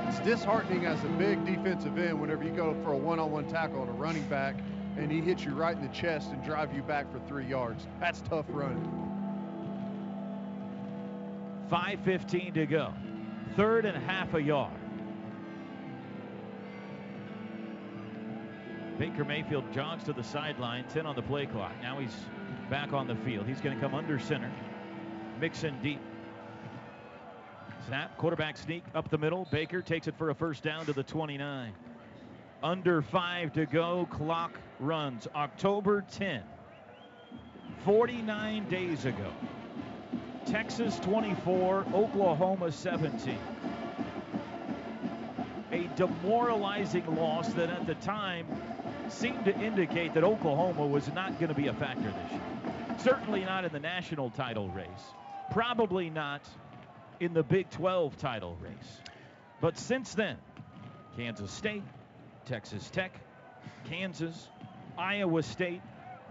[0.08, 3.88] It's disheartening as a big defensive end whenever you go for a one-on-one tackle on
[3.88, 4.56] a running back
[4.96, 7.86] and he hits you right in the chest and drive you back for three yards.
[8.00, 8.90] That's tough running.
[11.70, 12.92] 5.15 to go.
[13.54, 14.72] Third and half a yard.
[18.98, 21.72] Baker Mayfield jogs to the sideline, 10 on the play clock.
[21.82, 22.16] Now he's
[22.68, 23.46] back on the field.
[23.46, 24.50] He's going to come under center.
[25.38, 26.00] Mixon deep.
[27.86, 29.46] Snap, quarterback sneak up the middle.
[29.52, 31.72] Baker takes it for a first down to the 29.
[32.60, 34.08] Under five to go.
[34.10, 35.28] Clock runs.
[35.36, 36.42] October 10.
[37.84, 39.30] 49 days ago.
[40.46, 43.38] Texas 24, Oklahoma 17.
[45.70, 48.46] A demoralizing loss that at the time
[49.08, 52.40] seemed to indicate that Oklahoma was not going to be a factor this year.
[52.98, 54.88] Certainly not in the national title race.
[55.52, 56.42] Probably not
[57.20, 59.00] in the Big 12 title race.
[59.60, 60.36] But since then,
[61.16, 61.82] Kansas State,
[62.44, 63.12] Texas Tech,
[63.88, 64.48] Kansas,
[64.98, 65.80] Iowa State,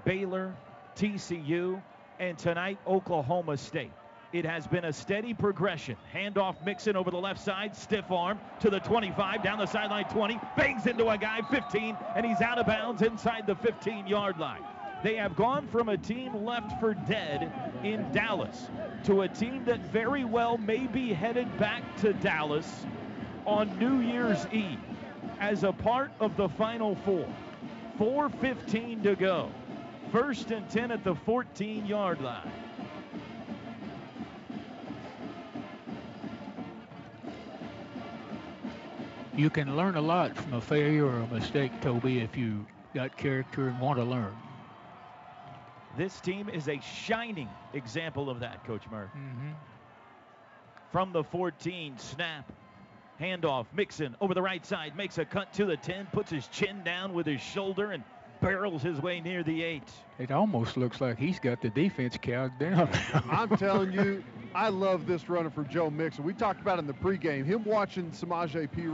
[0.04, 0.56] Baylor,
[0.96, 1.82] TCU,
[2.20, 3.92] and tonight, Oklahoma State.
[4.34, 5.96] It has been a steady progression.
[6.14, 10.40] Handoff Mixon over the left side, stiff arm to the 25, down the sideline 20,
[10.58, 14.64] bangs into a guy 15, and he's out of bounds inside the 15 yard line.
[15.06, 17.54] They have gone from a team left for dead
[17.84, 18.70] in Dallas
[19.04, 22.88] to a team that very well may be headed back to Dallas
[23.46, 24.80] on New Year's Eve
[25.40, 27.28] as a part of the Final Four.
[28.00, 29.52] 4.15 to go.
[30.12, 32.52] First and 10 at the 14 yard line.
[39.36, 43.16] You can learn a lot from a failure or a mistake, Toby, if you got
[43.16, 44.36] character and want to learn.
[45.98, 49.10] This team is a shining example of that, Coach Murph.
[49.12, 49.52] Mm-hmm.
[50.92, 52.52] From the 14, snap,
[53.20, 56.84] handoff, Mixon over the right side, makes a cut to the 10, puts his chin
[56.84, 58.04] down with his shoulder, and
[58.42, 59.84] barrels his way near the 8.
[60.20, 62.90] It almost looks like he's got the defense cowed down.
[63.30, 66.24] I'm telling you, I love this runner for Joe Mixon.
[66.24, 68.88] We talked about in the pregame, him watching Samaje P.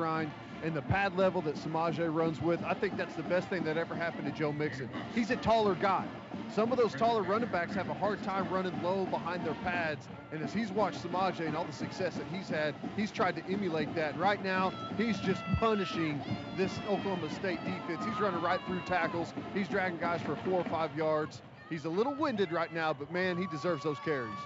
[0.64, 2.64] And the pad level that Samaje runs with.
[2.64, 4.90] I think that's the best thing that ever happened to Joe Mixon.
[5.16, 6.06] He's a taller guy.
[6.54, 10.08] Some of those taller running backs have a hard time running low behind their pads.
[10.32, 13.46] And as he's watched Samaje and all the success that he's had, he's tried to
[13.52, 14.18] emulate that.
[14.18, 16.22] Right now, he's just punishing
[16.58, 18.06] this Oklahoma State defense.
[18.06, 19.34] He's running right through tackles.
[19.54, 21.42] He's dragging guys for four or five yards.
[21.70, 24.38] He's a little winded right now, but man, he deserves those carries.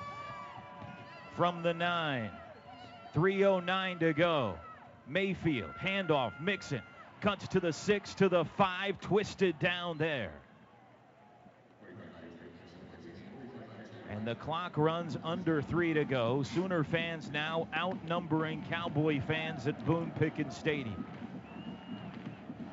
[1.36, 2.30] From the 9,
[3.16, 4.56] 3.09 to go.
[5.08, 6.82] Mayfield, handoff, Mixon,
[7.22, 10.32] cuts to the 6, to the 5, twisted down there.
[14.10, 16.44] And the clock runs under three to go.
[16.44, 21.06] Sooner fans now outnumbering Cowboy fans at Boone Pickens Stadium.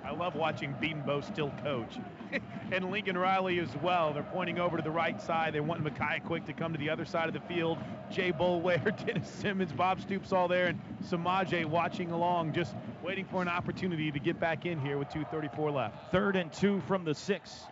[0.04, 1.98] I love watching Bedenbaugh still coach.
[2.72, 4.12] and Lincoln Riley as well.
[4.12, 5.54] They're pointing over to the right side.
[5.54, 7.78] They want Michiah Quick to come to the other side of the field.
[8.10, 13.42] Jay Boulware, Dennis Simmons, Bob Stoops all there, and Samaje watching along, just waiting for
[13.42, 16.12] an opportunity to get back in here with 2.34 left.
[16.12, 17.64] Third and two from the six.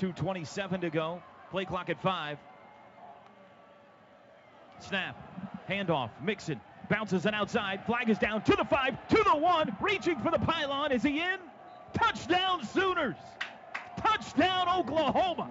[0.00, 1.22] 2.27 to go.
[1.50, 2.38] Play clock at five.
[4.80, 5.16] Snap.
[5.68, 6.10] Handoff.
[6.22, 6.60] Mixon.
[6.88, 7.84] Bounces it outside.
[7.84, 9.76] Flag is down to the five, to the one.
[9.80, 10.92] Reaching for the pylon.
[10.92, 11.38] Is he in?
[11.92, 13.16] Touchdown Sooners.
[13.98, 15.50] Touchdown Oklahoma.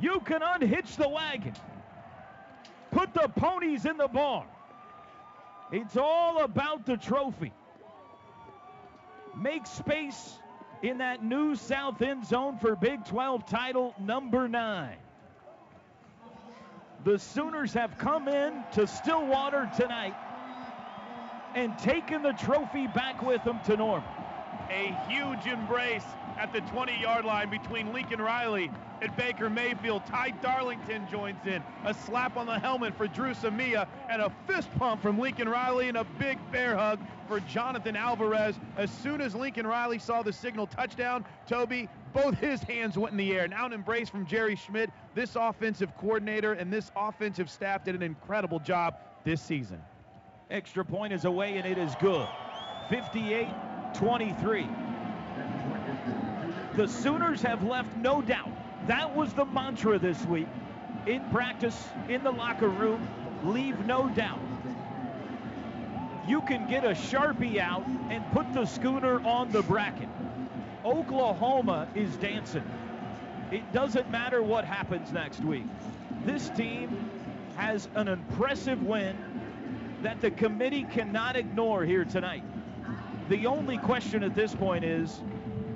[0.00, 1.54] You can unhitch the wagon.
[2.90, 4.46] Put the ponies in the barn.
[5.72, 7.52] It's all about the trophy.
[9.36, 10.38] Make space
[10.82, 14.96] in that new south end zone for Big 12 title number nine.
[17.04, 20.14] The Sooners have come in to Stillwater tonight
[21.54, 24.08] and taken the trophy back with them to Norman.
[24.70, 26.04] A huge embrace
[26.38, 28.70] at the 20 yard line between Lincoln Riley
[29.02, 30.06] and Baker Mayfield.
[30.06, 31.62] Ty Darlington joins in.
[31.84, 35.88] A slap on the helmet for Dru Samia and a fist pump from Lincoln Riley
[35.88, 38.58] and a big bear hug for Jonathan Alvarez.
[38.76, 43.18] As soon as Lincoln Riley saw the signal touchdown, Toby, both his hands went in
[43.18, 43.48] the air.
[43.48, 44.90] Now an embrace from Jerry Schmidt.
[45.14, 48.94] This offensive coordinator and this offensive staff did an incredible job
[49.24, 49.82] this season.
[50.50, 52.26] Extra point is away and it is good.
[52.88, 53.48] 58
[53.94, 54.87] 23.
[56.78, 58.52] The Sooners have left no doubt.
[58.86, 60.46] That was the mantra this week.
[61.08, 63.08] In practice, in the locker room,
[63.42, 64.38] leave no doubt.
[66.28, 70.08] You can get a Sharpie out and put the schooner on the bracket.
[70.84, 72.62] Oklahoma is dancing.
[73.50, 75.66] It doesn't matter what happens next week.
[76.24, 77.10] This team
[77.56, 79.16] has an impressive win
[80.02, 82.44] that the committee cannot ignore here tonight.
[83.28, 85.20] The only question at this point is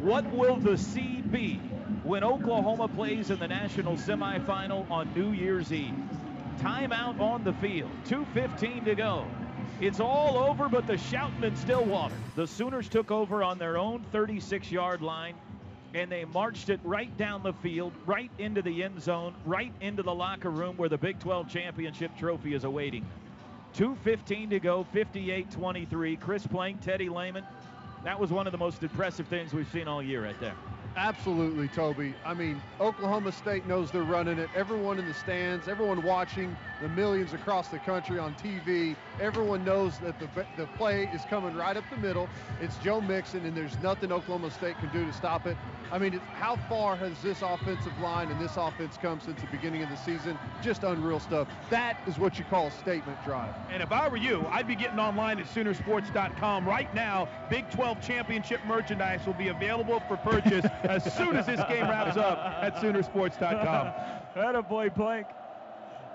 [0.02, 1.54] what will the seed be
[2.02, 5.94] when Oklahoma plays in the national semifinal on New Year's Eve?
[6.58, 7.90] Timeout on the field.
[8.06, 9.24] 2.15 to go.
[9.80, 12.16] It's all over but the shouting in Stillwater.
[12.34, 15.36] The Sooners took over on their own 36 yard line
[15.94, 20.02] and they marched it right down the field, right into the end zone, right into
[20.02, 23.06] the locker room where the Big 12 championship trophy is awaiting.
[23.76, 26.16] 2.15 to go, 58 23.
[26.16, 27.44] Chris Plank, Teddy Lehman.
[28.04, 30.54] That was one of the most impressive things we've seen all year right there.
[30.96, 32.14] Absolutely, Toby.
[32.24, 34.50] I mean, Oklahoma State knows they're running it.
[34.54, 39.98] Everyone in the stands, everyone watching, the millions across the country on TV, everyone knows
[40.00, 42.28] that the, the play is coming right up the middle.
[42.60, 45.56] It's Joe Mixon, and there's nothing Oklahoma State can do to stop it.
[45.92, 49.84] I mean, how far has this offensive line and this offense come since the beginning
[49.84, 50.36] of the season?
[50.60, 51.46] Just unreal stuff.
[51.70, 53.54] That is what you call a statement drive.
[53.70, 57.28] And if I were you, I'd be getting online at Soonersports.com right now.
[57.48, 62.16] Big 12 championship merchandise will be available for purchase as soon as this game wraps
[62.16, 63.92] up at Soonersports.com.
[64.34, 65.26] That boy, Blake.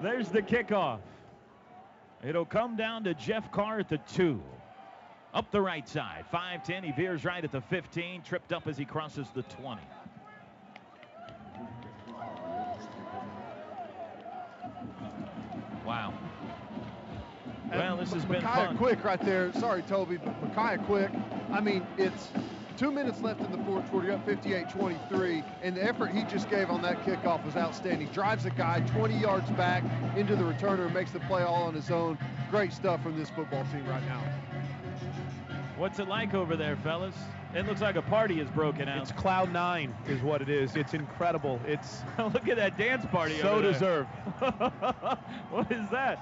[0.02, 1.00] There's the kickoff.
[2.24, 4.42] It'll come down to Jeff Carr at the two.
[5.34, 6.26] Up the right side.
[6.34, 6.84] 5'10.
[6.84, 8.22] He veers right at the 15.
[8.24, 9.82] Tripped up as he crosses the 20.
[15.86, 16.14] Wow.
[17.72, 18.78] Well, this has been Michiah fun.
[18.78, 19.54] Quick right there.
[19.54, 21.12] Sorry, Toby, but Michiah Quick.
[21.52, 22.30] I mean, it's
[22.78, 24.12] two minutes left in the fourth quarter.
[24.12, 28.08] Up 58-23, and the effort he just gave on that kickoff was outstanding.
[28.10, 29.84] Drives a guy 20 yards back
[30.16, 32.18] into the returner and makes the play all on his own.
[32.52, 34.22] Great stuff from this football team right now.
[35.78, 37.16] What's it like over there, fellas?
[37.54, 39.02] It looks like a party has broken out.
[39.02, 40.76] It's Cloud Nine, is what it is.
[40.76, 41.60] It's incredible.
[41.66, 43.38] It's look at that dance party.
[43.40, 43.72] so over there.
[43.74, 44.10] deserved.
[45.50, 46.20] what is that?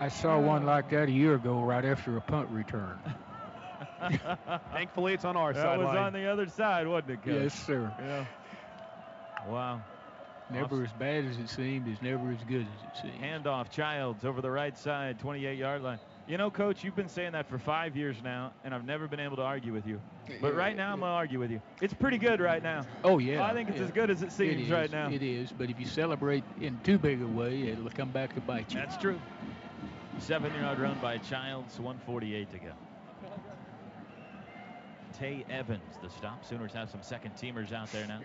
[0.00, 2.98] I saw one like that a year ago right after a punt return.
[4.72, 5.62] Thankfully, it's on our side.
[5.62, 5.94] That sideline.
[5.94, 7.42] was on the other side, wasn't it, Coach?
[7.42, 7.92] Yes, sir.
[8.00, 8.24] Yeah.
[9.48, 9.82] Wow.
[10.50, 13.22] Never as bad as it seemed, is never as good as it seemed.
[13.22, 15.98] Handoff, Childs over the right side, 28 yard line.
[16.28, 19.18] You know, Coach, you've been saying that for five years now, and I've never been
[19.18, 20.00] able to argue with you.
[20.40, 21.60] But right now, I'm going to argue with you.
[21.80, 22.84] It's pretty good right now.
[23.02, 23.44] Oh yeah.
[23.44, 23.84] I think it's yeah.
[23.84, 25.10] as good as it seems is, right now.
[25.10, 28.40] It is, but if you celebrate in too big a way, it'll come back to
[28.40, 28.80] bite you.
[28.80, 29.20] That's true.
[30.18, 32.72] Seven yard run by Childs, 148 to go.
[35.22, 36.44] Tay Evans, the stop.
[36.44, 38.18] Sooners have some second teamers out there now.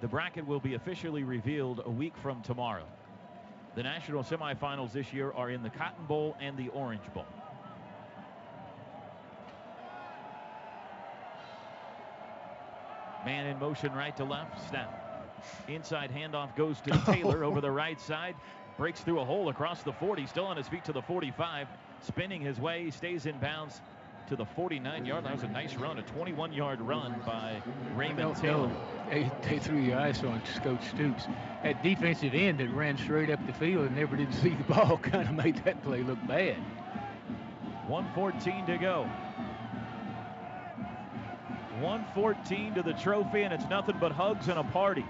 [0.00, 2.82] The bracket will be officially revealed a week from tomorrow.
[3.76, 7.26] The national semifinals this year are in the Cotton Bowl and the Orange Bowl.
[13.24, 14.68] Man in motion right to left.
[14.68, 15.38] Snap.
[15.68, 18.34] Inside handoff goes to Taylor over the right side.
[18.76, 20.26] Breaks through a hole across the 40.
[20.26, 21.68] Still on his feet to the 45.
[22.02, 22.90] Spinning his way.
[22.90, 23.80] Stays in bounds
[24.28, 25.24] to the 49 yard.
[25.24, 25.32] Line.
[25.32, 25.98] That was a nice run.
[25.98, 27.62] A 21 yard run by
[27.94, 28.70] Raymond Taylor.
[29.10, 31.26] They, they threw your eyes on Coach Stoops.
[31.62, 34.98] That defensive end that ran straight up the field and never did see the ball
[35.02, 36.56] kind of made that play look bad.
[37.88, 39.08] 114 to go.
[41.80, 45.04] 114 to the trophy, and it's nothing but hugs and a party.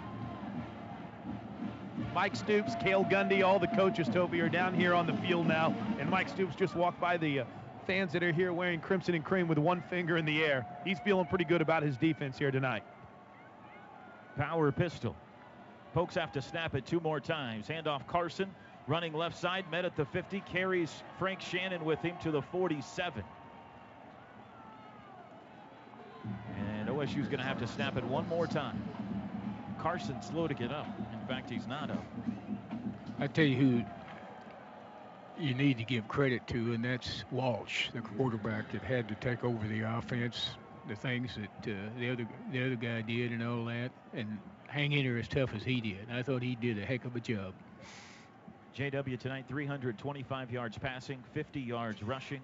[2.14, 5.74] Mike Stoops, Cale Gundy, all the coaches, Toby, are down here on the field now.
[5.98, 7.44] And Mike Stoops just walked by the uh,
[7.86, 10.66] fans that are here wearing crimson and cream with one finger in the air.
[10.84, 12.82] He's feeling pretty good about his defense here tonight.
[14.36, 15.16] Power pistol.
[15.94, 17.66] Pokes have to snap it two more times.
[17.66, 18.50] Handoff Carson,
[18.86, 23.24] running left side, met at the 50, carries Frank Shannon with him to the 47.
[26.58, 28.82] And OSU's going to have to snap it one more time.
[29.78, 30.86] Carson slow to get up.
[31.32, 32.04] Fact, he's not up.
[33.18, 33.82] I tell you who
[35.42, 39.42] you need to give credit to, and that's Walsh, the quarterback that had to take
[39.42, 40.50] over the offense,
[40.88, 44.36] the things that uh, the other the other guy did, and all that, and
[44.68, 46.06] hang in there as tough as he did.
[46.12, 47.54] I thought he did a heck of a job.
[48.76, 52.42] JW tonight, 325 yards passing, 50 yards rushing.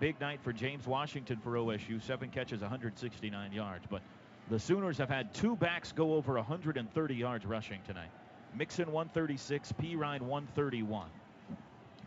[0.00, 3.86] Big night for James Washington for OSU, seven catches, 169 yards.
[3.88, 4.02] But
[4.50, 8.10] the Sooners have had two backs go over 130 yards rushing tonight.
[8.56, 11.08] Mixon 136, Perine 131.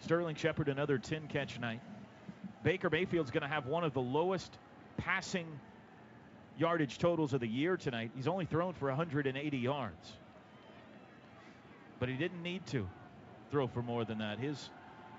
[0.02, 1.82] Sterling Shepard another 10 catch night.
[2.64, 4.58] Baker Mayfield's going to have one of the lowest
[4.98, 5.46] passing
[6.58, 8.12] yardage totals of the year tonight.
[8.16, 10.14] He's only thrown for 180 yards.
[12.00, 12.88] But he didn't need to
[13.52, 14.40] throw for more than that.
[14.40, 14.70] His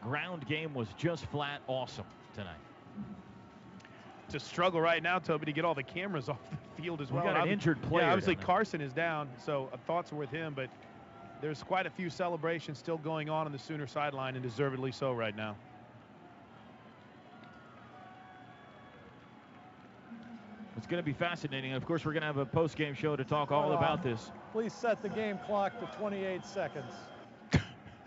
[0.03, 2.57] ground game was just flat awesome tonight.
[4.35, 7.11] It's a struggle right now, Toby, to get all the cameras off the field as
[7.11, 7.25] We well.
[7.27, 8.37] got an Ob- injured player Yeah, obviously.
[8.37, 10.71] Carson is down, so uh, thoughts are with him, but
[11.43, 15.13] there's quite a few celebrations still going on on the Sooner sideline, and deservedly so
[15.13, 15.55] right now.
[20.79, 21.75] It's going to be fascinating.
[21.75, 24.33] Of course, we're going to have a post-game show to talk all about this.
[24.53, 26.93] Please set the game clock to 28 seconds.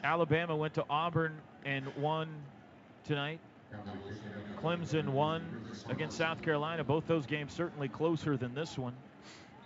[0.03, 2.29] Alabama went to Auburn and won
[3.03, 3.39] tonight.
[4.61, 5.54] Clemson won
[5.89, 6.83] against South Carolina.
[6.83, 8.93] Both those games certainly closer than this one.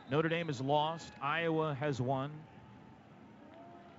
[0.09, 1.11] Notre Dame has lost.
[1.21, 2.31] Iowa has won.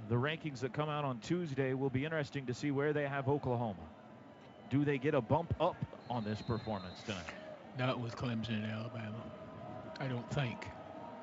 [0.08, 3.28] The rankings that come out on Tuesday will be interesting to see where they have
[3.28, 3.78] Oklahoma.
[4.70, 5.76] Do they get a bump up
[6.08, 7.22] on this performance tonight?
[7.78, 9.22] Not with Clemson and Alabama.
[10.00, 10.66] I don't think.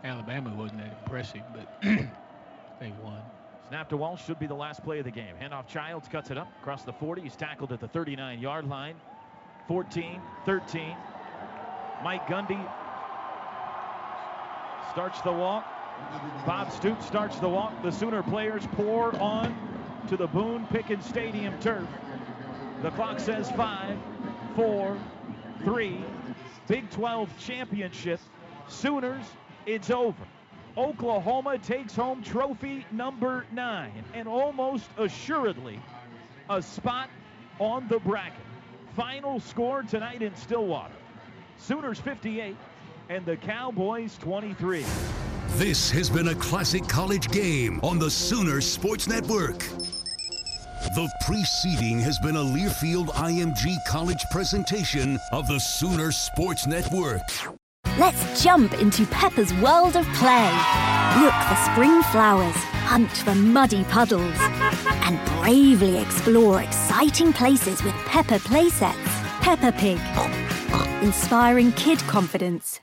[0.04, 3.22] Alabama wasn't that impressive, but they won.
[3.70, 5.36] Snap to Walsh should be the last play of the game.
[5.42, 7.22] Handoff Childs cuts it up across the 40.
[7.22, 8.96] He's tackled at the 39 yard line.
[9.68, 10.96] 14, 13.
[12.04, 12.60] Mike Gundy
[14.92, 15.66] starts the walk.
[16.46, 17.74] Bob Stoops starts the walk.
[17.84, 19.56] The Sooner players pour on
[20.08, 21.88] to the Boone Pickens Stadium turf.
[22.82, 23.98] The clock says five,
[24.56, 24.98] four,
[25.64, 26.00] three.
[26.68, 28.20] Big 12 championship.
[28.68, 29.26] Sooners,
[29.66, 30.24] it's over.
[30.78, 35.82] Oklahoma takes home trophy number nine and almost assuredly
[36.50, 37.10] a spot
[37.60, 38.47] on the bracket.
[38.98, 40.96] Final score tonight in Stillwater
[41.60, 42.56] Sooners 58
[43.10, 44.84] and the Cowboys 23.
[45.50, 49.60] This has been a classic college game on the Sooner Sports Network.
[50.96, 57.22] The preceding has been a Learfield IMG College presentation of the Sooner Sports Network.
[58.00, 60.50] Let's jump into Peppa's world of play.
[61.22, 64.38] Look for spring flowers, hunt for muddy puddles,
[65.08, 69.08] and bravely explore exciting places with Peppa playsets.
[69.42, 70.00] Peppa Pig,
[71.02, 72.76] inspiring kid confidence.